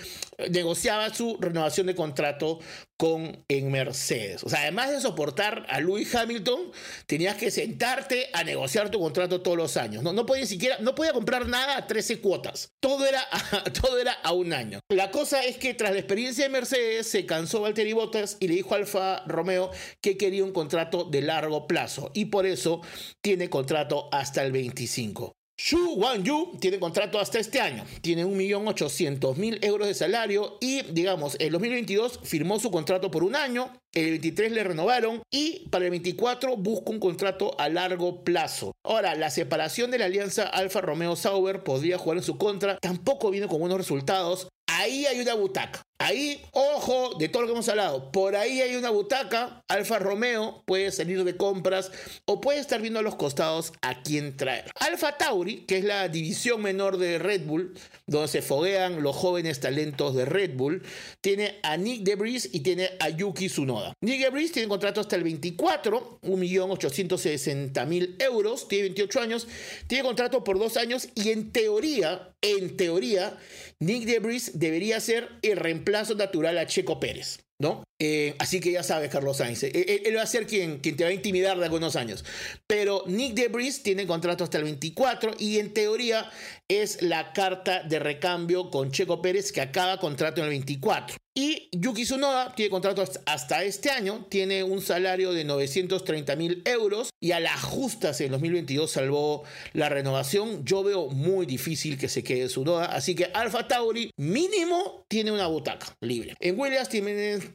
negociaba 0.49 1.13
su 1.13 1.37
renovación 1.39 1.87
de 1.87 1.95
contrato 1.95 2.59
con 2.97 3.43
en 3.47 3.71
Mercedes. 3.71 4.43
O 4.43 4.49
sea, 4.49 4.61
además 4.61 4.91
de 4.91 4.99
soportar 4.99 5.65
a 5.69 5.79
Lewis 5.79 6.13
Hamilton, 6.15 6.71
tenías 7.05 7.35
que 7.37 7.51
sentarte 7.51 8.29
a 8.33 8.43
negociar 8.43 8.89
tu 8.89 8.99
contrato 8.99 9.41
todos 9.41 9.57
los 9.57 9.77
años. 9.77 10.03
No, 10.03 10.13
no 10.13 10.25
podía 10.25 10.41
ni 10.41 10.47
siquiera, 10.47 10.77
no 10.79 10.95
podía 10.95 11.13
comprar 11.13 11.47
nada 11.47 11.77
a 11.77 11.87
13 11.87 12.19
cuotas. 12.19 12.71
Todo 12.79 13.05
era, 13.05 13.21
a, 13.31 13.63
todo 13.81 13.99
era 13.99 14.13
a 14.13 14.33
un 14.33 14.51
año. 14.53 14.79
La 14.89 15.11
cosa 15.11 15.43
es 15.43 15.57
que 15.57 15.73
tras 15.73 15.91
la 15.91 15.99
experiencia 15.99 16.45
de 16.45 16.49
Mercedes, 16.49 17.07
se 17.07 17.25
cansó 17.25 17.61
Valtteri 17.61 17.93
Bottas 17.93 18.37
y 18.39 18.47
le 18.47 18.55
dijo 18.55 18.73
a 18.73 18.77
Alfa 18.77 19.23
Romeo 19.27 19.71
que 20.01 20.17
quería 20.17 20.43
un 20.43 20.51
contrato 20.51 21.03
de 21.03 21.21
largo 21.21 21.67
plazo. 21.67 22.11
Y 22.13 22.25
por 22.25 22.45
eso 22.45 22.81
tiene 23.21 23.49
contrato 23.49 24.09
hasta 24.11 24.43
el 24.43 24.51
25. 24.51 25.36
Xu 25.59 25.99
Yu 26.23 26.57
tiene 26.61 26.79
contrato 26.79 27.19
hasta 27.19 27.39
este 27.39 27.59
año, 27.59 27.83
tiene 28.01 28.25
1.800.000 28.25 29.65
euros 29.65 29.87
de 29.87 29.95
salario 29.95 30.59
y, 30.61 30.83
digamos, 30.83 31.35
en 31.39 31.51
2022 31.51 32.19
firmó 32.23 32.59
su 32.59 32.69
contrato 32.69 33.09
por 33.09 33.23
un 33.23 33.35
año, 33.35 33.73
el 33.93 34.09
23 34.11 34.51
le 34.51 34.63
renovaron 34.63 35.21
y 35.31 35.67
para 35.69 35.85
el 35.85 35.91
24 35.91 36.57
busca 36.57 36.91
un 36.91 36.99
contrato 36.99 37.59
a 37.59 37.69
largo 37.69 38.23
plazo. 38.23 38.73
Ahora, 38.83 39.15
la 39.15 39.29
separación 39.29 39.91
de 39.91 39.97
la 39.97 40.05
alianza 40.05 40.43
Alfa 40.43 40.81
Romeo 40.81 41.15
Sauber 41.15 41.63
podría 41.63 41.97
jugar 41.97 42.17
en 42.17 42.23
su 42.23 42.37
contra, 42.37 42.77
tampoco 42.77 43.31
viene 43.31 43.47
con 43.47 43.59
buenos 43.59 43.77
resultados. 43.77 44.47
ahí 44.67 45.05
hay 45.05 45.19
una 45.19 45.33
butaca. 45.33 45.81
Ahí, 45.99 46.39
ojo, 46.51 47.15
de 47.17 47.27
todo 47.27 47.41
lo 47.41 47.47
que 47.47 47.53
hemos 47.53 47.67
hablado, 47.69 48.11
por 48.11 48.35
ahí 48.35 48.61
hay 48.61 48.75
una 48.75 48.91
butaca, 48.91 49.61
Alfa 49.67 49.97
Romeo 49.97 50.63
puede 50.67 50.91
salir 50.91 51.23
de 51.23 51.35
compras 51.35 51.91
o 52.25 52.39
puede 52.39 52.59
estar 52.59 52.79
viendo 52.81 52.99
a 52.99 53.01
los 53.01 53.15
costados 53.15 53.73
a 53.81 54.03
quién 54.03 54.37
traer. 54.37 54.69
Alfa 54.79 55.17
Tauri, 55.17 55.65
que 55.65 55.79
es 55.79 55.83
la 55.83 56.07
división 56.07 56.61
menor 56.61 56.97
de 56.97 57.17
Red 57.17 57.45
Bull, 57.45 57.73
donde 58.05 58.27
se 58.27 58.43
foguean 58.43 59.01
los 59.01 59.15
jóvenes 59.15 59.59
talentos 59.59 60.13
de 60.13 60.25
Red 60.25 60.55
Bull, 60.55 60.83
tiene 61.19 61.59
a 61.63 61.77
Nick 61.77 62.03
DeBris 62.03 62.51
y 62.53 62.59
tiene 62.59 62.91
a 62.99 63.09
Yuki 63.09 63.47
Tsunoda. 63.47 63.76
Nick 64.01 64.21
DeBris 64.21 64.51
tiene 64.51 64.67
contrato 64.67 65.01
hasta 65.01 65.15
el 65.15 65.23
24, 65.23 66.19
1.860.000 66.21 68.21
euros, 68.21 68.67
tiene 68.67 68.83
28 68.85 69.21
años, 69.21 69.47
tiene 69.87 70.03
contrato 70.03 70.43
por 70.43 70.59
dos 70.59 70.77
años 70.77 71.09
y 71.15 71.31
en 71.31 71.51
teoría, 71.51 72.33
en 72.41 72.77
teoría, 72.77 73.37
Nick 73.79 74.05
DeBris 74.05 74.59
debería 74.59 74.99
ser 74.99 75.29
el 75.41 75.57
reemplazo 75.57 76.15
natural 76.15 76.57
a 76.57 76.67
Checo 76.67 76.99
Pérez. 76.99 77.46
¿No? 77.59 77.83
Eh, 77.99 78.35
así 78.37 78.59
que 78.59 78.71
ya 78.71 78.83
sabes, 78.83 79.09
Carlos 79.09 79.37
Sainz, 79.37 79.63
eh, 79.63 79.71
él, 79.73 80.01
él, 80.05 80.17
va 80.17 80.21
a 80.21 80.27
ser 80.27 80.45
quien, 80.45 80.79
quien 80.79 80.95
te 80.95 81.03
va 81.03 81.09
a 81.09 81.13
intimidar 81.13 81.57
de 81.57 81.65
algunos 81.65 81.95
años. 81.95 82.23
Pero 82.67 83.03
Nick 83.07 83.33
DeBris 83.33 83.81
tiene 83.81 84.05
contrato 84.05 84.43
hasta 84.43 84.59
el 84.59 84.65
24 84.65 85.33
y 85.39 85.57
en 85.59 85.73
teoría 85.73 86.29
es 86.67 87.01
la 87.01 87.33
carta 87.33 87.83
de 87.83 87.99
recambio 87.99 88.69
con 88.69 88.91
Checo 88.91 89.21
Pérez 89.21 89.51
que 89.51 89.61
acaba 89.61 89.99
contrato 89.99 90.41
en 90.41 90.45
el 90.45 90.49
24. 90.51 91.17
Y 91.37 91.69
Yuki 91.71 92.03
Tsunoda 92.03 92.55
tiene 92.55 92.71
contrato 92.71 93.03
hasta 93.27 93.63
este 93.63 93.91
año, 93.91 94.25
tiene 94.27 94.63
un 94.63 94.81
salario 94.81 95.33
de 95.33 95.43
930 95.43 96.35
mil 96.35 96.63
euros 96.65 97.11
y 97.21 97.31
a 97.31 97.39
la 97.39 97.55
justa 97.55 98.11
en 98.17 98.31
2022 98.31 98.89
salvó 98.89 99.43
la 99.73 99.87
renovación. 99.87 100.65
Yo 100.65 100.83
veo 100.83 101.09
muy 101.09 101.45
difícil 101.45 101.99
que 101.99 102.09
se 102.09 102.23
quede 102.23 102.47
Tsunoda, 102.47 102.85
así 102.85 103.13
que 103.13 103.25
Alfa 103.25 103.67
Tauri 103.67 104.09
mínimo 104.17 105.05
tiene 105.07 105.31
una 105.31 105.45
butaca 105.45 105.95
libre. 106.01 106.33
En 106.39 106.59
Williams 106.59 106.89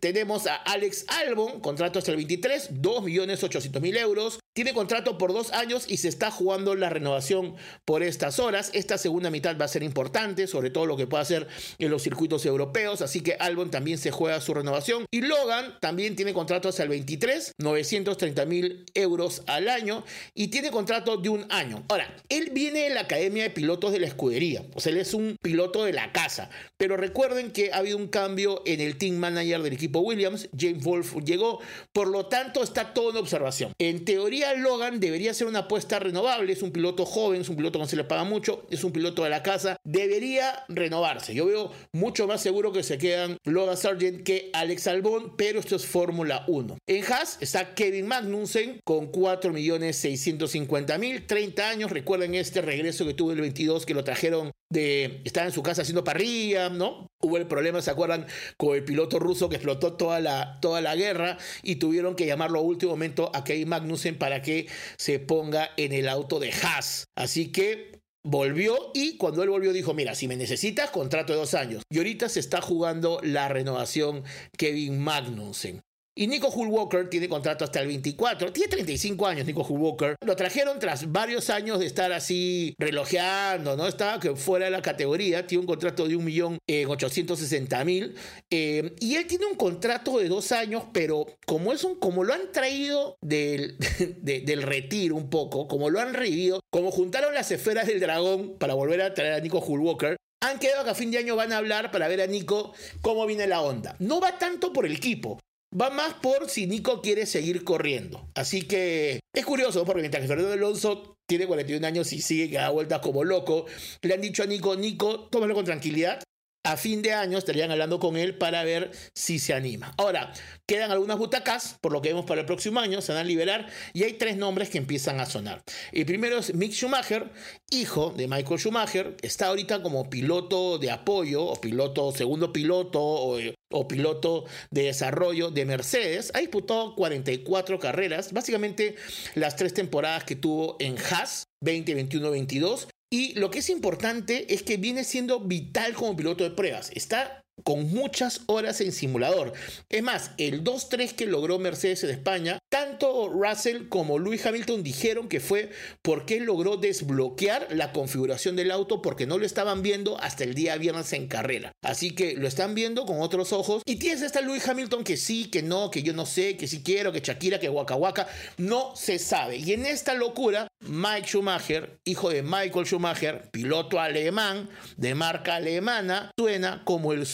tenemos 0.00 0.46
a 0.46 0.56
Alex 0.56 1.04
Albon, 1.08 1.60
contrato 1.60 1.98
hasta 1.98 2.10
el 2.10 2.16
23, 2.18 2.68
2 2.82 3.04
millones 3.04 3.42
800 3.42 3.82
mil 3.82 3.96
euros. 3.96 4.38
Tiene 4.54 4.74
contrato 4.74 5.16
por 5.16 5.32
dos 5.32 5.50
años 5.52 5.86
y 5.88 5.96
se 5.96 6.08
está 6.08 6.30
jugando 6.30 6.74
la 6.74 6.90
renovación 6.90 7.56
por 7.86 8.02
estas 8.02 8.38
horas. 8.38 8.70
Esta 8.74 8.98
segunda 8.98 9.30
mitad 9.30 9.56
va 9.58 9.64
a 9.64 9.68
ser 9.68 9.82
importante, 9.82 10.46
sobre 10.46 10.68
todo 10.68 10.84
lo 10.84 10.98
que 10.98 11.06
pueda 11.06 11.22
hacer 11.22 11.48
en 11.78 11.90
los 11.90 12.02
circuitos 12.02 12.44
europeos, 12.44 13.00
así 13.00 13.22
que 13.22 13.34
Albon 13.34 13.70
también 13.70 13.96
se 13.96 14.10
juega 14.10 14.42
su 14.42 14.52
renovación. 14.52 15.06
Y 15.10 15.22
Logan 15.22 15.78
también 15.80 16.16
tiene 16.16 16.34
contrato 16.34 16.68
hasta 16.68 16.82
el 16.82 16.90
23, 16.90 17.52
930 17.56 18.44
mil 18.44 18.84
euros 18.92 19.42
al 19.46 19.70
año 19.70 20.04
y 20.34 20.48
tiene 20.48 20.70
contrato 20.70 21.16
de 21.16 21.30
un 21.30 21.46
año. 21.50 21.84
Ahora, 21.88 22.14
él 22.28 22.50
viene 22.52 22.80
de 22.80 22.90
la 22.90 23.02
Academia 23.02 23.44
de 23.44 23.50
Pilotos 23.50 23.92
de 23.92 24.00
la 24.00 24.06
Escudería, 24.06 24.64
o 24.74 24.80
sea, 24.80 24.92
él 24.92 24.98
es 24.98 25.14
un 25.14 25.36
piloto 25.40 25.84
de 25.84 25.92
la 25.92 26.12
casa, 26.12 26.50
pero 26.76 26.98
recuerden 26.98 27.52
que 27.52 27.72
ha 27.72 27.78
habido 27.78 27.96
un 27.96 28.08
cambio 28.08 28.62
en 28.66 28.80
el 28.80 28.98
team 28.98 29.16
manager 29.16 29.62
del 29.62 29.78
equipo 29.82 30.00
Williams, 30.00 30.48
James 30.56 30.84
Wolf 30.84 31.16
llegó, 31.24 31.60
por 31.92 32.08
lo 32.08 32.26
tanto 32.26 32.62
está 32.62 32.94
todo 32.94 33.10
en 33.10 33.16
observación. 33.16 33.72
En 33.78 34.04
teoría, 34.04 34.54
Logan 34.54 35.00
debería 35.00 35.34
ser 35.34 35.48
una 35.48 35.58
apuesta 35.60 35.98
renovable. 35.98 36.52
Es 36.52 36.62
un 36.62 36.72
piloto 36.72 37.04
joven, 37.04 37.40
es 37.40 37.48
un 37.48 37.56
piloto 37.56 37.78
que 37.78 37.84
no 37.84 37.88
se 37.88 37.96
le 37.96 38.04
paga 38.04 38.24
mucho, 38.24 38.66
es 38.70 38.84
un 38.84 38.92
piloto 38.92 39.24
de 39.24 39.30
la 39.30 39.42
casa. 39.42 39.76
Debería 39.84 40.64
renovarse. 40.68 41.34
Yo 41.34 41.46
veo 41.46 41.72
mucho 41.92 42.26
más 42.26 42.40
seguro 42.40 42.72
que 42.72 42.82
se 42.82 42.98
quedan 42.98 43.38
Logan 43.44 43.76
Sargent 43.76 44.22
que 44.22 44.50
Alex 44.52 44.86
Albon, 44.86 45.36
pero 45.36 45.58
esto 45.58 45.76
es 45.76 45.86
Fórmula 45.86 46.44
1. 46.46 46.78
En 46.86 47.04
Haas 47.04 47.38
está 47.40 47.74
Kevin 47.74 48.06
Magnussen 48.06 48.80
con 48.84 49.10
4.650.000, 49.10 51.26
30 51.26 51.68
años. 51.68 51.90
Recuerden 51.90 52.34
este 52.34 52.60
regreso 52.62 53.06
que 53.06 53.14
tuvo 53.14 53.32
el 53.32 53.40
22 53.40 53.86
que 53.86 53.94
lo 53.94 54.04
trajeron 54.04 54.52
de 54.72 55.20
estar 55.24 55.46
en 55.46 55.52
su 55.52 55.62
casa 55.62 55.82
haciendo 55.82 56.04
parrilla, 56.04 56.68
¿no? 56.70 57.06
Hubo 57.20 57.36
el 57.36 57.46
problema, 57.46 57.82
¿se 57.82 57.90
acuerdan? 57.90 58.26
Con 58.56 58.74
el 58.74 58.84
piloto 58.84 59.18
ruso 59.18 59.48
que 59.48 59.56
explotó 59.56 59.94
toda 59.94 60.20
la, 60.20 60.58
toda 60.60 60.80
la 60.80 60.96
guerra 60.96 61.38
y 61.62 61.76
tuvieron 61.76 62.16
que 62.16 62.26
llamarlo 62.26 62.58
a 62.58 62.62
último 62.62 62.92
momento 62.92 63.30
a 63.34 63.44
Kevin 63.44 63.68
Magnussen 63.68 64.18
para 64.18 64.42
que 64.42 64.66
se 64.96 65.18
ponga 65.18 65.70
en 65.76 65.92
el 65.92 66.08
auto 66.08 66.40
de 66.40 66.50
Haas. 66.50 67.04
Así 67.16 67.52
que 67.52 68.00
volvió 68.24 68.90
y 68.94 69.16
cuando 69.16 69.42
él 69.42 69.50
volvió 69.50 69.72
dijo, 69.72 69.94
mira, 69.94 70.14
si 70.14 70.28
me 70.28 70.36
necesitas, 70.36 70.90
contrato 70.90 71.32
de 71.32 71.38
dos 71.38 71.54
años. 71.54 71.82
Y 71.90 71.98
ahorita 71.98 72.28
se 72.28 72.40
está 72.40 72.60
jugando 72.60 73.20
la 73.22 73.48
renovación 73.48 74.24
Kevin 74.56 75.00
Magnussen. 75.00 75.82
Y 76.14 76.26
Nico 76.26 76.48
Hulwalker 76.48 77.08
tiene 77.08 77.26
contrato 77.26 77.64
hasta 77.64 77.80
el 77.80 77.86
24. 77.86 78.52
Tiene 78.52 78.68
35 78.68 79.26
años 79.26 79.46
Nico 79.46 79.62
Hulwalker. 79.62 80.16
Lo 80.24 80.36
trajeron 80.36 80.78
tras 80.78 81.10
varios 81.10 81.48
años 81.48 81.78
de 81.78 81.86
estar 81.86 82.12
así 82.12 82.74
relojeando, 82.78 83.78
¿no? 83.78 83.86
Estaba 83.86 84.20
que 84.20 84.36
fuera 84.36 84.66
de 84.66 84.72
la 84.72 84.82
categoría. 84.82 85.46
Tiene 85.46 85.60
un 85.60 85.66
contrato 85.66 86.06
de 86.06 86.14
1.860.000. 86.16 88.14
Eh, 88.50 88.94
y 89.00 89.14
él 89.14 89.26
tiene 89.26 89.46
un 89.46 89.54
contrato 89.54 90.18
de 90.18 90.28
dos 90.28 90.52
años, 90.52 90.84
pero 90.92 91.24
como, 91.46 91.72
es 91.72 91.82
un, 91.82 91.94
como 91.94 92.24
lo 92.24 92.34
han 92.34 92.52
traído 92.52 93.16
del, 93.22 93.78
de, 94.20 94.40
del 94.40 94.62
retiro 94.62 95.16
un 95.16 95.30
poco, 95.30 95.66
como 95.66 95.88
lo 95.88 95.98
han 95.98 96.12
revivido, 96.12 96.60
como 96.70 96.90
juntaron 96.90 97.32
las 97.32 97.50
esferas 97.50 97.86
del 97.86 98.00
dragón 98.00 98.58
para 98.58 98.74
volver 98.74 99.00
a 99.00 99.14
traer 99.14 99.32
a 99.32 99.40
Nico 99.40 99.60
Hulwalker, 99.60 100.18
han 100.42 100.58
quedado 100.58 100.84
que 100.84 100.90
a 100.90 100.94
fin 100.94 101.10
de 101.10 101.18
año 101.18 101.36
van 101.36 101.52
a 101.52 101.58
hablar 101.58 101.90
para 101.90 102.08
ver 102.08 102.20
a 102.20 102.26
Nico 102.26 102.74
cómo 103.00 103.24
viene 103.26 103.46
la 103.46 103.62
onda. 103.62 103.96
No 104.00 104.20
va 104.20 104.38
tanto 104.38 104.72
por 104.72 104.84
el 104.84 104.92
equipo, 104.92 105.38
Va 105.78 105.88
más 105.90 106.14
por 106.14 106.50
si 106.50 106.66
Nico 106.66 107.00
quiere 107.00 107.24
seguir 107.24 107.64
corriendo. 107.64 108.28
Así 108.34 108.62
que 108.62 109.20
es 109.32 109.44
curioso 109.46 109.84
porque 109.84 110.02
mientras 110.02 110.20
que 110.20 110.28
Fernando 110.28 110.52
Alonso 110.52 111.16
tiene 111.26 111.46
41 111.46 111.86
años 111.86 112.12
y 112.12 112.20
sigue 112.20 112.50
que 112.50 112.56
da 112.56 112.68
vueltas 112.68 113.00
como 113.00 113.24
loco, 113.24 113.64
le 114.02 114.12
han 114.12 114.20
dicho 114.20 114.42
a 114.42 114.46
Nico, 114.46 114.76
Nico, 114.76 115.28
tómalo 115.30 115.54
con 115.54 115.64
tranquilidad, 115.64 116.22
a 116.64 116.76
fin 116.76 117.02
de 117.02 117.12
año 117.12 117.38
estarían 117.38 117.70
hablando 117.70 117.98
con 117.98 118.16
él 118.16 118.36
para 118.36 118.62
ver 118.64 118.90
si 119.14 119.38
se 119.38 119.52
anima. 119.54 119.92
Ahora, 119.98 120.32
quedan 120.66 120.90
algunas 120.90 121.18
butacas, 121.18 121.76
por 121.80 121.92
lo 121.92 122.00
que 122.00 122.10
vemos 122.10 122.24
para 122.24 122.40
el 122.40 122.46
próximo 122.46 122.80
año, 122.80 123.00
se 123.00 123.12
van 123.12 123.22
a 123.22 123.24
liberar 123.24 123.66
y 123.92 124.04
hay 124.04 124.14
tres 124.14 124.36
nombres 124.36 124.70
que 124.70 124.78
empiezan 124.78 125.20
a 125.20 125.26
sonar. 125.26 125.62
El 125.90 126.06
primero 126.06 126.38
es 126.38 126.54
Mick 126.54 126.72
Schumacher, 126.72 127.30
hijo 127.70 128.10
de 128.16 128.28
Michael 128.28 128.60
Schumacher, 128.60 129.16
está 129.22 129.48
ahorita 129.48 129.82
como 129.82 130.08
piloto 130.08 130.78
de 130.78 130.90
apoyo 130.90 131.44
o 131.44 131.60
piloto, 131.60 132.12
segundo 132.12 132.52
piloto 132.52 133.00
o, 133.00 133.88
piloto 133.88 134.44
de 134.70 134.84
desarrollo 134.84 135.50
de 135.50 135.64
Mercedes. 135.64 136.30
Ha 136.34 136.40
disputado 136.40 136.94
44 136.94 137.78
carreras, 137.78 138.32
básicamente 138.32 138.96
las 139.34 139.56
tres 139.56 139.74
temporadas 139.74 140.24
que 140.24 140.36
tuvo 140.36 140.76
en 140.78 140.96
Haas, 140.98 141.44
20, 141.60 141.94
21, 141.94 142.30
22 142.30 142.88
y 143.12 143.34
lo 143.34 143.50
que 143.50 143.58
es 143.58 143.68
importante 143.68 144.54
es 144.54 144.62
que 144.62 144.78
viene 144.78 145.04
siendo 145.04 145.38
vital 145.40 145.92
como 145.92 146.16
piloto 146.16 146.44
de 146.44 146.50
pruebas. 146.50 146.90
Está 146.94 147.41
con 147.64 147.90
muchas 147.92 148.42
horas 148.46 148.80
en 148.80 148.92
simulador. 148.92 149.52
Es 149.88 150.02
más, 150.02 150.32
el 150.38 150.64
2-3 150.64 151.12
que 151.14 151.26
logró 151.26 151.58
Mercedes 151.58 152.04
en 152.04 152.10
España, 152.10 152.58
tanto 152.70 153.28
Russell 153.28 153.88
como 153.88 154.18
Lewis 154.18 154.44
Hamilton 154.46 154.82
dijeron 154.82 155.28
que 155.28 155.40
fue 155.40 155.70
porque 156.02 156.40
logró 156.40 156.76
desbloquear 156.76 157.68
la 157.70 157.92
configuración 157.92 158.56
del 158.56 158.70
auto 158.70 159.02
porque 159.02 159.26
no 159.26 159.38
lo 159.38 159.46
estaban 159.46 159.82
viendo 159.82 160.18
hasta 160.20 160.44
el 160.44 160.54
día 160.54 160.76
viernes 160.76 161.12
en 161.12 161.28
carrera. 161.28 161.72
Así 161.82 162.12
que 162.12 162.34
lo 162.34 162.48
están 162.48 162.74
viendo 162.74 163.06
con 163.06 163.20
otros 163.20 163.52
ojos. 163.52 163.82
Y 163.84 163.96
tienes 163.96 164.22
esta 164.22 164.40
Lewis 164.40 164.66
Hamilton 164.66 165.04
que 165.04 165.16
sí, 165.16 165.46
que 165.46 165.62
no, 165.62 165.90
que 165.90 166.02
yo 166.02 166.12
no 166.12 166.26
sé, 166.26 166.56
que 166.56 166.66
sí 166.66 166.82
quiero, 166.82 167.12
que 167.12 167.20
Shakira, 167.20 167.58
que 167.58 167.68
Waka 167.68 167.96
Waka. 167.96 168.28
No 168.56 168.94
se 168.96 169.18
sabe. 169.18 169.56
Y 169.56 169.72
en 169.72 169.86
esta 169.86 170.14
locura, 170.14 170.68
Mike 170.80 171.28
Schumacher, 171.28 171.98
hijo 172.04 172.30
de 172.30 172.42
Michael 172.42 172.86
Schumacher, 172.86 173.50
piloto 173.50 174.00
alemán 174.00 174.68
de 174.96 175.14
marca 175.14 175.56
alemana, 175.56 176.30
suena 176.38 176.82
como 176.84 177.12
el 177.12 177.26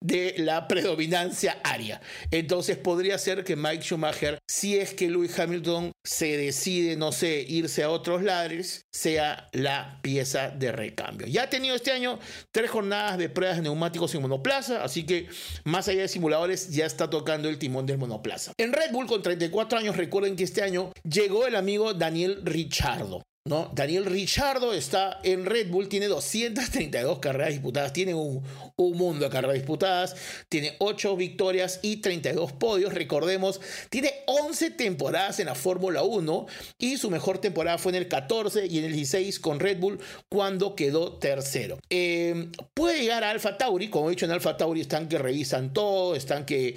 de 0.00 0.34
la 0.38 0.68
predominancia 0.68 1.58
aria. 1.64 2.00
Entonces 2.30 2.76
podría 2.76 3.18
ser 3.18 3.44
que 3.44 3.56
Mike 3.56 3.82
Schumacher, 3.82 4.38
si 4.48 4.76
es 4.78 4.94
que 4.94 5.10
Lewis 5.10 5.38
Hamilton 5.38 5.92
se 6.04 6.36
decide, 6.36 6.96
no 6.96 7.12
sé, 7.12 7.44
irse 7.46 7.82
a 7.82 7.90
otros 7.90 8.22
lares, 8.22 8.82
sea 8.92 9.48
la 9.52 9.98
pieza 10.02 10.50
de 10.50 10.72
recambio. 10.72 11.26
Ya 11.26 11.44
ha 11.44 11.50
tenido 11.50 11.74
este 11.74 11.92
año 11.92 12.18
tres 12.50 12.70
jornadas 12.70 13.18
de 13.18 13.28
pruebas 13.28 13.56
de 13.58 13.62
neumáticos 13.64 14.14
en 14.14 14.22
monoplaza, 14.22 14.82
así 14.82 15.04
que 15.04 15.28
más 15.64 15.88
allá 15.88 16.02
de 16.02 16.08
simuladores 16.08 16.70
ya 16.70 16.86
está 16.86 17.10
tocando 17.10 17.48
el 17.48 17.58
timón 17.58 17.86
del 17.86 17.98
monoplaza. 17.98 18.52
En 18.58 18.72
Red 18.72 18.92
Bull 18.92 19.06
con 19.06 19.22
34 19.22 19.78
años, 19.78 19.96
recuerden 19.96 20.36
que 20.36 20.44
este 20.44 20.62
año 20.62 20.92
llegó 21.02 21.46
el 21.46 21.56
amigo 21.56 21.94
Daniel 21.94 22.40
Ricciardo. 22.44 23.22
¿No? 23.44 23.70
Daniel 23.74 24.04
Richardo 24.04 24.72
está 24.72 25.18
en 25.24 25.44
Red 25.44 25.68
Bull, 25.68 25.88
tiene 25.88 26.06
232 26.06 27.18
carreras 27.18 27.50
disputadas, 27.50 27.92
tiene 27.92 28.14
un, 28.14 28.42
un, 28.76 28.96
mundo 28.96 29.24
de 29.24 29.30
carreras 29.30 29.54
disputadas, 29.54 30.14
tiene 30.48 30.76
8 30.78 31.16
victorias 31.16 31.80
y 31.82 31.96
32 31.96 32.52
podios, 32.52 32.94
recordemos, 32.94 33.60
tiene 33.90 34.12
11 34.26 34.70
temporadas 34.70 35.40
en 35.40 35.46
la 35.46 35.56
Fórmula 35.56 36.04
1 36.04 36.46
y 36.78 36.98
su 36.98 37.10
mejor 37.10 37.38
temporada 37.38 37.78
fue 37.78 37.90
en 37.90 37.96
el 37.96 38.08
14 38.08 38.66
y 38.66 38.78
en 38.78 38.84
el 38.84 38.92
16 38.92 39.40
con 39.40 39.58
Red 39.58 39.80
Bull 39.80 39.98
cuando 40.28 40.76
quedó 40.76 41.14
tercero. 41.14 41.78
Eh, 41.90 42.48
puede 42.74 43.00
llegar 43.00 43.24
a 43.24 43.30
Alfa 43.30 43.58
Tauri, 43.58 43.88
como 43.88 44.06
he 44.06 44.10
dicho 44.10 44.24
en 44.24 44.30
Alfa 44.30 44.56
Tauri 44.56 44.82
están 44.82 45.08
que 45.08 45.18
revisan 45.18 45.72
todo, 45.72 46.14
están 46.14 46.46
que 46.46 46.76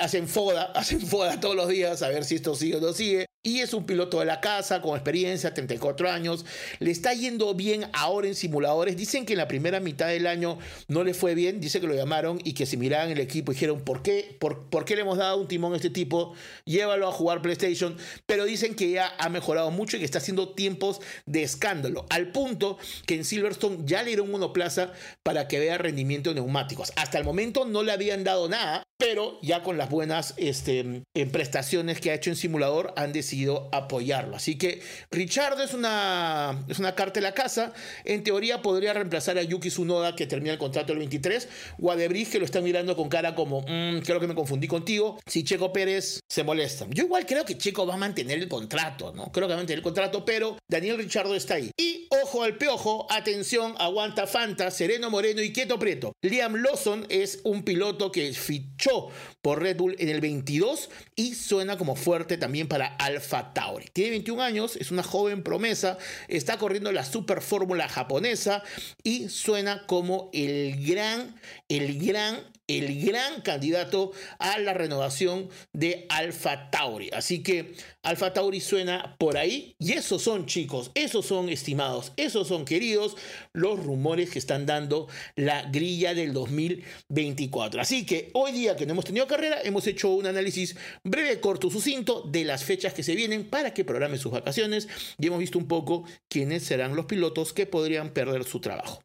hacen 0.00 0.26
foda, 0.26 0.64
hacen 0.74 1.00
foda 1.00 1.38
todos 1.38 1.54
los 1.54 1.68
días 1.68 2.02
a 2.02 2.08
ver 2.08 2.24
si 2.24 2.34
esto 2.34 2.56
sigue 2.56 2.76
o 2.76 2.80
no 2.80 2.92
sigue. 2.92 3.26
Y 3.44 3.58
es 3.58 3.74
un 3.74 3.84
piloto 3.84 4.20
de 4.20 4.24
la 4.24 4.40
casa 4.40 4.80
con 4.80 4.94
experiencia, 4.94 5.52
34 5.52 6.08
años. 6.08 6.44
Le 6.78 6.92
está 6.92 7.12
yendo 7.12 7.52
bien 7.54 7.86
ahora 7.92 8.28
en 8.28 8.36
simuladores. 8.36 8.96
Dicen 8.96 9.26
que 9.26 9.32
en 9.32 9.38
la 9.38 9.48
primera 9.48 9.80
mitad 9.80 10.06
del 10.06 10.28
año 10.28 10.58
no 10.86 11.02
le 11.02 11.12
fue 11.12 11.34
bien. 11.34 11.60
Dice 11.60 11.80
que 11.80 11.88
lo 11.88 11.94
llamaron 11.94 12.40
y 12.44 12.52
que 12.52 12.66
se 12.66 12.76
miraban 12.76 13.10
el 13.10 13.18
equipo 13.18 13.50
y 13.50 13.56
dijeron, 13.56 13.80
¿por 13.80 14.02
qué? 14.02 14.36
¿Por, 14.38 14.68
¿Por 14.70 14.84
qué 14.84 14.94
le 14.94 15.02
hemos 15.02 15.18
dado 15.18 15.38
un 15.38 15.48
timón 15.48 15.72
a 15.72 15.76
este 15.76 15.90
tipo? 15.90 16.34
Llévalo 16.64 17.08
a 17.08 17.12
jugar 17.12 17.42
PlayStation. 17.42 17.96
Pero 18.26 18.44
dicen 18.44 18.76
que 18.76 18.90
ya 18.92 19.12
ha 19.18 19.28
mejorado 19.28 19.72
mucho 19.72 19.96
y 19.96 19.98
que 19.98 20.04
está 20.04 20.18
haciendo 20.18 20.50
tiempos 20.50 21.00
de 21.26 21.42
escándalo. 21.42 22.06
Al 22.10 22.30
punto 22.30 22.78
que 23.06 23.16
en 23.16 23.24
Silverstone 23.24 23.78
ya 23.86 24.02
le 24.02 24.10
dieron 24.10 24.30
monoplaza 24.30 24.92
para 25.24 25.48
que 25.48 25.58
vea 25.58 25.78
rendimiento 25.78 26.30
de 26.30 26.36
neumáticos. 26.36 26.92
Hasta 26.94 27.18
el 27.18 27.24
momento 27.24 27.64
no 27.64 27.82
le 27.82 27.90
habían 27.90 28.22
dado 28.22 28.48
nada, 28.48 28.84
pero 28.98 29.40
ya 29.42 29.64
con 29.64 29.78
las 29.78 29.90
buenas 29.90 30.34
este, 30.36 31.02
prestaciones 31.32 32.00
que 32.00 32.12
ha 32.12 32.14
hecho 32.14 32.30
en 32.30 32.36
simulador 32.36 32.94
han 32.96 33.12
decidido 33.12 33.31
apoyarlo. 33.72 34.36
Así 34.36 34.56
que 34.56 34.80
Richard 35.10 35.60
es 35.60 35.74
una, 35.74 36.64
es 36.68 36.78
una 36.78 36.94
carta 36.94 37.20
de 37.20 37.22
la 37.22 37.34
casa. 37.34 37.72
En 38.04 38.22
teoría 38.22 38.62
podría 38.62 38.92
reemplazar 38.92 39.38
a 39.38 39.42
Yuki 39.42 39.68
Tsunoda 39.68 40.14
que 40.14 40.26
termina 40.26 40.52
el 40.52 40.58
contrato 40.58 40.92
el 40.92 40.98
23 40.98 41.48
o 41.80 41.90
a 41.90 41.96
Debris 41.96 42.28
que 42.28 42.38
lo 42.38 42.44
está 42.44 42.60
mirando 42.60 42.96
con 42.96 43.08
cara 43.08 43.34
como 43.34 43.62
mmm, 43.62 44.00
creo 44.04 44.20
que 44.20 44.26
me 44.26 44.34
confundí 44.34 44.68
contigo. 44.68 45.18
Si 45.26 45.44
Checo 45.44 45.72
Pérez 45.72 46.20
se 46.28 46.44
molesta. 46.44 46.86
Yo 46.90 47.04
igual 47.04 47.26
creo 47.26 47.44
que 47.44 47.56
Checo 47.56 47.86
va 47.86 47.94
a 47.94 47.98
mantener 47.98 48.38
el 48.38 48.48
contrato, 48.48 49.12
¿no? 49.14 49.30
Creo 49.32 49.46
que 49.46 49.54
va 49.54 49.54
a 49.54 49.62
mantener 49.62 49.78
el 49.78 49.84
contrato, 49.84 50.24
pero 50.24 50.58
Daniel 50.68 50.98
Richardo 50.98 51.34
está 51.34 51.54
ahí. 51.54 51.70
Y 51.78 52.06
ojo 52.22 52.42
al 52.42 52.56
peojo, 52.58 53.06
atención, 53.10 53.74
aguanta 53.78 54.26
Fanta, 54.26 54.70
Sereno 54.70 55.10
Moreno 55.10 55.42
y 55.42 55.52
Quieto 55.52 55.78
Prieto. 55.78 56.12
Liam 56.22 56.56
Lawson 56.56 57.06
es 57.08 57.40
un 57.44 57.62
piloto 57.62 58.12
que 58.12 58.32
fichó 58.32 59.08
por 59.42 59.60
Red 59.60 59.76
Bull 59.76 59.96
en 59.98 60.08
el 60.08 60.20
22 60.20 60.88
y 61.16 61.34
suena 61.34 61.76
como 61.76 61.96
fuerte 61.96 62.38
también 62.38 62.68
para 62.68 62.86
Alfa 62.86 63.52
Tauri. 63.52 63.86
Tiene 63.92 64.10
21 64.10 64.42
años, 64.42 64.76
es 64.76 64.90
una 64.90 65.02
joven 65.02 65.42
promesa, 65.42 65.98
está 66.28 66.58
corriendo 66.58 66.92
la 66.92 67.04
Super 67.04 67.42
Fórmula 67.42 67.88
japonesa 67.88 68.62
y 69.02 69.28
suena 69.28 69.86
como 69.86 70.30
el 70.32 70.86
gran, 70.86 71.34
el 71.68 71.98
gran 72.06 72.40
el 72.78 73.04
gran 73.04 73.40
candidato 73.42 74.12
a 74.38 74.58
la 74.58 74.74
renovación 74.74 75.48
de 75.72 76.06
Alfa 76.08 76.70
Tauri. 76.70 77.10
Así 77.12 77.42
que 77.42 77.74
Alfa 78.02 78.32
Tauri 78.32 78.60
suena 78.60 79.16
por 79.18 79.36
ahí 79.36 79.74
y 79.78 79.92
esos 79.92 80.22
son 80.22 80.46
chicos, 80.46 80.90
esos 80.94 81.26
son 81.26 81.48
estimados, 81.48 82.12
esos 82.16 82.48
son 82.48 82.64
queridos 82.64 83.16
los 83.52 83.82
rumores 83.82 84.30
que 84.30 84.38
están 84.38 84.66
dando 84.66 85.08
la 85.36 85.62
grilla 85.70 86.14
del 86.14 86.32
2024. 86.32 87.80
Así 87.80 88.04
que 88.06 88.30
hoy 88.34 88.52
día 88.52 88.76
que 88.76 88.86
no 88.86 88.92
hemos 88.92 89.04
tenido 89.04 89.26
carrera, 89.26 89.60
hemos 89.62 89.86
hecho 89.86 90.10
un 90.10 90.26
análisis 90.26 90.76
breve, 91.04 91.40
corto, 91.40 91.70
sucinto 91.70 92.22
de 92.22 92.44
las 92.44 92.64
fechas 92.64 92.94
que 92.94 93.02
se 93.02 93.14
vienen 93.14 93.48
para 93.48 93.74
que 93.74 93.84
programe 93.84 94.18
sus 94.18 94.32
vacaciones 94.32 94.88
y 95.18 95.26
hemos 95.26 95.38
visto 95.38 95.58
un 95.58 95.68
poco 95.68 96.04
quiénes 96.28 96.64
serán 96.64 96.96
los 96.96 97.06
pilotos 97.06 97.52
que 97.52 97.66
podrían 97.66 98.10
perder 98.10 98.44
su 98.44 98.60
trabajo. 98.60 99.02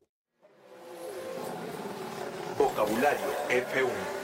Vocabulario 2.58 3.30
F1 3.50 4.17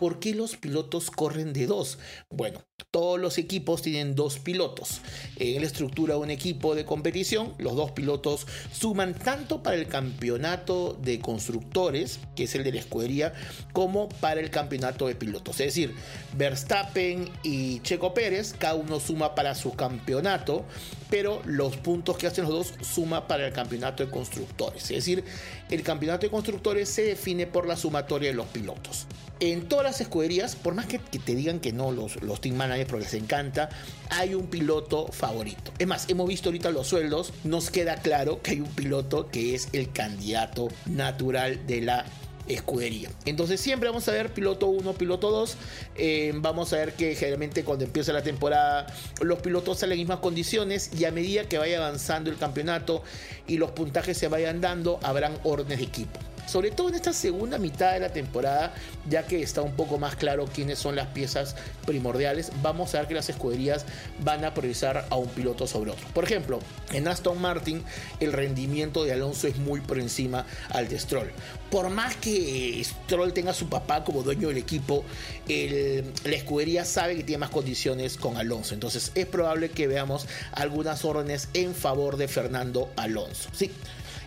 ¿Por 0.00 0.18
qué 0.18 0.34
los 0.34 0.56
pilotos 0.56 1.10
corren 1.10 1.52
de 1.52 1.66
dos? 1.66 1.98
Bueno, 2.30 2.64
todos 2.90 3.20
los 3.20 3.36
equipos 3.36 3.82
tienen 3.82 4.14
dos 4.14 4.38
pilotos. 4.38 5.02
En 5.36 5.60
la 5.60 5.66
estructura 5.66 6.14
de 6.14 6.20
un 6.20 6.30
equipo 6.30 6.74
de 6.74 6.86
competición, 6.86 7.52
los 7.58 7.76
dos 7.76 7.90
pilotos 7.90 8.46
suman 8.72 9.12
tanto 9.12 9.62
para 9.62 9.76
el 9.76 9.88
campeonato 9.88 10.98
de 11.02 11.20
constructores, 11.20 12.18
que 12.34 12.44
es 12.44 12.54
el 12.54 12.64
de 12.64 12.72
la 12.72 12.80
escudería, 12.80 13.34
como 13.74 14.08
para 14.08 14.40
el 14.40 14.48
campeonato 14.48 15.06
de 15.06 15.16
pilotos. 15.16 15.60
Es 15.60 15.66
decir, 15.66 15.94
Verstappen 16.34 17.28
y 17.42 17.80
Checo 17.80 18.14
Pérez, 18.14 18.54
cada 18.58 18.76
uno 18.76 19.00
suma 19.00 19.34
para 19.34 19.54
su 19.54 19.72
campeonato, 19.74 20.64
pero 21.10 21.42
los 21.44 21.76
puntos 21.76 22.16
que 22.16 22.26
hacen 22.26 22.44
los 22.44 22.54
dos 22.54 22.74
suma 22.80 23.28
para 23.28 23.46
el 23.46 23.52
campeonato 23.52 24.02
de 24.02 24.10
constructores. 24.10 24.84
Es 24.84 24.96
decir, 24.96 25.24
el 25.68 25.82
campeonato 25.82 26.24
de 26.24 26.30
constructores 26.30 26.88
se 26.88 27.02
define 27.02 27.46
por 27.46 27.66
la 27.66 27.76
sumatoria 27.76 28.30
de 28.30 28.34
los 28.34 28.46
pilotos. 28.46 29.06
En 29.40 29.68
todas 29.68 29.86
las 29.86 30.00
escuderías, 30.02 30.54
por 30.54 30.74
más 30.74 30.84
que, 30.84 30.98
te 30.98 31.34
digan 31.34 31.60
que 31.60 31.72
no 31.72 31.92
los, 31.92 32.20
los 32.22 32.42
team 32.42 32.56
managers, 32.56 32.90
porque 32.90 33.04
les 33.04 33.14
encanta, 33.14 33.70
hay 34.10 34.34
un 34.34 34.48
piloto 34.48 35.06
favorito. 35.08 35.72
Es 35.78 35.86
más, 35.86 36.10
hemos 36.10 36.28
visto 36.28 36.50
ahorita 36.50 36.70
los 36.70 36.88
sueldos, 36.88 37.32
nos 37.44 37.70
queda 37.70 37.96
claro 37.96 38.42
que 38.42 38.50
hay 38.50 38.60
un 38.60 38.68
piloto 38.68 39.30
que 39.30 39.54
es 39.54 39.70
el 39.72 39.92
candidato 39.92 40.68
natural 40.84 41.66
de 41.66 41.80
la 41.80 42.04
escudería. 42.48 43.08
Entonces 43.24 43.62
siempre 43.62 43.88
vamos 43.88 44.06
a 44.08 44.12
ver 44.12 44.34
piloto 44.34 44.66
1, 44.66 44.92
piloto 44.94 45.30
2. 45.30 45.56
Eh, 45.96 46.32
vamos 46.34 46.72
a 46.74 46.76
ver 46.76 46.92
que 46.92 47.14
generalmente 47.14 47.64
cuando 47.64 47.86
empieza 47.86 48.12
la 48.12 48.22
temporada 48.22 48.86
los 49.22 49.38
pilotos 49.40 49.78
salen 49.78 49.92
en 49.92 49.98
las 49.98 50.02
mismas 50.02 50.18
condiciones 50.20 50.90
y 50.98 51.06
a 51.06 51.12
medida 51.12 51.44
que 51.44 51.56
vaya 51.56 51.78
avanzando 51.78 52.28
el 52.28 52.36
campeonato 52.36 53.02
y 53.46 53.56
los 53.56 53.70
puntajes 53.70 54.18
se 54.18 54.28
vayan 54.28 54.60
dando, 54.60 54.98
habrán 55.02 55.38
órdenes 55.44 55.78
de 55.78 55.84
equipo 55.84 56.20
sobre 56.46 56.70
todo 56.70 56.88
en 56.88 56.94
esta 56.94 57.12
segunda 57.12 57.58
mitad 57.58 57.92
de 57.92 58.00
la 58.00 58.12
temporada, 58.12 58.74
ya 59.08 59.26
que 59.26 59.42
está 59.42 59.62
un 59.62 59.74
poco 59.74 59.98
más 59.98 60.16
claro 60.16 60.46
quiénes 60.46 60.78
son 60.78 60.96
las 60.96 61.08
piezas 61.08 61.56
primordiales, 61.86 62.52
vamos 62.62 62.94
a 62.94 62.98
ver 62.98 63.08
que 63.08 63.14
las 63.14 63.28
escuderías 63.28 63.84
van 64.22 64.44
a 64.44 64.54
priorizar 64.54 65.06
a 65.10 65.16
un 65.16 65.28
piloto 65.28 65.66
sobre 65.66 65.90
otro. 65.90 66.06
Por 66.14 66.24
ejemplo, 66.24 66.60
en 66.92 67.08
Aston 67.08 67.40
Martin 67.40 67.82
el 68.20 68.32
rendimiento 68.32 69.04
de 69.04 69.12
Alonso 69.12 69.46
es 69.46 69.56
muy 69.56 69.80
por 69.80 69.98
encima 69.98 70.46
al 70.70 70.88
de 70.88 70.98
Stroll. 70.98 71.30
Por 71.70 71.88
más 71.88 72.16
que 72.16 72.82
Stroll 72.84 73.32
tenga 73.32 73.52
a 73.52 73.54
su 73.54 73.68
papá 73.68 74.02
como 74.04 74.22
dueño 74.22 74.48
del 74.48 74.58
equipo, 74.58 75.04
la 75.46 76.34
escudería 76.36 76.84
sabe 76.84 77.16
que 77.16 77.22
tiene 77.22 77.38
más 77.38 77.50
condiciones 77.50 78.16
con 78.16 78.36
Alonso. 78.36 78.74
Entonces 78.74 79.12
es 79.14 79.26
probable 79.26 79.70
que 79.70 79.86
veamos 79.86 80.26
algunas 80.52 81.04
órdenes 81.04 81.48
en 81.54 81.74
favor 81.74 82.16
de 82.16 82.28
Fernando 82.28 82.90
Alonso. 82.96 83.48
Sí, 83.52 83.70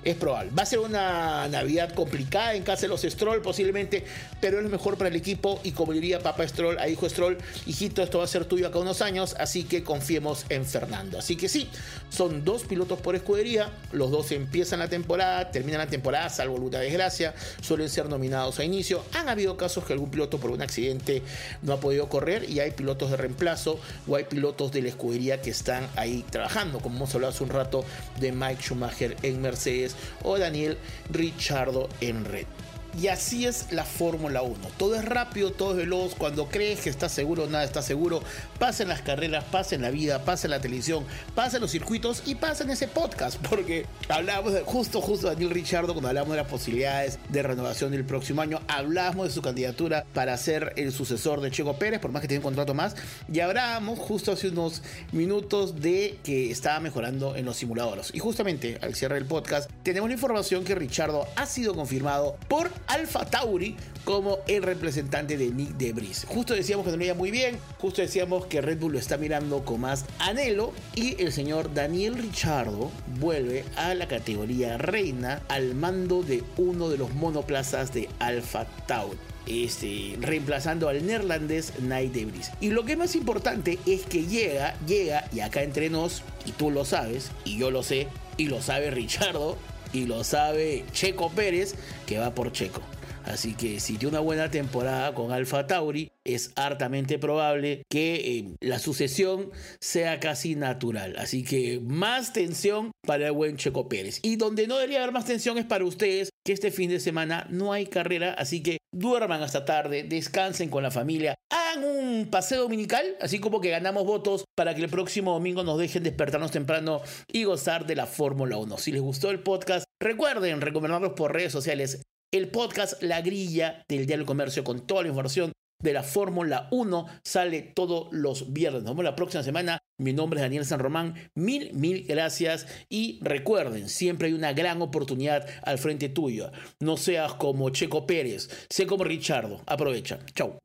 es 0.03 0.15
probable. 0.15 0.51
Va 0.57 0.63
a 0.63 0.65
ser 0.65 0.79
una 0.79 1.47
Navidad 1.47 1.93
complicada 1.93 2.53
en 2.53 2.63
casa 2.63 2.83
de 2.83 2.87
los 2.89 3.01
Stroll 3.01 3.41
posiblemente, 3.41 4.03
pero 4.41 4.59
es 4.59 4.69
mejor 4.69 4.97
para 4.97 5.09
el 5.09 5.15
equipo 5.15 5.59
y 5.63 5.71
como 5.71 5.93
diría 5.93 6.19
Papá 6.19 6.47
Stroll 6.47 6.77
a 6.79 6.87
hijo 6.87 7.07
Stroll, 7.07 7.37
hijito, 7.65 8.01
esto 8.01 8.19
va 8.19 8.23
a 8.25 8.27
ser 8.27 8.45
tuyo 8.45 8.67
acá 8.67 8.79
unos 8.79 9.01
años, 9.01 9.35
así 9.39 9.63
que 9.63 9.83
confiemos 9.83 10.45
en 10.49 10.65
Fernando. 10.65 11.19
Así 11.19 11.35
que 11.35 11.49
sí, 11.49 11.69
son 12.09 12.43
dos 12.43 12.63
pilotos 12.63 12.99
por 12.99 13.15
escudería, 13.15 13.71
los 13.91 14.11
dos 14.11 14.31
empiezan 14.31 14.79
la 14.79 14.89
temporada, 14.89 15.51
terminan 15.51 15.79
la 15.79 15.87
temporada, 15.87 16.29
salvo 16.29 16.55
alguna 16.55 16.79
desgracia, 16.79 17.33
suelen 17.61 17.89
ser 17.89 18.09
nominados 18.09 18.59
a 18.59 18.63
inicio. 18.63 19.03
Han 19.13 19.29
habido 19.29 19.57
casos 19.57 19.85
que 19.85 19.93
algún 19.93 20.11
piloto 20.11 20.39
por 20.39 20.51
un 20.51 20.61
accidente 20.61 21.21
no 21.61 21.73
ha 21.73 21.79
podido 21.79 22.09
correr 22.09 22.49
y 22.49 22.59
hay 22.59 22.71
pilotos 22.71 23.11
de 23.11 23.17
reemplazo 23.17 23.79
o 24.07 24.15
hay 24.15 24.25
pilotos 24.25 24.71
de 24.71 24.81
la 24.81 24.89
escudería 24.89 25.41
que 25.41 25.49
están 25.49 25.87
ahí 25.95 26.25
trabajando, 26.29 26.79
como 26.79 26.97
hemos 26.97 27.13
hablado 27.15 27.33
hace 27.33 27.43
un 27.43 27.49
rato 27.49 27.85
de 28.19 28.31
Mike 28.31 28.61
Schumacher 28.61 29.15
en 29.21 29.41
Mercedes 29.41 29.92
o 30.23 30.37
Daniel 30.37 30.77
Richardo 31.09 31.89
en 32.01 32.25
red. 32.25 32.62
Y 33.01 33.07
así 33.07 33.47
es 33.47 33.71
la 33.71 33.85
Fórmula 33.85 34.43
1. 34.43 34.55
Todo 34.77 34.95
es 34.95 35.03
rápido, 35.03 35.51
todo 35.51 35.71
es 35.71 35.77
veloz. 35.77 36.13
Cuando 36.15 36.47
crees 36.47 36.81
que 36.81 36.91
estás 36.91 37.11
seguro, 37.11 37.47
nada 37.47 37.63
está 37.63 37.81
seguro. 37.81 38.21
Pasa 38.59 38.83
en 38.83 38.89
las 38.89 39.01
carreras, 39.01 39.43
pasa 39.45 39.73
en 39.73 39.81
la 39.81 39.89
vida, 39.89 40.23
pasa 40.25 40.45
en 40.45 40.51
la 40.51 40.61
televisión, 40.61 41.03
pasa 41.33 41.57
en 41.57 41.61
los 41.61 41.71
circuitos 41.71 42.21
y 42.27 42.35
pasa 42.35 42.63
en 42.63 42.69
ese 42.69 42.87
podcast. 42.87 43.37
Porque 43.49 43.87
hablábamos 44.09 44.53
de, 44.53 44.61
justo, 44.61 45.01
justo 45.01 45.27
Daniel 45.27 45.49
Richardo, 45.49 45.93
cuando 45.93 46.09
hablamos 46.09 46.31
de 46.31 46.37
las 46.37 46.47
posibilidades 46.47 47.17
de 47.29 47.41
renovación 47.41 47.91
del 47.91 48.05
próximo 48.05 48.41
año, 48.43 48.59
hablábamos 48.67 49.27
de 49.27 49.33
su 49.33 49.41
candidatura 49.41 50.05
para 50.13 50.37
ser 50.37 50.73
el 50.75 50.91
sucesor 50.91 51.41
de 51.41 51.49
Checo 51.49 51.73
Pérez, 51.77 51.99
por 51.99 52.11
más 52.11 52.21
que 52.21 52.27
tiene 52.27 52.39
un 52.39 52.43
contrato 52.43 52.75
más. 52.75 52.95
Y 53.31 53.39
hablábamos 53.39 53.97
justo 53.97 54.31
hace 54.31 54.49
unos 54.49 54.83
minutos 55.11 55.81
de 55.81 56.19
que 56.23 56.51
estaba 56.51 56.79
mejorando 56.79 57.35
en 57.35 57.45
los 57.45 57.57
simuladores. 57.57 58.11
Y 58.13 58.19
justamente 58.19 58.77
al 58.83 58.93
cierre 58.93 59.15
del 59.15 59.25
podcast, 59.25 59.69
tenemos 59.81 60.09
la 60.09 60.13
información 60.13 60.63
que 60.63 60.75
Richardo 60.75 61.25
ha 61.35 61.47
sido 61.47 61.73
confirmado 61.73 62.37
por 62.47 62.69
Alfa 62.87 63.25
Tauri 63.25 63.75
como 64.03 64.39
el 64.47 64.63
representante 64.63 65.37
de 65.37 65.49
Nick 65.49 65.77
Debris. 65.77 66.25
Justo 66.27 66.53
decíamos 66.53 66.85
que 66.85 66.91
no 66.91 66.97
le 66.97 67.05
iba 67.05 67.13
muy 67.13 67.31
bien, 67.31 67.57
justo 67.77 68.01
decíamos 68.01 68.45
que 68.45 68.61
Red 68.61 68.79
Bull 68.79 68.93
lo 68.93 68.99
está 68.99 69.17
mirando 69.17 69.63
con 69.63 69.81
más 69.81 70.05
anhelo 70.19 70.73
y 70.95 71.21
el 71.21 71.31
señor 71.31 71.73
Daniel 71.73 72.17
Richardo 72.17 72.91
vuelve 73.19 73.63
a 73.75 73.93
la 73.93 74.07
categoría 74.07 74.77
reina 74.77 75.41
al 75.47 75.75
mando 75.75 76.23
de 76.23 76.43
uno 76.57 76.89
de 76.89 76.97
los 76.97 77.13
monoplazas 77.13 77.93
de 77.93 78.09
Alfa 78.19 78.65
Tauri. 78.87 79.17
Este, 79.45 80.15
reemplazando 80.21 80.87
al 80.87 81.05
neerlandés 81.05 81.73
Night 81.81 82.13
Debris. 82.13 82.51
Y 82.61 82.69
lo 82.69 82.85
que 82.85 82.93
es 82.93 82.97
más 82.97 83.13
importante 83.13 83.77
es 83.85 84.03
que 84.03 84.25
llega, 84.25 84.73
llega, 84.87 85.25
y 85.33 85.41
acá 85.41 85.63
entre 85.63 85.89
nos, 85.89 86.23
y 86.45 86.53
tú 86.53 86.71
lo 86.71 86.85
sabes, 86.85 87.29
y 87.43 87.57
yo 87.57 87.69
lo 87.69 87.83
sé, 87.83 88.07
y 88.37 88.47
lo 88.47 88.61
sabe 88.61 88.89
Richardo, 88.89 89.57
y 89.93 90.05
lo 90.05 90.23
sabe 90.23 90.83
Checo 90.91 91.29
Pérez, 91.29 91.75
que 92.05 92.17
va 92.17 92.31
por 92.31 92.51
Checo. 92.51 92.81
Así 93.25 93.53
que 93.53 93.79
si 93.79 93.97
tiene 93.97 94.17
una 94.17 94.19
buena 94.19 94.51
temporada 94.51 95.13
con 95.13 95.31
Alfa 95.31 95.67
Tauri, 95.67 96.11
es 96.25 96.51
hartamente 96.55 97.19
probable 97.19 97.83
que 97.89 98.15
eh, 98.15 98.55
la 98.61 98.79
sucesión 98.79 99.51
sea 99.79 100.19
casi 100.19 100.55
natural. 100.55 101.15
Así 101.17 101.43
que 101.43 101.79
más 101.81 102.33
tensión 102.33 102.91
para 103.05 103.27
el 103.27 103.31
buen 103.33 103.57
Checo 103.57 103.87
Pérez. 103.89 104.19
Y 104.21 104.35
donde 104.35 104.67
no 104.67 104.75
debería 104.75 104.99
haber 104.99 105.13
más 105.13 105.25
tensión 105.25 105.57
es 105.57 105.65
para 105.65 105.85
ustedes, 105.85 106.29
que 106.45 106.53
este 106.53 106.71
fin 106.71 106.89
de 106.89 106.99
semana 106.99 107.47
no 107.49 107.71
hay 107.71 107.85
carrera, 107.85 108.33
así 108.33 108.61
que 108.61 108.77
duerman 108.93 109.41
hasta 109.41 109.65
tarde, 109.65 110.03
descansen 110.03 110.69
con 110.69 110.83
la 110.83 110.91
familia, 110.91 111.35
hagan 111.49 111.83
un 111.83 112.27
paseo 112.29 112.63
dominical, 112.63 113.17
así 113.21 113.39
como 113.39 113.61
que 113.61 113.69
ganamos 113.69 114.05
votos 114.05 114.43
para 114.55 114.75
que 114.75 114.83
el 114.83 114.89
próximo 114.89 115.33
domingo 115.33 115.63
nos 115.63 115.79
dejen 115.79 116.03
despertarnos 116.03 116.51
temprano 116.51 117.01
y 117.31 117.45
gozar 117.45 117.85
de 117.85 117.95
la 117.95 118.07
Fórmula 118.07 118.57
1. 118.57 118.77
Si 118.77 118.91
les 118.91 119.01
gustó 119.01 119.31
el 119.31 119.39
podcast, 119.39 119.85
recuerden 120.01 120.61
recomendarlos 120.61 121.13
por 121.13 121.33
redes 121.33 121.51
sociales. 121.51 122.01
El 122.33 122.49
podcast 122.49 123.03
La 123.03 123.21
Grilla 123.21 123.85
del 123.87 124.07
Diario 124.07 124.23
del 124.23 124.25
Comercio 124.25 124.63
con 124.63 124.87
toda 124.87 125.03
la 125.03 125.09
información 125.09 125.51
de 125.83 125.93
la 125.93 126.01
Fórmula 126.01 126.67
1 126.71 127.05
sale 127.23 127.61
todos 127.61 128.07
los 128.11 128.51
viernes. 128.51 128.81
Nos 128.81 128.93
vemos 128.93 129.05
la 129.05 129.15
próxima 129.15 129.43
semana. 129.43 129.77
Mi 129.99 130.13
nombre 130.13 130.39
es 130.39 130.41
Daniel 130.41 130.65
San 130.65 130.79
Román. 130.79 131.13
Mil, 131.35 131.71
mil 131.75 132.05
gracias. 132.07 132.65
Y 132.89 133.19
recuerden, 133.21 133.87
siempre 133.87 134.29
hay 134.29 134.33
una 134.33 134.51
gran 134.53 134.81
oportunidad 134.81 135.45
al 135.61 135.77
frente 135.77 136.09
tuyo. 136.09 136.51
No 136.79 136.97
seas 136.97 137.35
como 137.35 137.69
Checo 137.69 138.07
Pérez, 138.07 138.49
sé 138.67 138.87
como 138.87 139.03
Richardo. 139.03 139.61
Aprovecha. 139.67 140.17
Chau. 140.33 140.62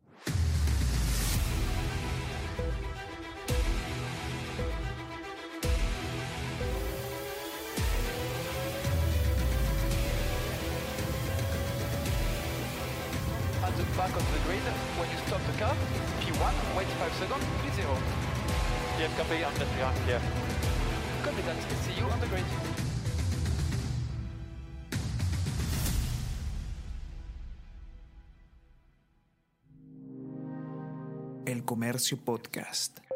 El 31.45 31.65
Comercio 31.65 32.17
Podcast. 32.17 33.08